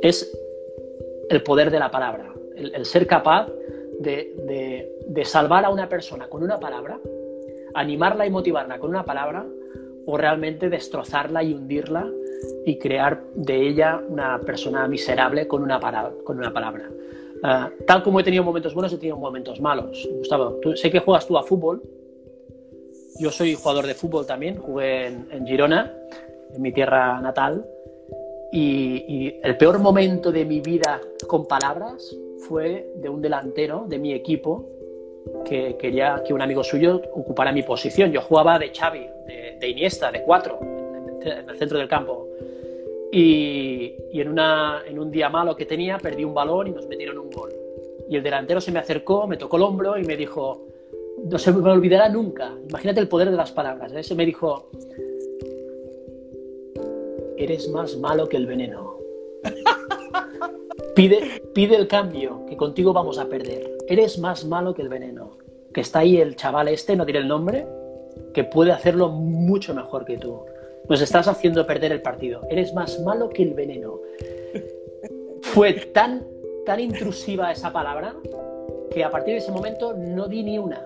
es 0.01 0.37
el 1.29 1.43
poder 1.43 1.71
de 1.71 1.79
la 1.79 1.89
palabra, 1.89 2.33
el, 2.57 2.85
ser 2.85 3.07
capaz 3.07 3.47
de, 3.99 4.33
de, 5.07 5.25
salvar 5.25 5.65
a 5.65 5.69
una 5.69 5.87
persona 5.87 6.27
con 6.27 6.43
una 6.43 6.59
palabra, 6.59 6.99
animarla 7.73 8.25
y 8.25 8.29
motivarla 8.29 8.79
con 8.79 8.89
una 8.89 9.05
palabra, 9.05 9.45
o 10.05 10.17
realmente 10.17 10.69
destrozarla 10.69 11.43
y 11.43 11.53
hundirla 11.53 12.09
y 12.65 12.77
crear 12.77 13.23
de 13.35 13.67
ella 13.67 14.01
una 14.07 14.39
persona 14.39 14.87
miserable 14.87 15.47
con 15.47 15.63
una, 15.63 15.79
con 16.23 16.37
una 16.37 16.53
palabra. 16.53 16.89
Ah, 17.43 17.69
tal 17.85 18.03
como 18.03 18.19
he 18.19 18.23
tenido 18.23 18.43
momentos 18.43 18.73
buenos, 18.73 18.93
he 18.93 18.97
tenido 18.97 19.17
momentos 19.17 19.59
malos. 19.59 20.07
Gustavo, 20.17 20.59
sé 20.75 20.89
que 20.89 20.99
juegas 20.99 21.27
tú 21.27 21.37
a 21.37 21.43
fútbol, 21.43 21.81
yo 23.19 23.31
soy 23.31 23.55
jugador 23.55 23.87
de 23.87 23.95
fútbol 23.95 24.25
también, 24.25 24.57
jugué 24.57 25.07
en, 25.07 25.45
Girona, 25.45 25.91
en 26.53 26.61
mi 26.61 26.71
tierra 26.71 27.19
natal, 27.19 27.65
y, 28.51 29.39
el 29.43 29.57
peor 29.57 29.79
momento 29.79 30.31
de 30.31 30.45
mi 30.45 30.61
vida 30.61 31.01
con 31.27 31.47
palabras 31.47 32.15
fue 32.37 32.91
de 32.95 33.09
un 33.09 33.21
delantero 33.21 33.85
de 33.87 33.97
mi 33.97 34.13
equipo 34.13 34.65
que 35.45 35.75
quería 35.77 36.23
que 36.25 36.33
un 36.33 36.41
amigo 36.41 36.63
suyo 36.63 37.01
ocupara 37.13 37.51
mi 37.51 37.63
posición. 37.63 38.11
Yo 38.11 38.21
jugaba 38.21 38.59
de 38.59 38.71
Xavi, 38.73 39.05
de, 39.59 39.67
Iniesta, 39.67 40.11
de 40.11 40.21
cuatro, 40.23 40.59
en 40.61 41.49
el 41.49 41.57
centro 41.57 41.77
del 41.77 41.87
campo. 41.87 42.27
Y, 43.11 43.95
en, 44.13 44.99
un 44.99 45.11
día 45.11 45.29
malo 45.29 45.55
que 45.55 45.65
tenía, 45.65 45.97
perdí 45.97 46.23
un 46.23 46.33
balón 46.33 46.67
y 46.67 46.71
nos 46.71 46.87
metieron 46.87 47.17
un 47.17 47.29
gol. 47.29 47.51
Y 48.09 48.15
el 48.15 48.23
delantero 48.23 48.61
se 48.61 48.71
me 48.71 48.79
acercó, 48.79 49.27
me 49.27 49.37
tocó 49.37 49.57
el 49.57 49.63
hombro 49.63 49.97
y 49.97 50.03
me 50.03 50.15
dijo, 50.15 50.67
no 51.25 51.37
se 51.37 51.51
me 51.51 51.69
olvidará 51.69 52.09
nunca. 52.09 52.53
Imagínate 52.69 52.99
el 52.99 53.07
poder 53.07 53.29
de 53.31 53.37
las 53.37 53.51
palabras. 53.51 53.91
Ese 53.93 54.15
me 54.15 54.25
dijo, 54.25 54.69
eres 57.37 57.69
más 57.69 57.97
malo 57.97 58.27
que 58.27 58.37
el 58.37 58.45
veneno. 58.45 58.97
Pide, 60.97 61.43
pide 61.53 61.75
el 61.75 61.87
cambio, 61.87 62.43
que 62.47 62.57
contigo 62.57 62.91
vamos 62.91 63.19
a 63.19 63.27
perder. 63.27 63.77
Eres 63.87 64.17
más 64.17 64.45
malo 64.45 64.73
que 64.73 64.81
el 64.81 64.89
veneno. 64.89 65.37
Que 65.71 65.81
está 65.81 65.99
ahí 65.99 66.17
el 66.17 66.35
chaval 66.35 66.69
este, 66.69 66.95
no 66.95 67.05
diré 67.05 67.19
el 67.19 67.27
nombre, 67.27 67.67
que 68.33 68.43
puede 68.43 68.71
hacerlo 68.71 69.09
mucho 69.09 69.75
mejor 69.75 70.05
que 70.05 70.17
tú. 70.17 70.39
Nos 70.89 70.99
estás 70.99 71.27
haciendo 71.27 71.67
perder 71.67 71.91
el 71.91 72.01
partido. 72.01 72.41
Eres 72.49 72.73
más 72.73 72.99
malo 73.01 73.29
que 73.29 73.43
el 73.43 73.53
veneno. 73.53 73.99
Fue 75.43 75.73
tan, 75.73 76.25
tan 76.65 76.79
intrusiva 76.79 77.51
esa 77.51 77.71
palabra 77.71 78.15
que 78.89 79.03
a 79.03 79.11
partir 79.11 79.35
de 79.35 79.41
ese 79.41 79.51
momento 79.51 79.93
no 79.93 80.27
di 80.27 80.41
ni 80.41 80.57
una. 80.57 80.83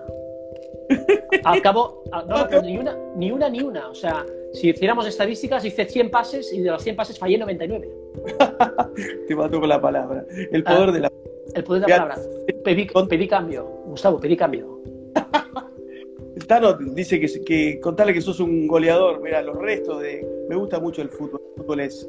Al 1.42 1.62
cabo, 1.62 2.04
no, 2.28 2.60
ni 2.62 2.76
una, 2.76 2.98
ni 3.16 3.32
una, 3.32 3.48
ni 3.48 3.62
una. 3.62 3.88
O 3.88 3.94
sea, 3.94 4.26
si 4.52 4.68
hiciéramos 4.68 5.06
estadísticas, 5.06 5.64
hice 5.64 5.86
100 5.86 6.10
pases 6.10 6.52
y 6.52 6.60
de 6.60 6.70
los 6.70 6.82
100 6.82 6.96
pases 6.96 7.18
fallé 7.18 7.38
99. 7.38 8.01
Te 9.28 9.34
mato 9.34 9.60
con 9.60 9.68
la 9.68 9.80
palabra. 9.80 10.24
El 10.50 10.62
poder 10.64 10.88
ah, 10.88 10.92
de 10.92 11.00
la 11.00 11.12
El 11.54 11.64
poder 11.64 11.82
de 11.82 11.88
la 11.88 12.08
palabra. 12.08 12.16
Pedí, 12.64 13.28
cambio. 13.28 13.64
Gustavo, 13.86 14.20
pedí 14.20 14.36
cambio. 14.36 14.80
Tano 16.46 16.74
dice 16.74 17.20
que, 17.20 17.44
que 17.44 17.80
contarle 17.80 18.12
que 18.12 18.20
sos 18.20 18.40
un 18.40 18.66
goleador. 18.66 19.20
Mira, 19.22 19.42
los 19.42 19.56
restos 19.56 20.00
de. 20.00 20.26
Me 20.48 20.56
gusta 20.56 20.80
mucho 20.80 21.02
el 21.02 21.08
fútbol. 21.08 21.40
El 21.56 21.62
fútbol 21.62 21.80
es 21.80 22.08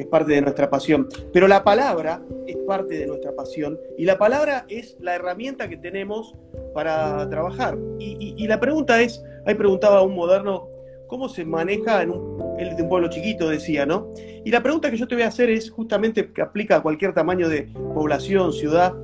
es 0.00 0.06
parte 0.06 0.32
de 0.32 0.40
nuestra 0.40 0.70
pasión. 0.70 1.08
Pero 1.32 1.46
la 1.48 1.62
palabra 1.62 2.22
es 2.46 2.56
parte 2.66 2.98
de 2.98 3.06
nuestra 3.06 3.32
pasión 3.32 3.78
y 3.98 4.04
la 4.04 4.18
palabra 4.18 4.64
es 4.68 4.96
la 5.00 5.14
herramienta 5.14 5.68
que 5.68 5.76
tenemos 5.76 6.34
para 6.74 7.28
trabajar. 7.28 7.78
Y, 7.98 8.46
la 8.46 8.58
pregunta 8.58 9.00
es, 9.00 9.22
ahí 9.46 9.54
preguntaba 9.54 10.02
un 10.02 10.14
moderno, 10.14 10.68
¿cómo 11.06 11.28
se 11.28 11.44
maneja 11.44 12.02
en 12.02 12.10
un, 12.10 12.29
el 12.60 12.76
de 12.76 12.82
un 12.82 12.88
pueblo 12.88 13.08
chiquito, 13.08 13.48
decía, 13.48 13.86
¿no? 13.86 14.08
Y 14.44 14.50
la 14.50 14.62
pregunta 14.62 14.90
que 14.90 14.96
yo 14.96 15.08
te 15.08 15.14
voy 15.14 15.24
a 15.24 15.28
hacer 15.28 15.50
es 15.50 15.70
justamente 15.70 16.32
que 16.32 16.42
aplica 16.42 16.76
a 16.76 16.82
cualquier 16.82 17.12
tamaño 17.12 17.48
de 17.48 17.62
población, 17.94 18.52
ciudad, 18.52 18.94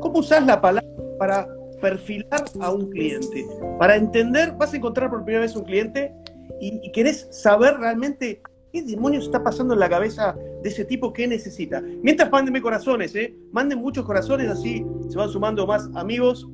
¿cómo 0.00 0.18
usas 0.18 0.46
la 0.46 0.60
palabra 0.60 0.88
para 1.18 1.48
perfilar 1.80 2.44
a 2.60 2.70
un 2.70 2.90
cliente? 2.90 3.46
Para 3.78 3.96
entender, 3.96 4.52
vas 4.52 4.72
a 4.72 4.76
encontrar 4.76 5.10
por 5.10 5.24
primera 5.24 5.42
vez 5.42 5.56
un 5.56 5.64
cliente 5.64 6.12
y, 6.60 6.80
y 6.82 6.92
querés 6.92 7.28
saber 7.30 7.78
realmente 7.78 8.42
¿Qué 8.72 8.82
demonios 8.82 9.24
está 9.24 9.42
pasando 9.42 9.74
en 9.74 9.80
la 9.80 9.88
cabeza 9.88 10.36
de 10.62 10.68
ese 10.68 10.84
tipo 10.84 11.12
que 11.12 11.26
necesita? 11.26 11.80
Mientras 11.80 12.30
mándenme 12.30 12.62
corazones, 12.62 13.14
¿eh? 13.16 13.34
Manden 13.50 13.80
muchos 13.80 14.04
corazones, 14.04 14.48
así 14.48 14.86
se 15.08 15.18
van 15.18 15.28
sumando 15.28 15.66
más 15.66 15.90
amigos. 15.94 16.48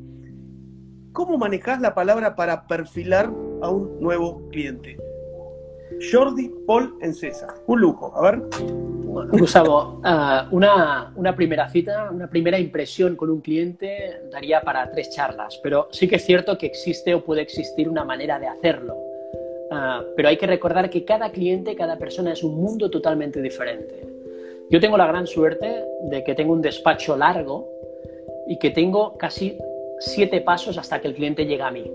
¿Cómo 1.13 1.37
manejas 1.37 1.81
la 1.81 1.95
palabra 1.95 2.35
para 2.35 2.67
perfilar 2.67 3.27
a 3.61 3.71
un 3.71 4.01
nuevo 4.01 4.49
cliente? 4.49 4.97
Jordi 6.01 6.51
Paul 6.67 6.95
César. 7.13 7.55
Un 7.67 7.81
lujo, 7.81 8.13
a 8.15 8.31
ver. 8.31 8.43
Gustavo, 9.33 10.01
uh, 10.05 10.55
una, 10.55 11.13
una, 11.17 11.35
primera 11.35 11.69
cita, 11.69 12.11
una 12.13 12.29
primera 12.29 12.59
impresión 12.59 13.17
con 13.17 13.31
un 13.31 13.41
cliente 13.41 14.21
daría 14.31 14.61
para 14.61 14.91
tres 14.91 15.11
charlas, 15.11 15.59
pero 15.63 15.89
sí 15.91 16.07
que 16.07 16.17
es 16.17 16.25
cierto 16.25 16.59
que 16.59 16.67
existe 16.67 17.15
o 17.15 17.25
puede 17.25 17.41
existir 17.41 17.89
una 17.89 18.05
manera 18.05 18.39
de 18.39 18.47
hacerlo. 18.47 18.95
Uh, 19.71 20.05
pero 20.15 20.29
hay 20.29 20.37
que 20.37 20.47
recordar 20.47 20.91
que 20.91 21.05
cada 21.05 21.31
cliente, 21.33 21.75
cada 21.75 21.99
persona 21.99 22.33
es 22.33 22.45
un 22.45 22.57
mundo 22.57 22.91
totalmente 22.91 23.41
diferente. 23.41 24.07
Yo 24.71 24.81
tengo 24.81 24.97
la 24.97 25.07
gran 25.07 25.27
suerte 25.27 25.85
de 26.03 26.23
que 26.23 26.35
tengo 26.35 26.53
un 26.53 26.63
despacho 26.63 27.17
largo 27.17 27.69
y 28.47 28.59
que 28.59 28.71
tengo 28.71 29.17
casi 29.17 29.59
siete 29.99 30.41
pasos 30.41 30.79
hasta 30.79 31.01
que 31.01 31.09
el 31.09 31.15
cliente 31.15 31.47
llega 31.47 31.69
a 31.69 31.71
mí. 31.71 31.91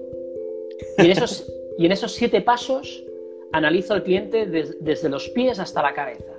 Y 0.97 1.05
en 1.05 1.11
esos, 1.11 1.51
y 1.77 1.85
en 1.85 1.91
esos 1.91 2.13
siete 2.13 2.41
pasos 2.41 3.03
analizo 3.51 3.93
al 3.93 4.03
cliente 4.03 4.45
desde 4.45 5.09
los 5.09 5.29
pies 5.29 5.59
hasta 5.59 5.81
la 5.81 5.93
cabeza. 5.93 6.33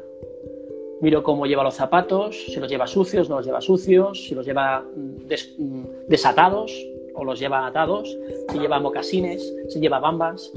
Miro 1.00 1.22
cómo 1.22 1.46
lleva 1.46 1.64
los 1.64 1.74
zapatos, 1.74 2.36
si 2.46 2.60
los 2.60 2.70
lleva 2.70 2.86
sucios, 2.86 3.28
no 3.28 3.36
los 3.36 3.46
lleva 3.46 3.60
sucios, 3.60 4.24
si 4.24 4.36
los 4.36 4.46
lleva 4.46 4.80
mm, 4.80 5.26
mm, 5.58 5.86
desatados 6.06 6.72
o 7.14 7.24
los 7.24 7.40
lleva 7.40 7.66
atados, 7.66 8.16
si 8.50 8.58
lleva 8.58 8.78
mocasines, 8.78 9.52
si 9.68 9.80
lleva 9.80 9.98
bambas. 9.98 10.52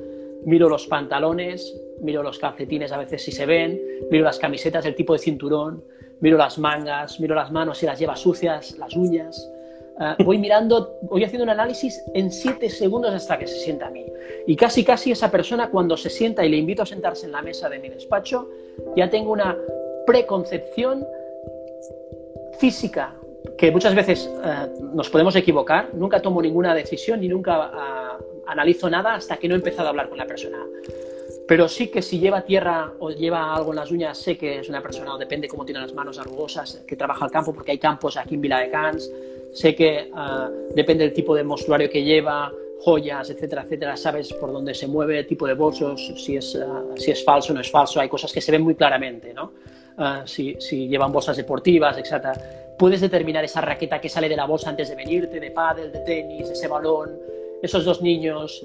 Miro 0.46 0.70
los 0.70 0.86
pantalones, 0.86 1.76
miro 2.02 2.22
los 2.22 2.38
calcetines 2.38 2.92
a 2.92 3.00
veces 3.00 3.24
si 3.24 3.32
se 3.32 3.48
ven, 3.48 3.82
miro 4.12 4.24
las 4.24 4.38
camisetas, 4.38 4.86
el 4.86 4.94
tipo 4.94 5.14
de 5.14 5.20
cinturón, 5.20 5.84
miro 6.22 6.38
las 6.38 6.60
mangas, 6.60 7.20
miro 7.20 7.34
las 7.34 7.52
manos 7.52 7.80
si 7.80 7.88
las 7.88 7.98
lleva 7.98 8.16
sucias, 8.16 8.78
las 8.78 8.96
uñas. 8.96 9.52
Ah, 9.98 10.18
voy 10.24 10.38
mirando, 10.38 10.98
voy 11.04 11.24
haciendo 11.24 11.44
un 11.44 11.50
análisis 11.50 12.04
en 12.14 12.30
siete 12.30 12.70
segundos 12.70 13.14
hasta 13.14 13.40
que 13.40 13.48
se 13.48 13.58
sienta 13.60 13.88
a 13.88 13.90
mí. 13.90 14.06
Y 14.46 14.56
casi, 14.56 14.84
casi 14.84 15.12
esa 15.12 15.32
persona 15.32 15.70
cuando 15.70 15.96
se 15.96 16.10
sienta 16.10 16.46
y 16.46 16.50
le 16.50 16.58
invito 16.58 16.84
a 16.84 16.86
sentarse 16.86 17.26
en 17.26 17.32
la 17.32 17.42
mesa 17.42 17.70
de 17.70 17.80
mi 17.80 17.90
despacho, 17.90 18.50
ya 18.96 19.10
tengo 19.10 19.32
una 19.32 19.58
preconcepción 20.06 21.06
física 22.60 23.16
que 23.58 23.72
muchas 23.72 23.96
veces 23.96 24.30
eh, 24.44 24.68
nos 24.94 25.10
podemos 25.10 25.36
equivocar. 25.36 25.94
Nunca 25.94 26.22
tomo 26.22 26.42
ninguna 26.42 26.76
decisión 26.76 27.22
ni 27.22 27.30
nunca 27.30 27.72
ah, 27.74 28.18
analizo 28.48 28.90
nada 28.90 29.16
hasta 29.16 29.38
que 29.38 29.48
no 29.48 29.56
he 29.56 29.58
empezado 29.58 29.88
a 29.88 29.90
hablar 29.92 30.10
con 30.10 30.18
la 30.18 30.26
persona. 30.26 30.58
Pero 31.48 31.70
sí 31.70 31.88
que 31.88 32.02
si 32.02 32.20
lleva 32.20 32.42
tierra 32.42 32.92
o 33.00 33.12
lleva 33.12 33.54
algo 33.54 33.72
en 33.72 33.76
las 33.78 33.92
uñas, 33.92 34.18
sé 34.18 34.36
que 34.36 34.60
es 34.60 34.68
una 34.70 34.82
persona, 34.82 35.14
o 35.14 35.18
depende 35.18 35.48
cómo 35.48 35.64
tiene 35.64 35.80
las 35.80 35.94
manos 35.94 36.18
arrugosas, 36.18 36.84
que 36.88 36.96
trabaja 36.96 37.26
al 37.26 37.32
campo, 37.32 37.54
porque 37.54 37.72
hay 37.72 37.78
campos 37.78 38.18
aquí 38.18 38.34
en 38.34 38.42
Vila 38.42 38.60
de 38.60 38.72
Cans, 38.72 39.12
sé 39.56 39.74
que 39.74 40.12
uh, 40.12 40.74
depende 40.76 41.06
del 41.06 41.14
tipo 41.14 41.34
de 41.34 41.44
mostruario 41.44 41.90
que 41.90 42.04
lleva, 42.04 42.52
joyas, 42.82 43.30
etcétera, 43.30 43.64
etcétera, 43.64 43.96
sabes 43.96 44.34
por 44.34 44.52
dónde 44.52 44.74
se 44.74 44.86
mueve, 44.86 45.24
tipo 45.24 45.48
de 45.48 45.54
bolsos, 45.54 46.14
si 46.18 46.36
es, 46.36 46.56
uh, 46.56 46.94
si 46.98 47.12
es 47.12 47.24
falso 47.24 47.54
o 47.54 47.56
no 47.56 47.62
es 47.62 47.72
falso, 47.72 48.02
hay 48.02 48.10
cosas 48.10 48.34
que 48.34 48.42
se 48.42 48.52
ven 48.52 48.62
muy 48.62 48.76
claramente, 48.76 49.34
¿no? 49.34 49.54
Uh, 49.98 50.28
si, 50.28 50.58
si, 50.60 50.90
llevan 50.90 51.14
bolsas 51.14 51.38
deportivas, 51.38 51.98
etcétera. 51.98 52.34
Puedes 52.78 53.00
determinar 53.00 53.46
esa 53.46 53.62
raqueta 53.62 54.02
que 54.02 54.10
sale 54.10 54.28
de 54.28 54.36
la 54.36 54.46
bolsa 54.46 54.70
antes 54.70 54.90
de 54.90 54.96
venirte, 54.96 55.40
de 55.40 55.52
pádel, 55.52 55.94
de 55.94 56.00
tenis, 56.00 56.50
ese 56.50 56.68
balón, 56.68 57.18
esos 57.62 57.86
dos 57.86 58.02
niños. 58.02 58.62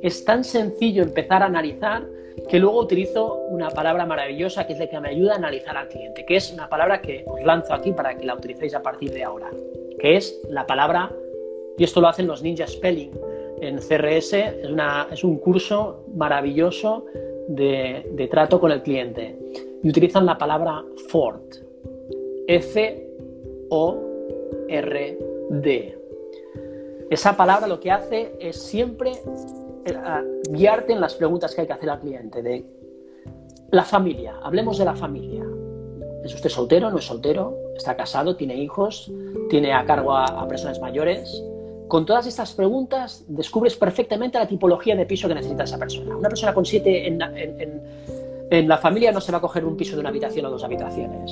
es 0.00 0.24
tan 0.24 0.42
sencillo 0.44 1.02
empezar 1.02 1.42
a 1.42 1.46
analizar 1.46 2.06
que 2.48 2.58
luego 2.58 2.80
utilizo 2.80 3.34
una 3.50 3.68
palabra 3.68 4.06
maravillosa 4.06 4.66
que 4.66 4.72
es 4.72 4.78
la 4.78 4.86
que 4.86 4.98
me 4.98 5.10
ayuda 5.10 5.34
a 5.34 5.36
analizar 5.36 5.76
al 5.76 5.88
cliente, 5.88 6.24
que 6.24 6.36
es 6.36 6.50
una 6.50 6.70
palabra 6.70 7.02
que 7.02 7.22
os 7.26 7.42
lanzo 7.44 7.74
aquí 7.74 7.92
para 7.92 8.16
que 8.16 8.24
la 8.24 8.34
utilicéis 8.34 8.74
a 8.74 8.82
partir 8.82 9.12
de 9.12 9.22
ahora 9.22 9.50
que 9.98 10.16
es 10.16 10.40
la 10.48 10.66
palabra, 10.66 11.14
y 11.78 11.84
esto 11.84 12.00
lo 12.00 12.08
hacen 12.08 12.26
los 12.26 12.42
Ninja 12.42 12.66
Spelling 12.66 13.12
en 13.60 13.78
CRS, 13.78 14.32
es, 14.34 14.70
una, 14.70 15.08
es 15.10 15.24
un 15.24 15.38
curso 15.38 16.04
maravilloso 16.14 17.06
de, 17.48 18.10
de, 18.12 18.28
trato 18.28 18.60
con 18.60 18.70
el 18.72 18.82
cliente. 18.82 19.38
Y 19.82 19.88
utilizan 19.88 20.26
la 20.26 20.36
palabra 20.36 20.84
Ford, 21.08 21.40
F-O-R-D. 22.46 22.86
Esa 27.08 27.36
palabra 27.36 27.66
lo 27.68 27.78
que 27.78 27.90
hace 27.90 28.32
es 28.40 28.60
siempre 28.60 29.12
eh, 29.84 29.94
guiarte 30.50 30.92
en 30.92 31.00
las 31.00 31.14
preguntas 31.14 31.54
que 31.54 31.60
hay 31.62 31.66
que 31.66 31.72
hacer 31.72 31.90
al 31.90 32.00
cliente. 32.00 32.42
De 32.42 32.64
la 33.70 33.84
familia, 33.84 34.38
hablemos 34.42 34.78
de 34.78 34.84
la 34.84 34.94
familia. 34.94 35.44
¿Es 36.24 36.34
usted 36.34 36.50
soltero? 36.50 36.90
¿No 36.90 36.98
es 36.98 37.04
soltero? 37.04 37.65
¿Está 37.76 37.96
casado? 37.96 38.36
¿Tiene 38.36 38.56
hijos? 38.56 39.10
¿Tiene 39.50 39.72
a 39.72 39.84
cargo 39.84 40.16
a, 40.16 40.46
personas 40.48 40.80
mayores? 40.80 41.42
Con 41.88 42.04
todas 42.04 42.26
estas 42.26 42.52
preguntas 42.54 43.24
descubres 43.28 43.76
perfectamente 43.76 44.38
la 44.38 44.48
tipología 44.48 44.96
de 44.96 45.06
piso 45.06 45.28
que 45.28 45.34
necesita 45.34 45.64
esa 45.64 45.78
persona. 45.78 46.16
Una 46.16 46.28
persona 46.28 46.52
con 46.52 46.64
siete 46.64 47.06
en, 47.06 47.20
en, 48.50 48.68
la 48.68 48.78
familia 48.78 49.12
no 49.12 49.20
se 49.20 49.30
va 49.30 49.38
a 49.38 49.40
coger 49.40 49.64
un 49.64 49.76
piso 49.76 49.94
de 49.94 50.00
una 50.00 50.08
habitación 50.08 50.46
o 50.46 50.50
dos 50.50 50.64
habitaciones. 50.64 51.30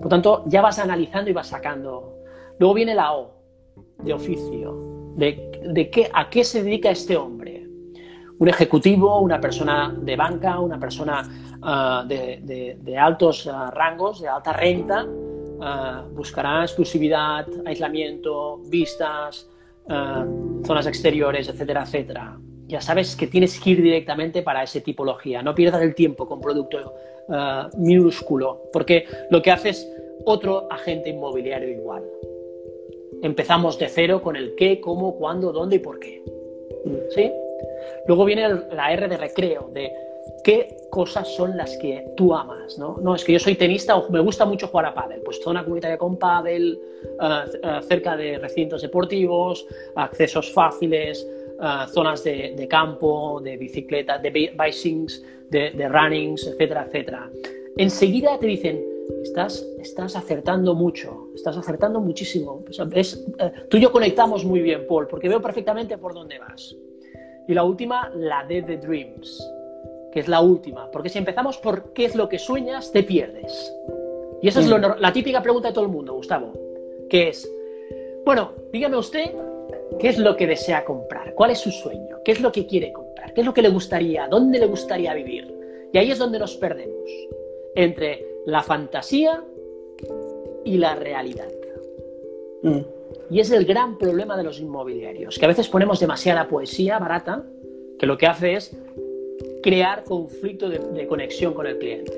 Por 0.00 0.08
tanto, 0.08 0.44
ya 0.46 0.62
vas 0.62 0.78
analizando 0.78 1.30
y 1.30 1.32
vas 1.32 1.48
sacando. 1.48 2.16
Luego 2.58 2.74
viene 2.74 2.94
la 2.94 3.12
O, 3.12 3.30
de 3.98 4.12
oficio. 4.12 5.12
De, 5.14 5.60
de 5.64 5.90
qué, 5.90 6.08
¿A 6.12 6.30
qué 6.30 6.44
se 6.44 6.62
dedica 6.62 6.90
este 6.90 7.16
hombre? 7.16 7.48
un 8.38 8.48
ejecutivo, 8.48 9.20
una 9.20 9.40
persona 9.40 9.94
de 9.96 10.16
banca, 10.16 10.60
una 10.60 10.78
persona 10.78 11.22
ah, 11.62 12.04
de, 12.06 12.96
altos 12.98 13.48
ah, 13.52 13.70
rangos, 13.72 14.20
de 14.20 14.28
alta 14.28 14.52
renta, 14.52 15.06
ah, 15.60 16.06
buscará 16.12 16.62
exclusividad, 16.62 17.46
aislamiento, 17.66 18.58
vistas, 18.68 19.48
zonas 20.66 20.86
exteriores, 20.86 21.48
etcétera, 21.48 21.82
etcétera. 21.82 22.38
Ya 22.66 22.82
sabes 22.82 23.16
que 23.16 23.26
tienes 23.26 23.58
que 23.58 23.70
ir 23.70 23.82
directamente 23.82 24.42
para 24.42 24.62
esa 24.62 24.80
tipología. 24.80 25.42
No 25.42 25.54
pierdas 25.54 25.80
el 25.80 25.94
tiempo 25.94 26.28
con 26.28 26.40
producto 26.40 26.94
minúsculo, 27.78 28.62
porque 28.72 29.06
lo 29.30 29.40
que 29.40 29.50
hace 29.50 29.70
es 29.70 29.90
otro 30.24 30.70
agente 30.70 31.08
inmobiliario 31.10 31.68
igual. 31.68 32.04
Empezamos 33.22 33.78
de 33.78 33.88
cero 33.88 34.22
con 34.22 34.36
el 34.36 34.54
qué, 34.54 34.80
cómo, 34.80 35.16
cuándo, 35.16 35.52
dónde 35.52 35.76
y 35.76 35.78
por 35.78 35.98
qué. 35.98 36.22
¿Sí? 37.10 37.32
Luego 38.06 38.24
viene 38.24 38.48
la 38.72 38.92
R 38.92 39.08
de 39.08 39.16
recreo, 39.16 39.70
de 39.72 39.90
qué 40.44 40.76
cosas 40.90 41.28
son 41.34 41.56
las 41.56 41.76
que 41.76 42.12
tú 42.16 42.34
amas, 42.34 42.78
¿no? 42.78 42.96
No, 43.00 43.14
es 43.14 43.24
que 43.24 43.32
yo 43.32 43.38
soy 43.38 43.54
tenista 43.54 43.96
o 43.96 44.10
me 44.10 44.20
gusta 44.20 44.44
mucho 44.44 44.68
jugar 44.68 44.86
a 44.86 44.94
pádel, 44.94 45.20
pues 45.22 45.40
zona 45.42 45.62
comunitaria 45.62 45.98
con 45.98 46.18
pádel, 46.18 46.78
eh, 47.04 47.58
eh, 47.62 47.80
cerca 47.82 48.16
de 48.16 48.38
recintos 48.38 48.82
deportivos, 48.82 49.66
accesos 49.94 50.52
fáciles, 50.52 51.26
eh, 51.60 51.86
zonas 51.92 52.24
de, 52.24 52.66
campo, 52.68 53.40
de 53.42 53.56
bicicleta, 53.56 54.18
de 54.18 54.52
bikings, 54.56 55.22
de, 55.50 55.70
de 55.70 55.88
runnings, 55.88 56.46
etcétera, 56.46 56.86
etcétera. 56.86 57.30
Enseguida 57.76 58.38
te 58.38 58.46
dicen, 58.46 58.84
estás, 59.22 59.64
estás 59.80 60.16
acertando 60.16 60.74
mucho, 60.74 61.28
estás 61.34 61.56
acertando 61.56 62.00
muchísimo. 62.00 62.64
tú 63.68 63.76
y 63.76 63.80
yo 63.80 63.92
conectamos 63.92 64.44
muy 64.44 64.60
bien, 64.60 64.86
Paul, 64.86 65.06
porque 65.06 65.28
veo 65.28 65.40
perfectamente 65.40 65.98
por 65.98 66.14
dónde 66.14 66.38
vas. 66.38 66.74
Y 67.46 67.54
la 67.54 67.64
última, 67.64 68.10
la 68.14 68.44
de 68.44 68.62
The 68.62 68.76
Dreams, 68.76 69.57
que 70.18 70.22
es 70.22 70.28
la 70.28 70.40
última, 70.40 70.90
porque 70.90 71.10
si 71.10 71.18
empezamos 71.18 71.58
por 71.58 71.92
qué 71.92 72.04
es 72.04 72.16
lo 72.16 72.28
que 72.28 72.40
sueñas, 72.40 72.90
te 72.90 73.04
pierdes. 73.04 73.72
Y 74.42 74.48
esa 74.48 74.58
es 74.58 74.66
la 74.66 75.12
típica 75.12 75.40
pregunta 75.40 75.68
de 75.68 75.74
todo 75.74 75.84
el 75.84 75.92
mundo, 75.92 76.12
Gustavo, 76.14 76.54
que 77.08 77.28
es, 77.28 77.48
bueno, 78.24 78.50
dígame 78.72 78.96
usted 78.96 79.30
qué 80.00 80.08
es 80.08 80.18
lo 80.18 80.36
que 80.36 80.48
desea 80.48 80.84
comprar, 80.84 81.34
cuál 81.36 81.52
es 81.52 81.60
su 81.60 81.70
sueño, 81.70 82.16
qué 82.24 82.32
es 82.32 82.40
lo 82.40 82.50
que 82.50 82.66
quiere 82.66 82.92
comprar, 82.92 83.32
qué 83.32 83.42
es 83.42 83.46
lo 83.46 83.54
que 83.54 83.62
le 83.62 83.68
gustaría, 83.68 84.26
dónde 84.26 84.58
le 84.58 84.66
gustaría 84.66 85.14
vivir. 85.14 85.54
Y 85.92 85.98
ahí 85.98 86.10
es 86.10 86.18
donde 86.18 86.40
nos 86.40 86.56
perdemos, 86.56 87.08
entre 87.76 88.26
la 88.44 88.64
fantasía 88.64 89.44
y 90.64 90.78
la 90.78 90.96
realidad. 90.96 91.46
Mm. 92.62 92.80
Y 93.30 93.38
es 93.38 93.52
el 93.52 93.64
gran 93.64 93.96
problema 93.98 94.36
de 94.36 94.42
los 94.42 94.58
inmobiliarios, 94.58 95.38
que 95.38 95.44
a 95.44 95.48
veces 95.48 95.68
ponemos 95.68 96.00
demasiada 96.00 96.48
poesía 96.48 96.98
barata, 96.98 97.44
que 98.00 98.06
lo 98.06 98.18
que 98.18 98.26
hace 98.26 98.54
es 98.54 98.76
crear 99.62 100.04
conflicto 100.04 100.68
de, 100.68 101.06
conexión 101.06 101.54
con 101.54 101.66
el 101.66 101.78
cliente. 101.78 102.12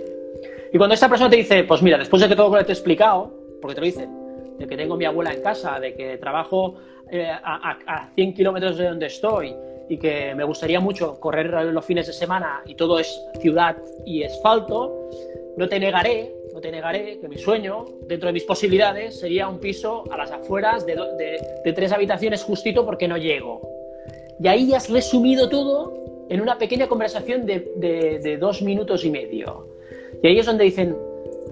Y 0.72 0.78
cuando 0.78 0.94
esta 0.94 1.08
persona 1.08 1.30
te 1.30 1.36
dice, 1.36 1.64
pues 1.64 1.82
mira, 1.82 1.98
después 1.98 2.22
de 2.22 2.28
que 2.28 2.36
todo 2.36 2.50
lo 2.50 2.58
que 2.58 2.64
te 2.64 2.72
he 2.72 2.74
explicado, 2.74 3.32
porque 3.60 3.74
te 3.74 3.80
lo 3.80 3.86
dice, 3.86 4.08
de 4.58 4.66
que 4.66 4.76
tengo 4.76 4.96
mi 4.96 5.04
abuela 5.04 5.32
en 5.32 5.42
casa, 5.42 5.80
de 5.80 5.94
que 5.94 6.18
trabajo 6.18 6.76
eh, 7.10 7.28
a, 7.30 7.78
a 7.86 8.10
100 8.14 8.34
kilómetros 8.34 8.78
de 8.78 8.88
donde 8.88 9.06
estoy 9.06 9.54
y 9.88 9.96
que 9.98 10.34
me 10.34 10.44
gustaría 10.44 10.78
mucho 10.78 11.18
correr 11.18 11.50
los 11.72 11.84
fines 11.84 12.06
de 12.06 12.12
semana 12.12 12.62
y 12.66 12.74
todo 12.74 12.98
es 12.98 13.20
ciudad 13.40 13.76
y 14.06 14.22
asfalto, 14.22 15.10
no 15.56 15.68
te 15.68 15.80
negaré 15.80 16.40
no 16.52 16.60
te 16.60 16.70
negaré 16.70 17.18
que 17.20 17.28
mi 17.28 17.38
sueño, 17.38 17.84
dentro 18.02 18.26
de 18.26 18.32
mis 18.32 18.44
posibilidades, 18.44 19.18
sería 19.18 19.48
un 19.48 19.58
piso 19.58 20.04
a 20.10 20.16
las 20.16 20.30
afueras 20.30 20.84
de, 20.84 21.72
tres 21.74 21.92
habitaciones 21.92 22.42
justito 22.42 22.84
porque 22.84 23.06
no 23.06 23.16
llego. 23.16 23.60
Y 24.40 24.48
ahí 24.48 24.72
has 24.72 24.88
resumido 24.88 25.48
todo 25.48 25.99
en 26.30 26.40
una 26.40 26.56
pequeña 26.56 26.88
conversación 26.88 27.44
de, 27.44 28.38
dos 28.40 28.62
minutos 28.62 29.04
y 29.04 29.10
medio. 29.10 29.66
Y 30.22 30.28
ahí 30.28 30.38
es 30.38 30.46
donde 30.46 30.64
dicen, 30.64 30.96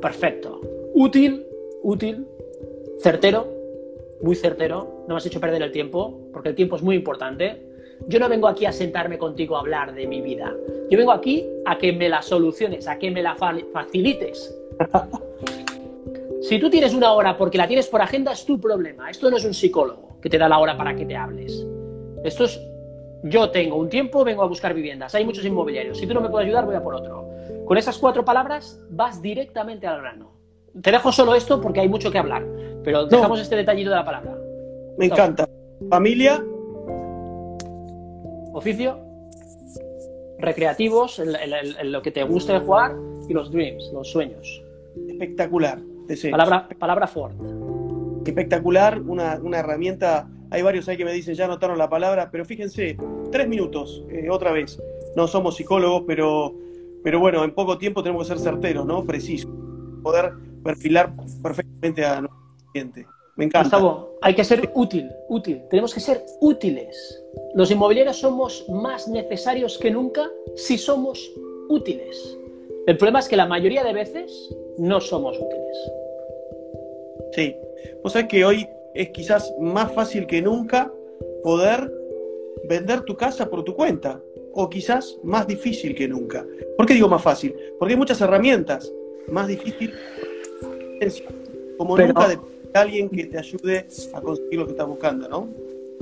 perfecto, 0.00 0.60
útil, 0.94 1.44
útil, 1.82 2.26
certero, 3.00 3.52
muy 4.22 4.36
certero, 4.36 5.04
no 5.08 5.14
me 5.14 5.18
has 5.18 5.26
hecho 5.26 5.40
perder 5.40 5.62
el 5.62 5.72
tiempo, 5.72 6.20
porque 6.32 6.50
el 6.50 6.54
tiempo 6.54 6.76
es 6.76 6.82
muy 6.82 6.94
importante. 6.94 7.60
Yo 8.06 8.20
no 8.20 8.28
vengo 8.28 8.46
aquí 8.46 8.66
a 8.66 8.72
sentarme 8.72 9.18
contigo 9.18 9.56
a 9.56 9.60
hablar 9.60 9.94
de 9.94 10.06
mi 10.06 10.20
vida. 10.20 10.54
Yo 10.88 10.96
vengo 10.96 11.10
aquí 11.10 11.44
a 11.66 11.76
que 11.76 11.92
me 11.92 12.08
la 12.08 12.22
soluciones, 12.22 12.86
a 12.86 12.98
que 12.98 13.10
me 13.10 13.22
la 13.22 13.34
facilites. 13.72 14.56
Si 16.40 16.60
tú 16.60 16.70
tienes 16.70 16.94
una 16.94 17.12
hora 17.12 17.36
porque 17.36 17.58
la 17.58 17.66
tienes 17.66 17.88
por 17.88 18.00
agenda, 18.00 18.32
es 18.32 18.44
tu 18.44 18.60
problema. 18.60 19.10
Esto 19.10 19.28
no 19.28 19.36
es 19.36 19.44
un 19.44 19.54
psicólogo 19.54 20.20
que 20.22 20.30
te 20.30 20.38
da 20.38 20.48
la 20.48 20.60
hora 20.60 20.76
para 20.76 20.94
que 20.94 21.04
te 21.04 21.16
hables. 21.16 21.66
Esto 22.22 22.44
es, 22.44 22.60
yo 23.22 23.50
tengo 23.50 23.76
un 23.76 23.88
tiempo, 23.88 24.24
vengo 24.24 24.42
a 24.42 24.46
buscar 24.46 24.74
viviendas. 24.74 25.14
Hay 25.14 25.24
muchos 25.24 25.44
inmobiliarios. 25.44 25.98
Si 25.98 26.06
tú 26.06 26.14
no 26.14 26.20
me 26.20 26.28
puedes 26.28 26.46
ayudar, 26.46 26.66
voy 26.66 26.74
a 26.74 26.82
por 26.82 26.94
otro. 26.94 27.28
Con 27.66 27.76
esas 27.76 27.98
cuatro 27.98 28.24
palabras 28.24 28.80
vas 28.90 29.20
directamente 29.20 29.86
al 29.86 30.00
grano. 30.00 30.32
Te 30.80 30.90
dejo 30.90 31.12
solo 31.12 31.34
esto 31.34 31.60
porque 31.60 31.80
hay 31.80 31.88
mucho 31.88 32.10
que 32.10 32.18
hablar, 32.18 32.46
pero 32.84 33.06
dejamos 33.06 33.40
este 33.40 33.56
detallito 33.56 33.90
de 33.90 33.96
la 33.96 34.04
palabra. 34.04 34.36
Me 34.96 35.06
encanta. 35.06 35.48
Familia. 35.88 36.44
Oficio. 38.52 38.98
Recreativos, 40.38 41.20
lo 41.82 42.02
que 42.02 42.10
te 42.10 42.22
guste 42.22 42.52
de 42.52 42.60
jugar 42.60 42.94
y 43.28 43.34
los 43.34 43.50
dreams, 43.50 43.90
los 43.92 44.10
sueños. 44.10 44.62
Espectacular. 45.08 45.78
Palabra, 46.30 46.68
palabra 46.78 47.06
Ford. 47.06 47.32
Espectacular, 48.24 49.00
una, 49.00 49.38
una, 49.42 49.58
herramienta. 49.58 50.28
Hay 50.50 50.62
varios 50.62 50.88
ahí 50.88 50.96
que 50.96 51.04
me 51.04 51.12
dicen 51.12 51.34
ya 51.34 51.46
notaron 51.46 51.78
la 51.78 51.88
palabra, 51.88 52.30
pero 52.30 52.44
fíjense, 52.44 52.96
tres 53.30 53.48
minutos, 53.48 54.04
eh, 54.10 54.30
otra 54.30 54.52
vez. 54.52 54.80
No 55.14 55.26
somos 55.26 55.56
psicólogos, 55.56 56.04
pero, 56.06 56.54
pero 57.04 57.20
bueno, 57.20 57.44
en 57.44 57.54
poco 57.54 57.76
tiempo 57.78 58.02
tenemos 58.02 58.26
que 58.26 58.34
ser 58.34 58.42
certeros, 58.42 58.86
¿no? 58.86 59.04
Precisos. 59.04 59.50
Poder 60.02 60.32
perfilar 60.64 61.12
perfectamente 61.42 62.04
a 62.04 62.20
nuestro 62.20 62.40
cliente. 62.72 63.06
Me 63.36 63.44
encanta. 63.44 63.76
Gustavo, 63.76 64.18
hay 64.20 64.34
que 64.34 64.42
ser 64.42 64.70
útil, 64.74 65.08
útil. 65.28 65.62
Tenemos 65.70 65.94
que 65.94 66.00
ser 66.00 66.24
útiles. 66.40 67.22
Los 67.54 67.70
inmobiliarios 67.70 68.16
somos 68.16 68.66
más 68.68 69.06
necesarios 69.06 69.78
que 69.78 69.90
nunca 69.90 70.28
si 70.56 70.76
somos 70.76 71.30
útiles. 71.68 72.36
El 72.86 72.96
problema 72.96 73.20
es 73.20 73.28
que 73.28 73.36
la 73.36 73.46
mayoría 73.46 73.84
de 73.84 73.92
veces 73.92 74.56
no 74.78 75.00
somos 75.00 75.36
útiles. 75.38 75.92
Sí. 77.32 77.54
Vos 78.02 78.12
sabés 78.12 78.28
que 78.28 78.44
hoy 78.44 78.68
es 78.94 79.10
quizás 79.10 79.52
más 79.60 79.92
fácil 79.92 80.26
que 80.26 80.42
nunca 80.42 80.92
poder 81.42 81.92
vender 82.68 83.02
tu 83.02 83.16
casa 83.16 83.48
por 83.48 83.64
tu 83.64 83.74
cuenta. 83.74 84.20
O 84.52 84.68
quizás 84.68 85.18
más 85.22 85.46
difícil 85.46 85.94
que 85.94 86.08
nunca. 86.08 86.44
¿Por 86.76 86.86
qué 86.86 86.94
digo 86.94 87.08
más 87.08 87.22
fácil? 87.22 87.54
Porque 87.78 87.94
hay 87.94 87.98
muchas 87.98 88.20
herramientas. 88.20 88.92
Más 89.30 89.46
difícil 89.46 89.92
como 91.76 91.96
nunca 91.96 92.28
de 92.28 92.38
alguien 92.74 93.08
que 93.08 93.26
te 93.26 93.38
ayude 93.38 93.86
a 94.12 94.20
conseguir 94.20 94.58
lo 94.58 94.66
que 94.66 94.72
estás 94.72 94.88
buscando, 94.88 95.28
¿no? 95.28 95.48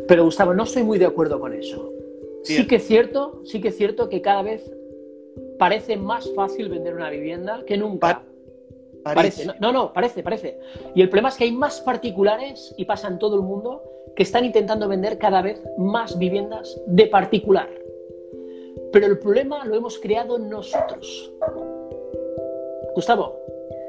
Pero 0.08 0.24
Gustavo, 0.24 0.54
no 0.54 0.64
estoy 0.64 0.84
muy 0.84 0.98
de 0.98 1.06
acuerdo 1.06 1.38
con 1.38 1.52
eso. 1.52 1.92
Sí 2.42 2.66
que 2.66 2.76
es 2.76 2.86
cierto, 2.86 3.42
sí 3.44 3.60
que 3.60 3.68
es 3.68 3.76
cierto 3.76 4.08
que 4.08 4.22
cada 4.22 4.42
vez 4.42 4.70
parece 5.58 5.96
más 5.96 6.30
fácil 6.34 6.68
vender 6.68 6.94
una 6.94 7.10
vivienda 7.10 7.64
que 7.66 7.76
nunca. 7.76 8.22
Parece. 9.14 9.46
No, 9.60 9.72
no, 9.72 9.92
parece, 9.92 10.22
parece. 10.22 10.58
Y 10.94 11.02
el 11.02 11.08
problema 11.08 11.28
es 11.28 11.36
que 11.36 11.44
hay 11.44 11.52
más 11.52 11.80
particulares, 11.80 12.74
y 12.76 12.84
pasa 12.84 13.08
en 13.08 13.18
todo 13.18 13.36
el 13.36 13.42
mundo, 13.42 13.82
que 14.14 14.22
están 14.22 14.44
intentando 14.44 14.88
vender 14.88 15.18
cada 15.18 15.42
vez 15.42 15.62
más 15.76 16.18
viviendas 16.18 16.80
de 16.86 17.06
particular. 17.06 17.68
Pero 18.92 19.06
el 19.06 19.18
problema 19.18 19.64
lo 19.64 19.76
hemos 19.76 19.98
creado 19.98 20.38
nosotros. 20.38 21.32
Gustavo, 22.94 23.38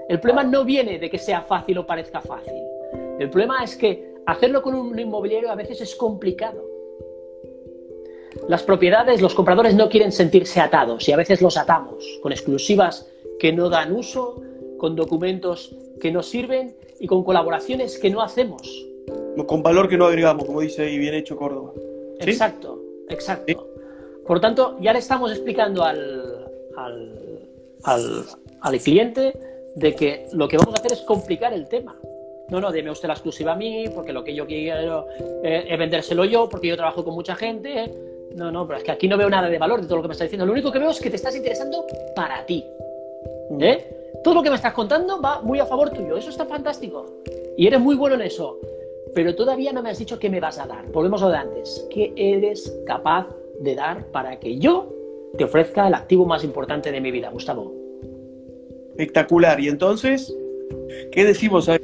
el 0.10 0.20
problema 0.20 0.44
no 0.44 0.66
viene 0.66 1.00
de 1.00 1.10
que 1.10 1.18
sea 1.18 1.42
fácil 1.42 1.78
o 1.78 1.86
parezca 1.86 2.22
fácil. 2.22 2.62
El 3.20 3.30
problema 3.30 3.64
es 3.64 3.76
que 3.76 4.16
hacerlo 4.26 4.62
con 4.62 4.76
un 4.76 4.98
inmobiliario 5.00 5.50
a 5.50 5.56
veces 5.56 5.82
es 5.82 5.96
complicado. 5.96 6.64
Las 8.48 8.64
propiedades, 8.64 9.22
los 9.22 9.34
compradores 9.34 9.76
no 9.76 9.90
quieren 9.90 10.12
sentirse 10.12 10.60
atados 10.60 11.08
y 11.08 11.12
a 11.12 11.18
veces 11.18 11.42
los 11.42 11.58
atamos 11.58 12.20
con 12.22 12.32
exclusivas 12.32 13.10
que 13.40 13.52
no 13.52 13.70
dan 13.70 13.94
uso, 13.94 14.42
con 14.78 14.96
documentos 14.96 15.76
que 16.00 16.12
no 16.12 16.24
sirven 16.24 16.76
y 17.00 17.08
con 17.08 17.24
colaboraciones 17.24 17.98
que 17.98 18.10
no 18.10 18.22
hacemos. 18.22 18.86
Con 19.46 19.64
valor 19.64 19.88
que 19.88 19.98
no 19.98 20.06
agregamos, 20.06 20.46
como 20.46 20.62
dice 20.62 20.84
ahí, 20.84 20.98
bien 20.98 21.14
hecho 21.14 21.38
Córdoba. 21.38 21.72
Exacto, 22.20 22.82
exacto. 23.10 23.68
Por 24.26 24.40
tanto, 24.40 24.78
ya 24.82 24.94
le 24.94 25.00
estamos 25.00 25.32
explicando 25.32 25.84
al, 25.84 26.50
al, 26.76 28.26
al 28.62 28.80
cliente 28.80 29.34
de 29.76 29.96
que 29.96 30.28
lo 30.34 30.48
que 30.48 30.58
vamos 30.58 30.76
a 30.76 30.80
hacer 30.80 30.94
es 30.94 31.02
complicar 31.02 31.54
el 31.54 31.68
tema. 31.68 31.96
No, 32.50 32.62
no, 32.62 32.72
deme 32.72 32.92
usted 32.92 33.08
la 33.08 33.14
exclusiva 33.14 33.54
a 33.54 33.56
mí, 33.56 33.86
porque 33.94 34.14
lo 34.14 34.24
que 34.24 34.34
yo 34.34 34.46
quiero 34.46 35.08
eh, 35.44 35.66
es 35.68 35.78
vendérselo 35.78 36.26
yo, 36.26 36.48
porque 36.50 36.68
yo 36.68 36.76
trabajo 36.76 37.04
con 37.04 37.14
mucha 37.14 37.36
gente. 37.36 37.84
¿eh? 37.84 37.94
No, 38.36 38.52
no, 38.52 38.66
pero 38.66 38.80
es 38.80 38.84
que 38.84 38.92
aquí 38.92 39.08
no 39.08 39.18
veo 39.18 39.30
nada 39.30 39.50
de 39.50 39.58
valor 39.58 39.82
de 39.82 39.88
todo 39.88 39.98
lo 39.98 40.02
que 40.02 40.08
me 40.08 40.14
está 40.14 40.24
diciendo. 40.24 40.46
Lo 40.46 40.54
único 40.54 40.72
que 40.72 40.80
veo 40.80 40.90
es 40.90 41.00
que 41.00 41.10
te 41.10 41.18
estás 41.18 41.36
interesando 41.36 41.86
para 42.16 42.46
ti. 42.46 42.66
Mm. 43.50 43.64
¿eh? 43.64 43.97
Todo 44.24 44.34
lo 44.34 44.44
que 44.44 44.50
me 44.50 44.56
estás 44.56 44.74
contando 44.74 45.22
va 45.22 45.42
muy 45.42 45.60
a 45.60 45.66
favor 45.66 45.90
tuyo. 45.90 46.18
Eso 46.18 46.30
está 46.30 46.46
fantástico. 46.46 47.06
Y 47.58 47.68
eres 47.68 47.80
muy 47.80 47.96
bueno 47.96 48.16
en 48.16 48.22
eso. 48.22 48.60
Pero 49.14 49.36
todavía 49.36 49.72
no 49.72 49.82
me 49.82 49.90
has 49.90 50.00
dicho 50.00 50.20
qué 50.20 50.30
me 50.30 50.40
vas 50.40 50.60
a 50.60 50.68
dar. 50.68 50.86
Volvemos 50.92 51.22
a 51.22 51.26
lo 51.26 51.32
de 51.32 51.38
antes. 51.38 51.88
¿Qué 51.90 52.14
eres 52.16 52.78
capaz 52.86 53.28
de 53.60 53.76
dar 53.76 54.06
para 54.08 54.40
que 54.40 54.58
yo 54.58 54.94
te 55.38 55.44
ofrezca 55.44 55.88
el 55.88 55.94
activo 55.94 56.26
más 56.26 56.44
importante 56.44 56.92
de 56.92 57.02
mi 57.02 57.12
vida, 57.12 57.30
Gustavo? 57.30 57.74
Espectacular. 58.90 59.60
Y 59.60 59.70
entonces, 59.70 60.36
¿qué 61.12 61.24
decimos 61.26 61.70
ahí? 61.70 61.80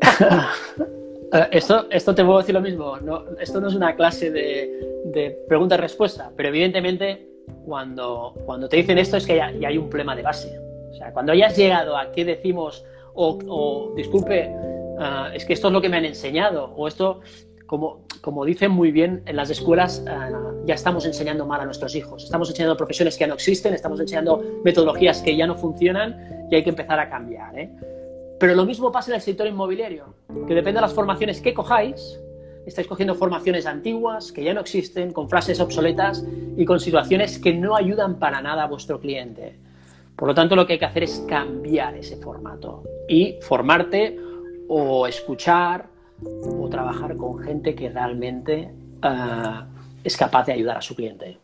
Eh, 1.32 1.46
esto, 1.52 1.86
esto 1.90 2.12
te 2.12 2.24
puedo 2.24 2.38
decir 2.38 2.56
lo 2.56 2.60
mismo. 2.60 2.96
No, 2.98 3.24
esto 3.38 3.60
no 3.60 3.68
es 3.68 3.74
una 3.76 3.94
clase 3.94 4.32
de, 4.32 5.00
de 5.04 5.30
pregunta-respuesta, 5.46 6.32
pero 6.36 6.48
evidentemente 6.48 7.29
cuando, 7.64 8.34
cuando 8.44 8.68
te 8.68 8.76
dicen 8.76 8.98
esto 8.98 9.16
es 9.16 9.26
que 9.26 9.36
ya, 9.36 9.46
hay 9.46 9.78
un 9.78 9.88
problema 9.88 10.16
de 10.16 10.22
base. 10.22 10.58
O 10.90 10.94
sea, 10.94 11.12
cuando 11.12 11.32
hayas 11.32 11.56
llegado 11.56 11.96
a 11.96 12.10
qué 12.12 12.24
decimos, 12.24 12.84
o, 13.14 13.92
disculpe, 13.96 14.44
eh, 14.44 15.30
es 15.34 15.44
que 15.44 15.52
esto 15.52 15.68
es 15.68 15.72
lo 15.72 15.80
que 15.80 15.88
me 15.88 15.96
han 15.96 16.04
enseñado, 16.04 16.72
o 16.76 16.88
esto, 16.88 17.20
como, 17.66 18.04
como 18.20 18.44
dicen 18.44 18.70
muy 18.70 18.90
bien 18.90 19.22
en 19.26 19.36
las 19.36 19.50
escuelas, 19.50 20.04
eh, 20.08 20.10
ya 20.66 20.74
estamos 20.74 21.04
enseñando 21.06 21.46
mal 21.46 21.60
a 21.60 21.64
nuestros 21.64 21.94
hijos. 21.94 22.24
Estamos 22.24 22.48
enseñando 22.50 22.76
profesiones 22.76 23.16
que 23.16 23.20
ya 23.20 23.28
no 23.28 23.34
existen, 23.34 23.74
estamos 23.74 24.00
enseñando 24.00 24.42
metodologías 24.64 25.22
que 25.22 25.36
ya 25.36 25.46
no 25.46 25.54
funcionan 25.54 26.46
y 26.50 26.54
hay 26.54 26.62
que 26.62 26.70
empezar 26.70 26.98
a 26.98 27.08
cambiar. 27.08 27.58
¿eh? 27.58 27.70
Pero 28.38 28.54
lo 28.54 28.64
mismo 28.64 28.90
pasa 28.90 29.10
en 29.10 29.16
el 29.16 29.20
sector 29.20 29.46
inmobiliario, 29.46 30.14
que 30.46 30.54
depende 30.54 30.78
de 30.78 30.82
las 30.82 30.94
formaciones 30.94 31.40
que 31.40 31.54
cojáis, 31.54 32.20
estáis 32.66 32.86
cogiendo 32.86 33.14
formaciones 33.14 33.66
antiguas 33.66 34.32
que 34.32 34.44
ya 34.44 34.54
no 34.54 34.60
existen, 34.60 35.12
con 35.12 35.28
frases 35.28 35.60
obsoletas 35.60 36.24
y 36.56 36.64
con 36.64 36.80
situaciones 36.80 37.38
que 37.38 37.54
no 37.54 37.76
ayudan 37.76 38.18
para 38.18 38.40
nada 38.42 38.64
a 38.64 38.66
vuestro 38.66 39.00
cliente. 39.00 39.54
Por 40.16 40.28
lo 40.28 40.34
tanto, 40.34 40.54
lo 40.54 40.66
que 40.66 40.74
hay 40.74 40.78
que 40.78 40.84
hacer 40.84 41.04
es 41.04 41.24
cambiar 41.26 41.96
ese 41.96 42.16
formato 42.16 42.82
y 43.08 43.36
formarte 43.40 44.18
o 44.68 45.06
escuchar 45.06 45.86
o 46.22 46.68
trabajar 46.68 47.16
con 47.16 47.38
gente 47.38 47.74
que 47.74 47.88
realmente 47.88 48.70
eh, 49.02 49.60
es 50.04 50.16
capaz 50.16 50.46
de 50.46 50.52
ayudar 50.52 50.76
a 50.76 50.82
su 50.82 50.94
cliente. 50.94 51.38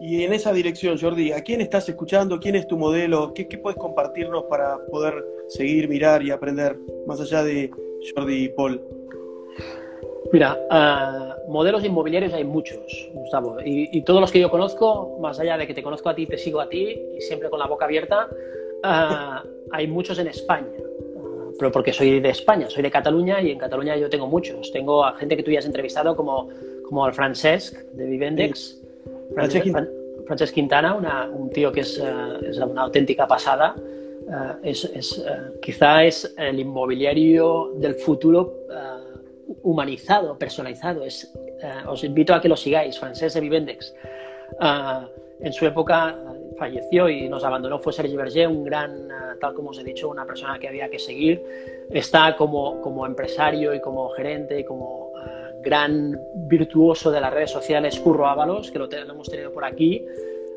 Y 0.00 0.24
en 0.24 0.32
esa 0.32 0.52
dirección, 0.52 0.98
Jordi, 0.98 1.30
¿a 1.30 1.42
quién 1.42 1.60
estás 1.60 1.88
escuchando? 1.88 2.40
¿Quién 2.40 2.56
es 2.56 2.66
tu 2.66 2.76
modelo? 2.76 3.32
¿Qué, 3.34 3.46
puedes 3.56 3.78
compartirnos 3.78 4.44
para 4.50 4.84
poder 4.90 5.24
seguir, 5.46 5.88
mirar 5.88 6.24
y 6.24 6.32
aprender 6.32 6.76
más 7.06 7.20
allá 7.20 7.44
de 7.44 7.70
Jordi 8.12 8.46
y 8.46 8.48
Paul? 8.48 8.82
Mira, 10.30 10.58
uh, 10.70 11.50
modelos 11.50 11.84
inmobiliarios 11.84 12.32
hay 12.32 12.44
muchos, 12.44 13.10
Gustavo, 13.12 13.58
y, 13.64 14.00
todos 14.02 14.20
los 14.20 14.30
que 14.30 14.40
yo 14.40 14.50
conozco, 14.50 15.18
más 15.20 15.40
allá 15.40 15.58
de 15.58 15.66
que 15.66 15.74
te 15.74 15.82
conozco 15.82 16.08
a 16.08 16.14
ti, 16.14 16.26
te 16.26 16.38
sigo 16.38 16.60
a 16.60 16.68
ti, 16.68 16.98
y 17.16 17.20
siempre 17.20 17.50
con 17.50 17.58
la 17.58 17.66
boca 17.66 17.84
abierta, 17.84 18.28
uh, 18.30 19.48
hay 19.72 19.86
muchos 19.88 20.18
en 20.18 20.28
España, 20.28 20.68
uh, 21.16 21.52
pero 21.58 21.72
porque 21.72 21.92
soy 21.92 22.20
de 22.20 22.30
España, 22.30 22.70
soy 22.70 22.82
de 22.82 22.90
Cataluña, 22.90 23.42
y 23.42 23.50
en 23.50 23.58
Cataluña 23.58 23.96
yo 23.96 24.08
tengo 24.08 24.26
muchos. 24.26 24.70
Tengo 24.72 25.04
a 25.04 25.14
gente 25.16 25.36
que 25.36 25.42
tú 25.42 25.50
ya 25.50 25.58
has 25.58 25.66
entrevistado, 25.66 26.14
como, 26.16 26.48
como 26.88 27.04
al 27.04 27.12
Francesc, 27.12 27.76
de 27.92 28.06
Vivendex, 28.06 28.80
Francesc 29.34 30.54
Quintana, 30.54 30.94
un 31.30 31.50
tío 31.50 31.72
que 31.72 31.80
es, 31.80 31.98
eh, 31.98 32.64
una 32.64 32.82
auténtica 32.82 33.26
pasada. 33.26 33.74
Es, 34.62 34.84
eh, 34.84 35.00
quizá 35.60 36.04
es 36.04 36.32
el 36.38 36.60
inmobiliario 36.60 37.72
del 37.76 37.96
futuro 37.96 38.62
humanizado, 39.62 40.38
personalizado. 40.38 41.04
Es, 41.04 41.32
os 41.86 42.04
invito 42.04 42.34
a 42.34 42.40
que 42.40 42.48
lo 42.48 42.56
sigáis, 42.56 42.98
Francesc 42.98 43.34
de 43.34 43.40
Vivendex. 43.40 43.94
en 45.40 45.52
su 45.52 45.66
época 45.66 46.16
falleció 46.56 47.08
y 47.08 47.28
nos 47.28 47.44
abandonó 47.44 47.78
fue 47.78 47.92
Sergi 47.92 48.16
Berger, 48.16 48.48
un 48.48 48.64
gran, 48.64 49.08
tal 49.40 49.54
como 49.54 49.70
os 49.70 49.78
he 49.78 49.84
dicho, 49.84 50.08
una 50.08 50.24
persona 50.24 50.58
que 50.58 50.68
había 50.68 50.88
que 50.88 50.98
seguir. 50.98 51.42
Está 51.90 52.36
como, 52.36 52.80
como 52.80 53.06
empresario 53.06 53.74
y 53.74 53.80
como 53.80 54.08
gerente 54.10 54.60
y 54.60 54.64
como 54.64 55.12
gran 55.62 56.20
virtuoso 56.34 57.10
de 57.10 57.20
las 57.20 57.32
redes 57.32 57.50
sociales, 57.50 57.98
Curro 58.00 58.26
Ábalos, 58.26 58.70
que 58.70 58.78
lo, 58.78 58.88
hemos 58.90 59.28
tenido 59.28 59.52
por 59.52 59.64
aquí. 59.64 60.04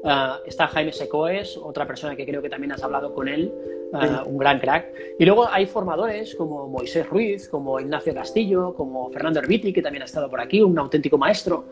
Ah, 0.08 0.40
está 0.46 0.68
Jaime 0.68 0.94
Secoes, 0.94 1.58
otra 1.58 1.88
persona 1.88 2.16
que 2.16 2.26
creo 2.26 2.40
que 2.40 2.50
también 2.50 2.72
has 2.72 2.84
hablado 2.84 3.12
con 3.12 3.28
él, 3.28 3.52
ah, 3.92 4.24
un 4.26 4.38
gran 4.38 4.60
crack. 4.60 4.94
Y 5.18 5.26
luego 5.26 5.48
hay 5.50 5.66
formadores 5.66 6.36
como 6.36 6.68
Moisés 6.68 7.10
Ruiz, 7.10 7.50
como 7.50 7.80
Ignacio 7.80 8.14
Castillo, 8.14 8.76
como 8.76 9.10
Fernando 9.10 9.40
Herbiti, 9.40 9.74
que 9.74 9.82
también 9.82 10.04
ha 10.04 10.06
estado 10.06 10.30
por 10.30 10.40
aquí, 10.40 10.62
un 10.62 10.78
auténtico 10.78 11.18
maestro, 11.18 11.66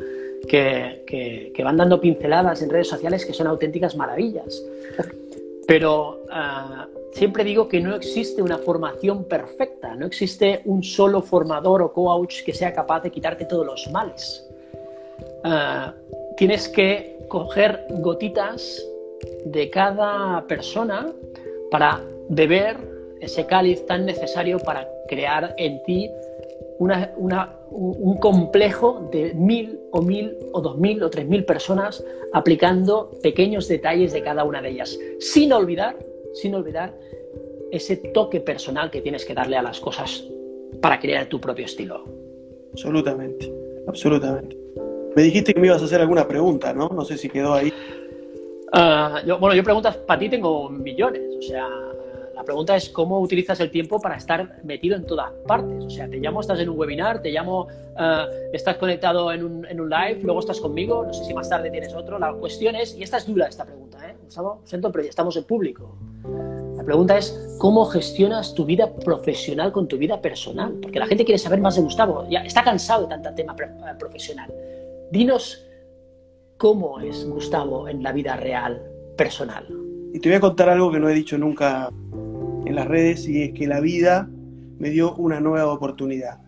que, 0.47 1.03
que, 1.55 1.63
van 1.63 1.77
dando 1.77 2.01
pinceladas 2.01 2.61
en 2.63 2.69
redes 2.69 2.87
sociales 2.87 3.23
que 3.25 3.33
son 3.33 3.47
auténticas 3.47 3.95
maravillas. 3.95 4.63
Pero 5.67 6.25
ah, 6.31 6.87
siempre 7.13 7.43
digo 7.43 7.67
que 7.67 7.79
no 7.79 7.95
existe 7.95 8.41
una 8.41 8.57
formación 8.57 9.25
perfecta, 9.25 9.95
no 9.95 10.07
existe 10.07 10.61
un 10.65 10.83
solo 10.83 11.21
formador 11.21 11.83
o 11.83 11.93
coach 11.93 12.43
que 12.43 12.53
sea 12.53 12.73
capaz 12.73 13.01
de 13.01 13.11
quitarte 13.11 13.45
todos 13.45 13.65
los 13.65 13.91
males. 13.91 14.49
Tienes 16.37 16.69
que 16.69 17.19
coger 17.27 17.85
gotitas 17.89 18.83
de 19.45 19.69
cada 19.69 20.45
persona 20.47 21.11
para 21.71 22.01
beber 22.29 22.77
ese 23.21 23.45
cáliz 23.45 23.85
tan 23.85 24.05
necesario 24.05 24.59
para 24.59 24.87
crear 25.07 25.53
en 25.57 25.81
ti 25.83 26.09
un 26.79 28.17
complejo 28.19 29.09
de 29.11 29.33
mil 29.33 29.79
o 29.91 30.01
mil 30.01 30.37
o 30.51 30.61
dos 30.61 30.77
mil 30.77 31.01
o 31.01 31.09
tres 31.09 31.27
mil 31.27 31.45
personas 31.45 32.03
aplicando 32.33 33.11
pequeños 33.21 33.67
detalles 33.67 34.11
de 34.11 34.21
cada 34.21 34.43
una 34.43 34.61
de 34.61 34.71
ellas, 34.71 34.99
sin 35.19 35.53
olvidar, 35.53 35.97
sin 36.33 36.55
olvidar 36.55 36.93
ese 37.71 37.95
toque 37.95 38.39
personal 38.39 38.91
que 38.91 39.01
tienes 39.01 39.25
que 39.25 39.33
darle 39.33 39.57
a 39.57 39.61
las 39.61 39.79
cosas 39.79 40.23
para 40.81 40.99
crear 40.99 41.27
tu 41.27 41.39
propio 41.39 41.65
estilo. 41.65 42.03
Absolutamente, 42.73 43.51
absolutamente. 43.87 44.62
Me 45.15 45.21
dijiste 45.21 45.53
que 45.53 45.59
me 45.59 45.67
ibas 45.67 45.81
a 45.81 45.85
hacer 45.85 46.01
alguna 46.01 46.27
pregunta, 46.27 46.73
¿no? 46.73 46.89
No 46.89 47.05
sé 47.05 47.17
si 47.17 47.29
quedó 47.29 47.53
ahí. 47.53 47.71
Ah, 48.71 49.21
bueno, 49.39 49.53
yo 49.53 49.63
preguntas 49.63 49.95
para 49.97 50.19
ti 50.19 50.29
tengo 50.29 50.69
millones. 50.69 51.21
O 51.37 51.41
sea, 51.41 51.67
la 52.33 52.43
pregunta 52.43 52.75
es 52.75 52.89
cómo 52.89 53.19
utilizas 53.19 53.59
el 53.59 53.69
tiempo 53.69 54.01
para 54.01 54.15
estar 54.15 54.63
metido 54.63 54.95
en 54.95 55.05
todas 55.05 55.31
partes. 55.47 55.83
O 55.83 55.89
sea, 55.89 56.09
te 56.09 56.17
llamo, 56.17 56.41
estás 56.41 56.59
en 56.59 56.69
un 56.69 56.79
webinar, 56.79 57.21
te 57.21 57.31
llamo, 57.31 57.67
ah, 57.95 58.27
estás 58.51 58.77
conectado 58.77 59.31
en 59.31 59.43
un, 59.43 59.65
en 59.67 59.79
un, 59.79 59.89
live, 59.89 60.21
luego 60.23 60.39
estás 60.39 60.59
conmigo, 60.59 61.05
no 61.05 61.13
sé 61.13 61.23
si 61.25 61.33
más 61.33 61.47
tarde 61.47 61.69
tienes 61.69 61.93
otro. 61.93 62.17
La 62.17 62.33
cuestión 62.33 62.75
es, 62.75 62.95
y 62.95 63.03
esta 63.03 63.17
es 63.17 63.27
dura 63.27 63.47
esta 63.47 63.65
pregunta, 63.65 63.99
¿eh? 64.09 64.15
siento, 64.63 64.91
pero 64.91 65.03
ya 65.03 65.11
estamos 65.11 65.37
en 65.37 65.43
público. 65.43 65.95
La 66.75 66.83
pregunta 66.83 67.17
es, 67.17 67.55
¿cómo 67.59 67.85
gestionas 67.85 68.55
tu 68.55 68.65
vida 68.65 68.91
profesional 68.91 69.71
con 69.71 69.87
tu 69.87 69.97
vida 69.97 70.19
personal? 70.19 70.73
Porque 70.81 70.97
la 70.97 71.05
gente 71.05 71.23
quiere 71.23 71.37
saber 71.37 71.61
más 71.61 71.75
de 71.75 71.81
Gustavo, 71.81 72.27
ya 72.29 72.39
está 72.43 72.63
cansado 72.63 73.03
de 73.03 73.09
tanta 73.09 73.35
tema 73.35 73.55
profesional. 73.99 74.51
Dinos 75.13 75.63
cómo 76.57 76.99
es 76.99 77.23
Gustavo 77.29 77.87
en 77.87 78.01
la 78.01 78.11
vida 78.11 78.35
real, 78.35 78.81
personal. 79.15 79.63
Y 80.11 80.19
te 80.19 80.27
voy 80.27 80.37
a 80.37 80.39
contar 80.39 80.69
algo 80.69 80.91
que 80.91 80.99
no 80.99 81.07
he 81.07 81.13
dicho 81.13 81.37
nunca 81.37 81.91
en 82.65 82.73
las 82.73 82.87
redes 82.87 83.27
y 83.27 83.43
es 83.43 83.53
que 83.53 83.67
la 83.67 83.79
vida 83.79 84.27
me 84.79 84.89
dio 84.89 85.13
una 85.13 85.39
nueva 85.39 85.71
oportunidad. 85.71 86.39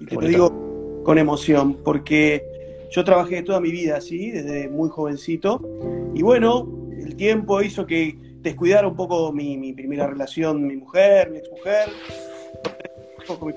Y 0.00 0.06
te 0.06 0.14
lo 0.14 0.26
digo 0.26 1.02
con 1.04 1.18
emoción 1.18 1.74
porque 1.84 2.42
yo 2.90 3.04
trabajé 3.04 3.42
toda 3.42 3.60
mi 3.60 3.70
vida 3.70 3.98
así, 3.98 4.30
desde 4.30 4.66
muy 4.70 4.88
jovencito. 4.88 5.60
Y 6.14 6.22
bueno, 6.22 6.66
el 6.90 7.16
tiempo 7.16 7.60
hizo 7.60 7.84
que 7.84 8.16
descuidara 8.40 8.88
un 8.88 8.96
poco 8.96 9.30
mi, 9.30 9.74
primera 9.74 10.06
relación, 10.06 10.66
mi 10.66 10.76
mujer, 10.76 11.30
mi 11.30 11.36
exmujer, 11.36 11.90
mi 13.42 13.52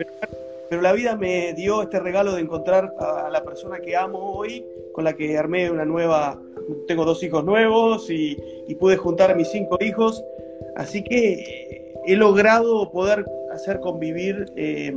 pero 0.70 0.82
la 0.82 0.94
vida 0.94 1.16
me 1.16 1.54
dio 1.54 1.82
este 1.82 2.00
regalo 2.00 2.34
de 2.34 2.42
encontrar 2.42 2.94
a 3.00 3.30
la 3.30 3.44
persona 3.44 3.80
que 3.80 3.96
amo 3.96 4.34
hoy, 4.34 4.66
con 4.94 5.04
la 5.04 5.14
que 5.14 5.38
armé 5.38 5.70
una 5.70 5.86
nueva, 5.86 6.42
tengo 6.88 7.06
dos 7.06 7.22
hijos 7.24 7.44
nuevos 7.44 8.10
y, 8.10 8.38
pude 8.80 8.98
juntar 8.98 9.32
a 9.32 9.36
mis 9.36 9.50
cinco 9.50 9.78
hijos, 9.80 10.24
así 10.76 11.04
que 11.04 11.94
he 12.06 12.16
logrado 12.16 12.92
poder 12.92 13.26
hacer 13.52 13.80
convivir 13.80 14.46
eh, 14.56 14.94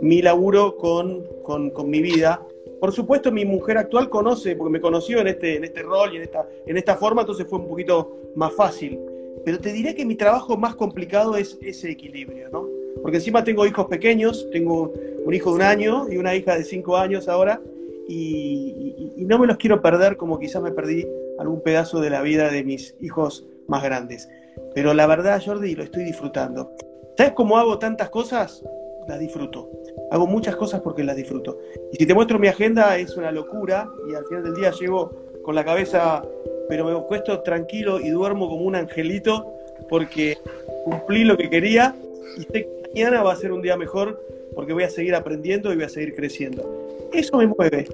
mi 0.00 0.22
laburo 0.22 0.76
con, 0.76 1.26
con, 1.42 1.90
mi 1.90 2.00
vida. 2.00 2.40
Por 2.80 2.92
supuesto, 2.92 3.30
mi 3.30 3.44
mujer 3.44 3.76
actual 3.76 4.08
conoce, 4.08 4.56
porque 4.56 4.72
me 4.72 4.80
conoció 4.80 5.20
en 5.20 5.26
este, 5.26 5.56
en 5.56 5.64
este 5.64 5.82
rol 5.82 6.14
y 6.14 6.16
en 6.16 6.22
esta, 6.22 6.48
en 6.66 6.76
esta 6.78 6.96
forma, 6.96 7.22
entonces 7.22 7.46
fue 7.46 7.58
un 7.58 7.68
poquito 7.68 8.16
más 8.36 8.54
fácil. 8.54 8.98
Pero 9.44 9.58
te 9.58 9.72
diré 9.72 9.94
que 9.94 10.06
mi 10.06 10.14
trabajo 10.14 10.56
más 10.56 10.74
complicado 10.76 11.36
es 11.36 11.58
ese 11.60 11.90
equilibrio, 11.90 12.48
¿no? 12.50 12.79
Porque 13.02 13.18
encima 13.18 13.44
tengo 13.44 13.66
hijos 13.66 13.86
pequeños, 13.86 14.48
tengo 14.50 14.92
un 15.24 15.34
hijo 15.34 15.50
de 15.50 15.56
un 15.56 15.62
año 15.62 16.06
y 16.10 16.16
una 16.16 16.34
hija 16.34 16.56
de 16.56 16.64
cinco 16.64 16.96
años 16.96 17.28
ahora, 17.28 17.60
y, 18.08 19.06
no 19.18 19.38
me 19.38 19.46
los 19.46 19.58
quiero 19.58 19.80
perder 19.80 20.16
como 20.16 20.40
quizás 20.40 20.60
me 20.60 20.72
perdí 20.72 21.06
algún 21.38 21.60
pedazo 21.60 22.00
de 22.00 22.10
la 22.10 22.20
vida 22.20 22.50
de 22.50 22.64
mis 22.64 22.96
hijos 23.00 23.46
más 23.68 23.84
grandes. 23.84 24.28
Pero 24.74 24.92
la 24.92 25.06
verdad, 25.06 25.40
Jordi, 25.44 25.76
lo 25.76 25.84
estoy 25.84 26.02
disfrutando. 26.02 26.72
¿Sabes 27.16 27.34
cómo 27.34 27.56
hago 27.56 27.78
tantas 27.78 28.10
cosas? 28.10 28.64
Las 29.06 29.20
disfruto. 29.20 29.70
Hago 30.10 30.26
muchas 30.26 30.56
cosas 30.56 30.80
porque 30.80 31.04
las 31.04 31.14
disfruto. 31.14 31.58
Y 31.92 31.98
si 31.98 32.06
te 32.06 32.14
muestro 32.14 32.40
mi 32.40 32.48
agenda, 32.48 32.98
es 32.98 33.16
una 33.16 33.30
locura 33.30 33.88
y 34.10 34.14
al 34.14 34.24
final 34.26 34.42
del 34.42 34.54
día 34.54 34.72
llego 34.72 35.12
con 35.44 35.54
la 35.54 35.64
cabeza, 35.64 36.24
pero 36.68 36.84
me 36.84 37.06
puesto 37.06 37.40
tranquilo 37.42 38.00
y 38.00 38.10
duermo 38.10 38.48
como 38.48 38.64
un 38.64 38.74
angelito 38.74 39.54
porque 39.88 40.38
cumplí 40.84 41.24
lo 41.24 41.36
que 41.36 41.48
quería 41.48 41.94
y 42.36 42.42
sé 42.52 42.79
mañana 42.94 43.22
va 43.22 43.32
a 43.32 43.36
ser 43.36 43.52
un 43.52 43.62
día 43.62 43.76
mejor 43.76 44.20
porque 44.54 44.72
voy 44.72 44.84
a 44.84 44.90
seguir 44.90 45.14
aprendiendo 45.14 45.72
y 45.72 45.76
voy 45.76 45.84
a 45.84 45.88
seguir 45.88 46.14
creciendo. 46.14 47.08
Eso 47.12 47.36
me 47.36 47.46
mueve. 47.46 47.86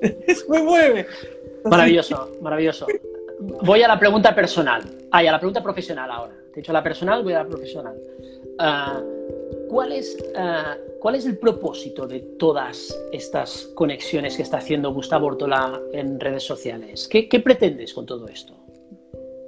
Eso 0.26 0.44
me 0.48 0.62
mueve. 0.62 1.06
Maravilloso, 1.64 2.30
maravilloso. 2.40 2.86
Voy 3.40 3.82
a 3.82 3.88
la 3.88 3.98
pregunta 3.98 4.34
personal. 4.34 4.82
Ah, 5.10 5.18
a 5.18 5.22
la 5.22 5.38
pregunta 5.38 5.62
profesional 5.62 6.10
ahora. 6.10 6.34
Te 6.52 6.60
he 6.60 6.62
dicho 6.62 6.72
la 6.72 6.82
personal, 6.82 7.22
voy 7.22 7.34
a 7.34 7.42
la 7.42 7.48
profesional. 7.48 7.94
Ah, 8.58 9.00
¿cuál, 9.68 9.92
es, 9.92 10.16
ah, 10.36 10.76
¿Cuál 10.98 11.16
es 11.16 11.26
el 11.26 11.38
propósito 11.38 12.06
de 12.06 12.20
todas 12.20 12.98
estas 13.12 13.70
conexiones 13.74 14.36
que 14.36 14.42
está 14.42 14.58
haciendo 14.58 14.92
Gustavo 14.92 15.26
Ortola 15.26 15.80
en 15.92 16.18
redes 16.18 16.42
sociales? 16.42 17.08
¿Qué, 17.08 17.28
qué 17.28 17.40
pretendes 17.40 17.94
con 17.94 18.06
todo 18.06 18.26
esto? 18.28 18.54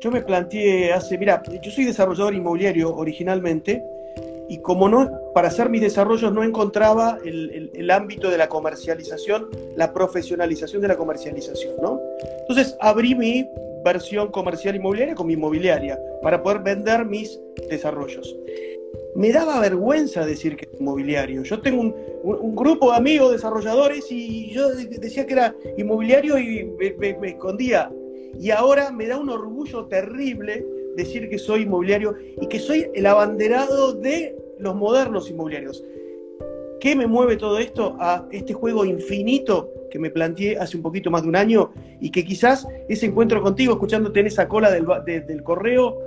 Yo 0.00 0.10
me 0.10 0.22
planteé 0.22 0.92
hace, 0.92 1.18
mira, 1.18 1.42
yo 1.62 1.70
soy 1.70 1.84
desarrollador 1.84 2.34
inmobiliario 2.34 2.94
originalmente 2.94 3.82
y 4.50 4.58
como 4.58 4.88
no, 4.88 5.08
para 5.32 5.46
hacer 5.46 5.70
mis 5.70 5.80
desarrollos 5.80 6.32
no 6.32 6.42
encontraba 6.42 7.18
el, 7.24 7.88
ámbito 7.88 8.30
de 8.30 8.36
la 8.36 8.48
comercialización, 8.48 9.48
la 9.76 9.92
profesionalización 9.92 10.82
de 10.82 10.88
la 10.88 10.96
comercialización, 10.96 11.76
¿no? 11.80 12.00
Entonces 12.40 12.76
abrí 12.80 13.14
mi 13.14 13.48
versión 13.84 14.32
comercial 14.32 14.74
inmobiliaria 14.74 15.14
con 15.14 15.28
mi 15.28 15.34
inmobiliaria 15.34 16.00
para 16.20 16.42
poder 16.42 16.62
vender 16.64 17.04
mis 17.04 17.40
desarrollos. 17.68 18.36
Me 19.14 19.30
daba 19.30 19.60
vergüenza 19.60 20.26
decir 20.26 20.56
que 20.56 20.68
inmobiliario. 20.80 21.44
Yo 21.44 21.60
tengo 21.60 21.82
un, 21.82 22.56
grupo 22.56 22.90
de 22.90 22.96
amigos 22.96 23.30
desarrolladores 23.30 24.10
y 24.10 24.50
yo 24.50 24.68
decía 24.70 25.26
que 25.26 25.34
era 25.34 25.54
inmobiliario 25.76 26.36
y 26.38 26.64
me 26.98 27.28
escondía. 27.28 27.88
Y 28.36 28.50
ahora 28.50 28.90
me 28.90 29.06
da 29.06 29.16
un 29.16 29.30
orgullo 29.30 29.86
terrible 29.86 30.66
decir 31.00 31.28
que 31.28 31.38
soy 31.38 31.62
inmobiliario 31.62 32.14
y 32.40 32.46
que 32.46 32.58
soy 32.58 32.86
el 32.94 33.06
abanderado 33.06 33.92
de 33.92 34.36
los 34.58 34.74
modernos 34.74 35.30
inmobiliarios. 35.30 35.84
¿Qué 36.80 36.96
me 36.96 37.06
mueve 37.06 37.36
todo 37.36 37.58
esto 37.58 37.96
a 38.00 38.26
este 38.30 38.54
juego 38.54 38.86
infinito 38.86 39.70
que 39.90 39.98
me 39.98 40.10
planteé 40.10 40.56
hace 40.56 40.78
un 40.78 40.82
poquito 40.82 41.10
más 41.10 41.22
de 41.22 41.28
un 41.28 41.36
año 41.36 41.72
y 42.00 42.10
que 42.10 42.24
quizás 42.24 42.66
ese 42.88 43.06
encuentro 43.06 43.42
contigo, 43.42 43.74
escuchándote 43.74 44.20
en 44.20 44.28
esa 44.28 44.48
cola 44.48 44.70
del, 44.70 44.86
del 45.04 45.42
correo, 45.42 45.98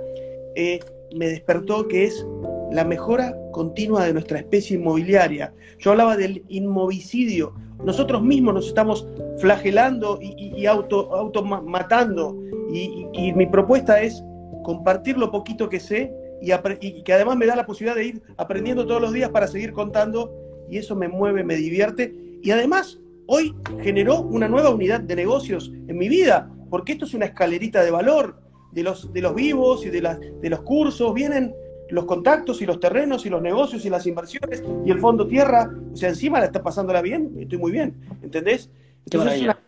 eh, 0.56 0.80
me 1.14 1.28
despertó 1.28 1.86
que 1.86 2.04
es 2.04 2.26
la 2.72 2.84
mejora 2.84 3.36
continua 3.52 4.04
de 4.04 4.12
nuestra 4.12 4.38
especie 4.38 4.76
inmobiliaria. 4.76 5.54
Yo 5.78 5.92
hablaba 5.92 6.16
del 6.16 6.44
inmovicidio. 6.48 7.54
Nosotros 7.84 8.22
mismos 8.22 8.54
nos 8.54 8.66
estamos 8.66 9.06
flagelando 9.38 10.18
y, 10.20 10.66
auto, 10.66 11.14
auto 11.14 11.44
matando. 11.44 12.36
y 12.72 13.32
mi 13.34 13.46
propuesta 13.46 14.00
es 14.02 14.24
compartir 14.64 15.16
lo 15.16 15.30
poquito 15.30 15.68
que 15.68 15.78
sé 15.78 16.12
y, 16.40 17.02
que 17.02 17.12
además 17.12 17.36
me 17.36 17.46
da 17.46 17.54
la 17.54 17.66
posibilidad 17.66 17.96
de 17.96 18.06
ir 18.06 18.22
aprendiendo 18.36 18.84
todos 18.86 19.00
los 19.00 19.12
días 19.12 19.30
para 19.30 19.46
seguir 19.46 19.72
contando 19.72 20.34
y 20.68 20.78
eso 20.78 20.96
me 20.96 21.06
mueve, 21.06 21.44
me 21.44 21.54
divierte 21.54 22.12
y 22.42 22.50
además 22.50 22.98
hoy 23.26 23.54
generó 23.80 24.20
una 24.22 24.48
nueva 24.48 24.70
unidad 24.70 25.00
de 25.00 25.16
negocios 25.16 25.72
en 25.88 25.96
mi 25.96 26.08
vida, 26.08 26.50
porque 26.68 26.92
esto 26.92 27.04
es 27.04 27.14
una 27.14 27.26
escalerita 27.26 27.84
de 27.84 27.90
valor 27.90 28.36
de 28.72 28.82
los, 28.82 29.12
de 29.12 29.20
los 29.20 29.34
vivos 29.34 29.86
y 29.86 29.90
de, 29.90 30.02
las, 30.02 30.18
de 30.20 30.50
los 30.50 30.62
cursos, 30.62 31.14
vienen 31.14 31.54
los 31.90 32.06
contactos 32.06 32.60
y 32.60 32.66
los 32.66 32.80
terrenos 32.80 33.24
y 33.24 33.30
los 33.30 33.40
negocios 33.40 33.84
y 33.84 33.90
las 33.90 34.06
inversiones 34.06 34.62
y 34.84 34.90
el 34.90 34.98
fondo 34.98 35.26
tierra, 35.26 35.70
o 35.92 35.96
sea, 35.96 36.08
encima 36.08 36.40
la 36.40 36.46
está 36.46 36.62
pasándola 36.62 37.00
bien, 37.00 37.36
estoy 37.38 37.58
muy 37.58 37.72
bien, 37.72 37.94
¿entendés? 38.22 38.70
Entonces 39.04 39.34
es 39.34 39.42
una, 39.42 39.58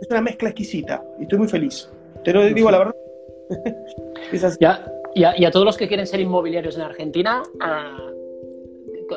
es 0.00 0.08
una, 0.10 0.20
mezcla 0.20 0.48
exquisita 0.48 1.04
y 1.18 1.24
estoy 1.24 1.38
muy 1.38 1.48
feliz. 1.48 1.90
Te 2.24 2.32
lo 2.32 2.44
digo 2.44 2.70
la 2.70 2.78
verdad. 2.78 3.03
Ya, 4.60 4.84
y 5.14 5.44
a, 5.44 5.50
todos 5.50 5.64
los 5.64 5.76
que 5.76 5.86
quieren 5.86 6.06
ser 6.06 6.18
inmobiliarios 6.18 6.76
en 6.76 6.82
Argentina, 6.82 7.42
ah, 7.60 8.14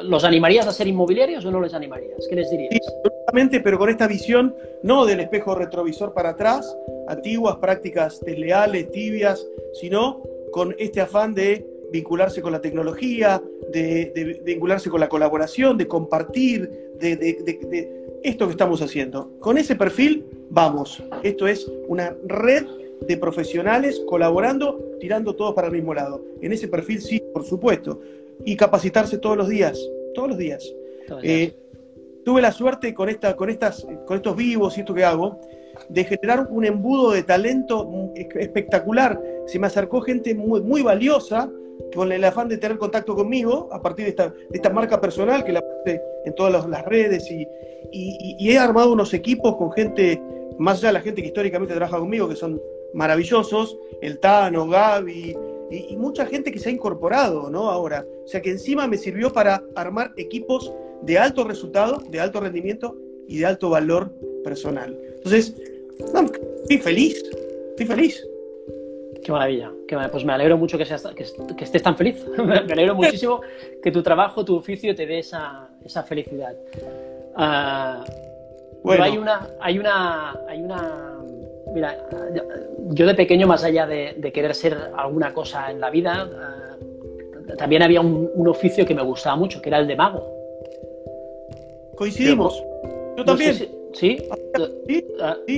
¿Los 0.03 0.23
animarías 0.23 0.67
a 0.67 0.71
ser 0.71 0.88
inmobiliarios 0.88 1.45
o 1.45 1.51
no 1.51 1.61
les 1.61 1.73
animarías? 1.73 2.28
¿Qué 2.30 2.36
les 2.36 2.49
dirías? 2.49 2.69
Sí, 2.71 2.80
absolutamente, 2.97 3.59
pero 3.61 3.78
con 3.78 3.89
esta 3.89 4.07
visión 4.07 4.55
no 4.84 5.05
del 5.05 5.21
espejo 5.21 5.55
retrovisor 5.55 6.13
para 6.13 6.30
atrás, 6.30 6.78
antiguas 7.07 7.57
prácticas 7.57 8.19
desleales, 8.21 8.91
tibias, 8.91 9.45
sino 9.73 10.21
con 10.51 10.75
este 10.78 11.01
afán 11.01 11.34
de 11.34 11.65
vincularse 11.91 12.41
con 12.41 12.51
la 12.51 12.61
tecnología, 12.61 13.41
de, 13.71 14.41
vincularse 14.43 14.89
con 14.89 14.99
la 14.99 15.09
colaboración, 15.09 15.78
de 15.78 15.88
compartir, 15.88 16.69
de, 16.99 18.19
esto 18.23 18.45
que 18.45 18.51
estamos 18.51 18.82
haciendo. 18.82 19.32
Con 19.39 19.57
ese 19.57 19.75
perfil, 19.75 20.25
vamos. 20.49 21.01
Esto 21.23 21.47
es 21.47 21.69
una 21.88 22.13
red 22.25 22.65
de 23.01 23.17
profesionales 23.17 24.01
colaborando, 24.05 24.79
tirando 24.99 25.35
todos 25.35 25.53
para 25.53 25.67
el 25.67 25.73
mismo 25.73 25.93
lado. 25.93 26.21
En 26.41 26.53
ese 26.53 26.67
perfil, 26.67 27.01
sí, 27.01 27.21
por 27.33 27.43
supuesto. 27.43 27.99
Y 28.45 28.55
capacitarse 28.55 29.17
todos 29.17 29.37
los 29.37 29.47
días, 29.47 29.79
todos 30.13 30.29
los 30.29 30.37
días. 30.37 30.73
Eh, 31.23 31.53
tuve 32.23 32.41
la 32.41 32.51
suerte 32.51 32.93
con, 32.93 33.09
esta, 33.09 33.35
con, 33.35 33.49
estas, 33.49 33.85
con 34.05 34.17
estos 34.17 34.35
vivos 34.35 34.77
y 34.77 34.81
esto 34.81 34.93
que 34.93 35.03
hago, 35.03 35.39
de 35.89 36.03
generar 36.03 36.47
un 36.49 36.65
embudo 36.65 37.11
de 37.11 37.23
talento 37.23 38.11
espectacular. 38.15 39.21
Se 39.45 39.59
me 39.59 39.67
acercó 39.67 40.01
gente 40.01 40.35
muy, 40.35 40.61
muy 40.61 40.81
valiosa 40.81 41.49
con 41.95 42.11
el 42.11 42.23
afán 42.23 42.47
de 42.47 42.57
tener 42.57 42.77
contacto 42.77 43.15
conmigo 43.15 43.69
a 43.71 43.81
partir 43.81 44.05
de 44.05 44.09
esta, 44.09 44.29
de 44.29 44.55
esta 44.55 44.69
marca 44.69 44.99
personal 44.99 45.43
que 45.43 45.53
la 45.53 45.61
puse 45.61 46.01
en 46.25 46.35
todas 46.35 46.67
las, 46.67 46.85
redes 46.85 47.29
y, 47.31 47.47
y, 47.91 48.51
he 48.51 48.57
armado 48.57 48.91
unos 48.91 49.13
equipos 49.13 49.55
con 49.55 49.71
gente, 49.71 50.21
más 50.57 50.79
allá 50.79 50.89
de 50.89 50.93
la 50.93 51.01
gente 51.01 51.21
que 51.21 51.27
históricamente 51.27 51.75
trabaja 51.75 51.99
conmigo, 51.99 52.27
que 52.27 52.35
son 52.35 52.59
maravillosos, 52.93 53.77
el 54.01 54.19
Tano, 54.19 54.67
Gaby 54.67 55.35
y, 55.71 55.97
mucha 55.97 56.25
gente 56.25 56.51
que 56.51 56.59
se 56.59 56.69
ha 56.69 56.71
incorporado, 56.71 57.49
¿no? 57.49 57.69
Ahora, 57.69 58.05
o 58.23 58.27
sea 58.27 58.41
que 58.41 58.51
encima 58.51 58.88
me 58.88 58.97
sirvió 58.97 59.31
para 59.31 59.63
armar 59.75 60.13
equipos 60.17 60.71
de 61.01 61.17
alto 61.17 61.43
resultado, 61.43 62.01
de 62.09 62.19
alto 62.19 62.39
rendimiento 62.39 62.95
y 63.27 63.39
de 63.39 63.45
alto 63.45 63.69
valor 63.69 64.11
personal. 64.43 64.97
Entonces, 65.17 65.55
estoy 65.99 66.77
feliz, 66.77 67.23
estoy 67.71 67.85
feliz. 67.85 68.27
Qué 69.23 69.31
maravilla, 69.31 69.73
Pues 70.11 70.23
me 70.23 70.31
alegro 70.31 70.57
mucho 70.57 70.77
que, 70.77 70.85
seas, 70.85 71.05
que, 71.13 71.63
estés 71.63 71.83
tan 71.83 71.97
feliz. 71.97 72.25
me 72.38 72.53
alegro 72.55 72.95
muchísimo 72.95 73.41
que 73.83 73.91
tu 73.91 74.01
trabajo, 74.01 74.45
tu 74.45 74.55
oficio 74.55 74.95
te 74.95 75.05
dé 75.05 75.19
esa, 75.19 75.69
esa 75.83 76.03
felicidad. 76.03 76.55
Uh, 77.35 78.03
bueno. 78.83 79.03
hay 79.03 79.17
una, 79.17 79.49
hay 79.59 79.79
una, 79.79 80.39
hay 80.47 80.61
una. 80.61 81.16
Mira, 81.78 81.95
yo 82.89 83.05
de 83.05 83.13
pequeño, 83.13 83.45
más 83.45 83.63
allá 83.63 83.86
de, 83.86 84.32
querer 84.34 84.55
ser 84.55 84.75
alguna 84.95 85.32
cosa 85.32 85.69
en 85.69 85.80
la 85.80 85.91
vida, 85.91 86.28
uh, 86.28 87.55
también 87.55 87.84
había 87.84 88.01
un, 88.01 88.32
un, 88.34 88.47
oficio 88.47 88.84
que 88.84 88.95
me 88.95 89.03
gustaba 89.03 89.36
mucho, 89.36 89.61
que 89.61 89.69
era 89.69 89.78
el 89.78 89.86
de 89.86 89.95
mago. 89.95 90.25
Coincidimos. 91.95 92.63
Yo, 93.15 93.23
también. 93.23 93.53
¿Sí? 93.53 93.69
¿Sí? 93.93 95.05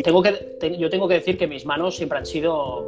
Tengo 0.04 0.22
que, 0.22 0.76
yo 0.78 0.90
tengo 0.90 1.08
que 1.08 1.14
decir 1.14 1.38
que 1.38 1.48
mis 1.48 1.66
manos 1.66 1.96
siempre 1.96 2.18
han 2.18 2.26
sido 2.26 2.86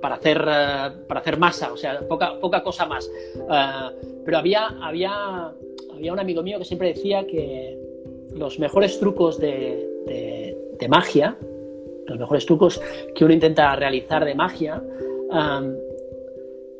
para 0.00 0.14
hacer, 0.14 0.38
eh, 0.38 0.90
para 1.06 1.20
hacer 1.20 1.38
masa, 1.38 1.70
o 1.70 1.76
sea, 1.76 2.00
poca, 2.08 2.40
poca 2.40 2.62
cosa 2.62 2.86
más. 2.86 3.06
Eh, 3.36 4.20
pero 4.24 4.38
había, 4.38 4.68
había, 4.80 5.52
había 5.92 6.12
un 6.14 6.18
amigo 6.18 6.42
mío 6.42 6.58
que 6.58 6.64
siempre 6.64 6.94
decía 6.94 7.26
que 7.26 7.78
los 8.34 8.58
mejores 8.58 8.98
trucos 8.98 9.38
de, 9.38 9.86
de, 10.06 10.51
magia, 10.88 11.36
los 12.06 12.18
mejores 12.18 12.46
trucos 12.46 12.80
que 13.14 13.24
uno 13.24 13.34
intenta 13.34 13.74
realizar 13.76 14.24
de 14.24 14.34
magia, 14.34 14.82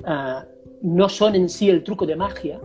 eh, 0.05 0.41
no 0.83 1.09
son 1.09 1.35
en 1.37 1.49
sí 1.49 1.71
el 1.71 1.85
truco 1.85 2.07
de 2.07 2.17
magia, 2.17 2.61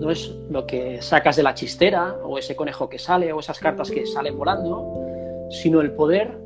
no 0.00 0.10
es 0.10 0.34
lo 0.50 0.66
que 0.66 1.00
sacas 1.02 1.36
de 1.36 1.42
la 1.42 1.54
chistera 1.54 2.16
o 2.24 2.38
ese 2.38 2.56
conejo 2.56 2.88
que 2.88 2.98
sale 2.98 3.32
o 3.32 3.40
esas 3.40 3.58
cartas 3.58 3.90
que 3.90 4.06
salen 4.06 4.36
volando, 4.36 5.06
sino 5.50 5.80
el 5.80 5.92
poder 5.92 6.38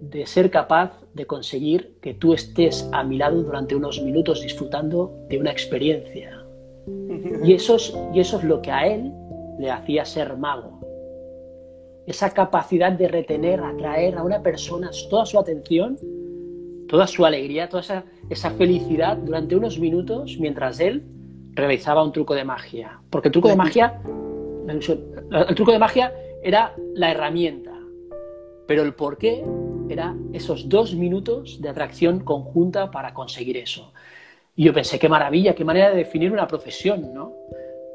de 0.00 0.26
ser 0.26 0.50
capaz 0.50 0.92
de 1.14 1.26
conseguir 1.26 1.96
que 2.00 2.14
tú 2.14 2.34
estés 2.34 2.88
a 2.92 3.02
mi 3.02 3.16
lado 3.16 3.42
durante 3.42 3.74
unos 3.74 4.00
minutos 4.02 4.42
disfrutando 4.42 5.12
de 5.28 5.38
una 5.38 5.50
experiencia. 5.50 6.44
Y 7.42 7.54
eso 7.54 7.76
es, 7.76 7.96
y 8.14 8.20
eso 8.20 8.38
es 8.38 8.44
lo 8.44 8.62
que 8.62 8.70
a 8.70 8.86
él 8.86 9.12
le 9.58 9.70
hacía 9.70 10.04
ser 10.04 10.36
mago. 10.36 10.77
Esa 12.08 12.30
capacidad 12.30 12.90
de 12.90 13.06
retener, 13.06 13.60
atraer 13.60 14.16
a 14.16 14.22
una 14.22 14.42
persona 14.42 14.90
toda 15.10 15.26
su 15.26 15.38
atención, 15.38 15.98
toda 16.88 17.06
su 17.06 17.26
alegría, 17.26 17.68
toda 17.68 17.82
esa, 17.82 18.04
esa 18.30 18.50
felicidad 18.52 19.18
durante 19.18 19.54
unos 19.54 19.78
minutos 19.78 20.38
mientras 20.40 20.80
él 20.80 21.04
realizaba 21.52 22.02
un 22.02 22.12
truco 22.12 22.34
de 22.34 22.44
magia. 22.44 22.98
Porque 23.10 23.28
el 23.28 23.32
truco 23.32 23.48
de 23.48 23.56
magia, 23.56 24.00
el 24.66 25.54
truco 25.54 25.70
de 25.70 25.78
magia 25.78 26.14
era 26.42 26.74
la 26.94 27.10
herramienta, 27.10 27.78
pero 28.66 28.82
el 28.82 28.94
por 28.94 29.18
qué 29.18 29.44
era 29.90 30.16
esos 30.32 30.66
dos 30.66 30.94
minutos 30.94 31.60
de 31.60 31.68
atracción 31.68 32.20
conjunta 32.20 32.90
para 32.90 33.12
conseguir 33.12 33.58
eso. 33.58 33.92
Y 34.56 34.64
yo 34.64 34.72
pensé, 34.72 34.98
qué 34.98 35.10
maravilla, 35.10 35.54
qué 35.54 35.64
manera 35.64 35.90
de 35.90 35.96
definir 35.96 36.32
una 36.32 36.48
profesión, 36.48 37.12
¿no? 37.12 37.32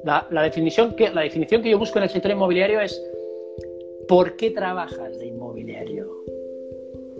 La, 0.03 0.43
definición, 0.43 0.95
que, 0.95 1.09
la 1.09 1.21
definición 1.21 1.63
que 1.63 1.69
yo 1.69 1.79
busco 1.79 1.97
en 1.97 2.03
el 2.03 2.09
sector 2.09 2.31
inmobiliario 2.31 2.79
es 2.79 3.01
¿por 4.07 4.35
qué 4.35 4.51
trabajas 4.51 5.17
de 5.19 5.27
inmobiliario? 5.27 6.09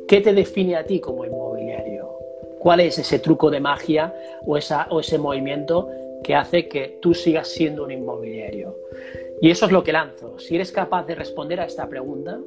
¿Qué 0.07 0.21
te 0.21 0.34
define 0.34 0.75
a 0.75 0.86
ti 0.86 0.99
como 0.99 1.25
inmobiliario? 1.25 2.09
¿Cuál 2.59 2.81
es 2.81 2.97
ese 2.99 3.19
truco 3.19 3.49
de 3.49 3.59
magia 3.59 4.13
o, 4.45 4.57
ese 4.57 5.17
movimiento 5.17 5.89
que 6.23 6.36
hace 6.36 6.67
que 6.67 6.99
tú 7.01 7.13
sigas 7.13 7.47
siendo 7.47 7.84
un 7.84 7.91
inmobiliario? 7.91 8.75
Y 9.41 9.49
eso 9.49 9.65
es 9.65 9.71
lo 9.71 9.84
que 9.84 9.91
lanzo. 9.91 10.39
Si 10.39 10.55
eres 10.55 10.71
capaz 10.71 11.05
de 11.05 11.15
responder 11.15 11.59
a 11.59 11.65
esta 11.65 11.88
pregunta, 11.89 12.39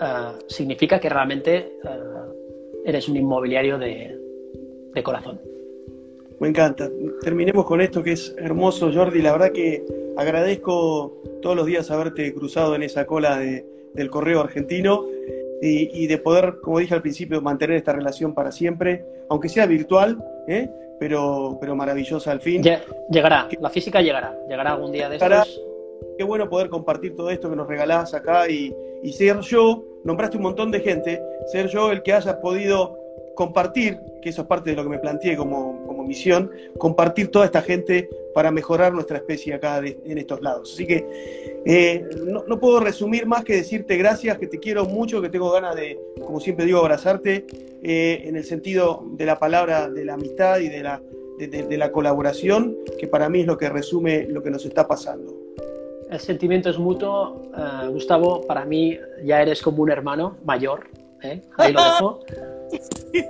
eh, 0.00 0.32
significa 0.46 0.98
que 0.98 1.08
realmente 1.08 1.56
eh, 1.56 1.70
eres 2.84 3.08
un 3.08 3.16
inmobiliario 3.16 3.78
de, 3.78 4.16
corazón. 5.04 5.40
Me 6.40 6.48
encanta. 6.48 6.90
Terminemos 7.20 7.64
con 7.66 7.80
esto 7.80 8.02
que 8.02 8.12
es 8.12 8.34
hermoso, 8.36 8.90
Jordi. 8.92 9.22
La 9.22 9.30
verdad 9.30 9.52
que 9.52 9.84
agradezco 10.16 11.22
todos 11.40 11.56
los 11.56 11.66
días 11.66 11.90
haberte 11.90 12.32
cruzado 12.34 12.74
en 12.74 12.82
esa 12.82 13.06
cola 13.06 13.38
del 13.38 14.10
correo 14.10 14.40
argentino 14.40 15.04
y, 15.60 16.06
de 16.06 16.18
poder, 16.18 16.60
como 16.62 16.78
dije 16.78 16.94
al 16.94 17.02
principio, 17.02 17.40
mantener 17.40 17.76
esta 17.76 17.92
relación 17.92 18.34
para 18.34 18.52
siempre, 18.52 19.04
aunque 19.28 19.48
sea 19.48 19.66
virtual, 19.66 20.18
¿eh? 20.46 20.68
pero, 21.00 21.58
pero 21.60 21.74
maravillosa 21.74 22.30
al 22.30 22.40
fin. 22.40 22.62
Llegará, 23.10 23.48
la 23.60 23.70
física 23.70 24.00
llegará, 24.00 24.38
llegará 24.48 24.72
algún 24.72 24.92
día 24.92 25.08
de 25.08 25.16
estos. 25.16 25.60
Qué 26.16 26.24
bueno 26.24 26.48
poder 26.48 26.68
compartir 26.68 27.14
todo 27.14 27.30
esto 27.30 27.50
que 27.50 27.56
nos 27.56 27.66
regalás 27.66 28.14
acá 28.14 28.48
y, 28.48 28.74
y 29.02 29.12
ser 29.12 29.40
yo, 29.40 29.84
nombraste 30.04 30.36
un 30.36 30.44
montón 30.44 30.70
de 30.70 30.80
gente, 30.80 31.20
ser 31.46 31.68
yo 31.68 31.90
el 31.90 32.02
que 32.02 32.12
haya 32.12 32.40
podido 32.40 32.96
compartir, 33.34 34.00
que 34.20 34.30
eso 34.30 34.42
es 34.42 34.48
parte 34.48 34.70
de 34.70 34.76
lo 34.76 34.82
que 34.82 34.88
me 34.88 34.98
planteé 34.98 35.36
como 35.36 35.87
misión, 36.08 36.50
compartir 36.78 37.28
toda 37.28 37.44
esta 37.44 37.62
gente 37.62 38.08
para 38.34 38.50
mejorar 38.50 38.92
nuestra 38.92 39.18
especie 39.18 39.54
acá 39.54 39.78
en 39.78 40.18
estos 40.18 40.40
lados. 40.42 40.72
Así 40.74 40.86
que 40.86 41.06
eh, 41.64 42.04
no, 42.24 42.58
puedo 42.58 42.80
resumir 42.80 43.26
más 43.26 43.44
que 43.44 43.54
decirte 43.54 43.96
gracias, 43.96 44.38
que 44.38 44.46
te 44.46 44.58
quiero 44.58 44.84
mucho, 44.86 45.22
que 45.22 45.28
tengo 45.28 45.50
ganas 45.50 45.76
de, 45.76 45.98
como 46.24 46.40
siempre 46.40 46.64
digo, 46.64 46.78
abrazarte 46.80 47.46
eh, 47.82 48.22
en 48.24 48.36
el 48.36 48.44
sentido 48.44 49.04
de 49.12 49.26
la 49.26 49.38
palabra 49.38 49.88
de 49.88 50.04
la 50.04 50.14
amistad 50.14 50.58
y 50.58 50.68
de 50.68 50.82
la, 50.82 51.00
de 51.38 51.76
la 51.76 51.92
colaboración, 51.92 52.76
que 52.98 53.06
para 53.06 53.28
mí 53.28 53.40
es 53.40 53.46
lo 53.46 53.56
que 53.56 53.68
resume 53.68 54.26
lo 54.28 54.42
que 54.42 54.50
nos 54.50 54.64
está 54.64 54.88
pasando. 54.88 55.48
El 56.10 56.20
sentimiento 56.20 56.70
es 56.70 56.78
mutuo. 56.78 57.42
Eh, 57.56 57.88
Gustavo, 57.88 58.46
para 58.46 58.64
mí 58.64 58.98
ya 59.24 59.42
eres 59.42 59.60
como 59.60 59.82
un 59.82 59.90
hermano 59.90 60.38
mayor. 60.44 60.88
¿eh? 61.22 61.42
Ahí 61.56 61.72
lo 61.72 61.82
dejo. 61.82 62.20
Eh, 63.12 63.24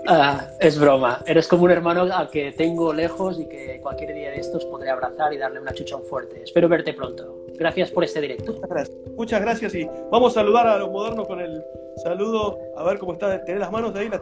es 0.60 0.78
broma. 0.78 1.22
Eres 1.26 1.46
como 1.46 1.64
un 1.64 1.70
hermano 1.70 2.02
al 2.02 2.30
que 2.30 2.52
tengo 2.52 2.92
lejos 2.92 3.38
y 3.38 3.46
que 3.46 3.80
cualquier 3.80 4.14
día 4.14 4.30
de 4.30 4.40
estos 4.40 4.64
podré 4.66 4.90
abrazar 4.90 5.32
y 5.32 5.38
darle 5.38 5.60
una 5.60 5.72
chuchón 5.72 6.02
fuerte. 6.04 6.42
Espero 6.42 6.68
verte 6.68 6.92
pronto. 6.94 7.44
Gracias 7.56 7.90
por 7.90 8.04
este 8.04 8.20
directo. 8.20 8.52
Muchas 8.52 8.70
gracias. 8.70 8.98
Muchas 9.16 9.40
gracias 9.40 9.74
y 9.74 9.88
vamos 10.10 10.32
a 10.32 10.40
saludar 10.40 10.66
a 10.66 10.78
los 10.78 10.90
modernos 10.90 11.26
con 11.26 11.40
el 11.40 11.62
saludo. 12.02 12.58
A 12.76 12.84
ver 12.84 12.98
cómo 12.98 13.12
está. 13.12 13.44
Tenés 13.44 13.60
las 13.60 13.70
manos 13.70 13.94
de 13.94 14.00
ahí, 14.00 14.08
la 14.08 14.20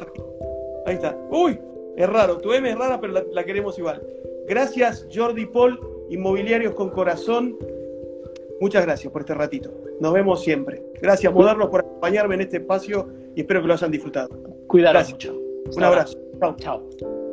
Ahí 0.86 0.94
está. 0.94 1.16
Uy, 1.30 1.58
es 1.96 2.08
raro. 2.08 2.38
Tu 2.38 2.52
M 2.52 2.68
es 2.68 2.76
rara, 2.76 3.00
pero 3.00 3.12
la, 3.12 3.24
la 3.32 3.44
queremos 3.44 3.78
igual. 3.78 4.02
Gracias, 4.46 5.06
Jordi 5.12 5.46
Paul, 5.46 5.80
Inmobiliarios 6.10 6.74
con 6.74 6.90
Corazón. 6.90 7.56
Muchas 8.60 8.84
gracias 8.86 9.12
por 9.12 9.22
este 9.22 9.34
ratito. 9.34 9.70
Nos 10.00 10.12
vemos 10.12 10.42
siempre. 10.42 10.82
Gracias, 11.00 11.32
Modernos, 11.32 11.68
por 11.68 11.80
acompañarme 11.80 12.36
en 12.36 12.42
este 12.42 12.58
espacio 12.58 13.08
y 13.36 13.40
espero 13.42 13.60
que 13.60 13.68
lo 13.68 13.74
hayan 13.74 13.90
disfrutado. 13.90 14.28
Cuidado 14.66 14.98
mucho. 15.08 15.38
Un 15.76 15.84
abrazo. 15.84 16.18
Chao. 16.40 16.56
Chao. 16.56 17.25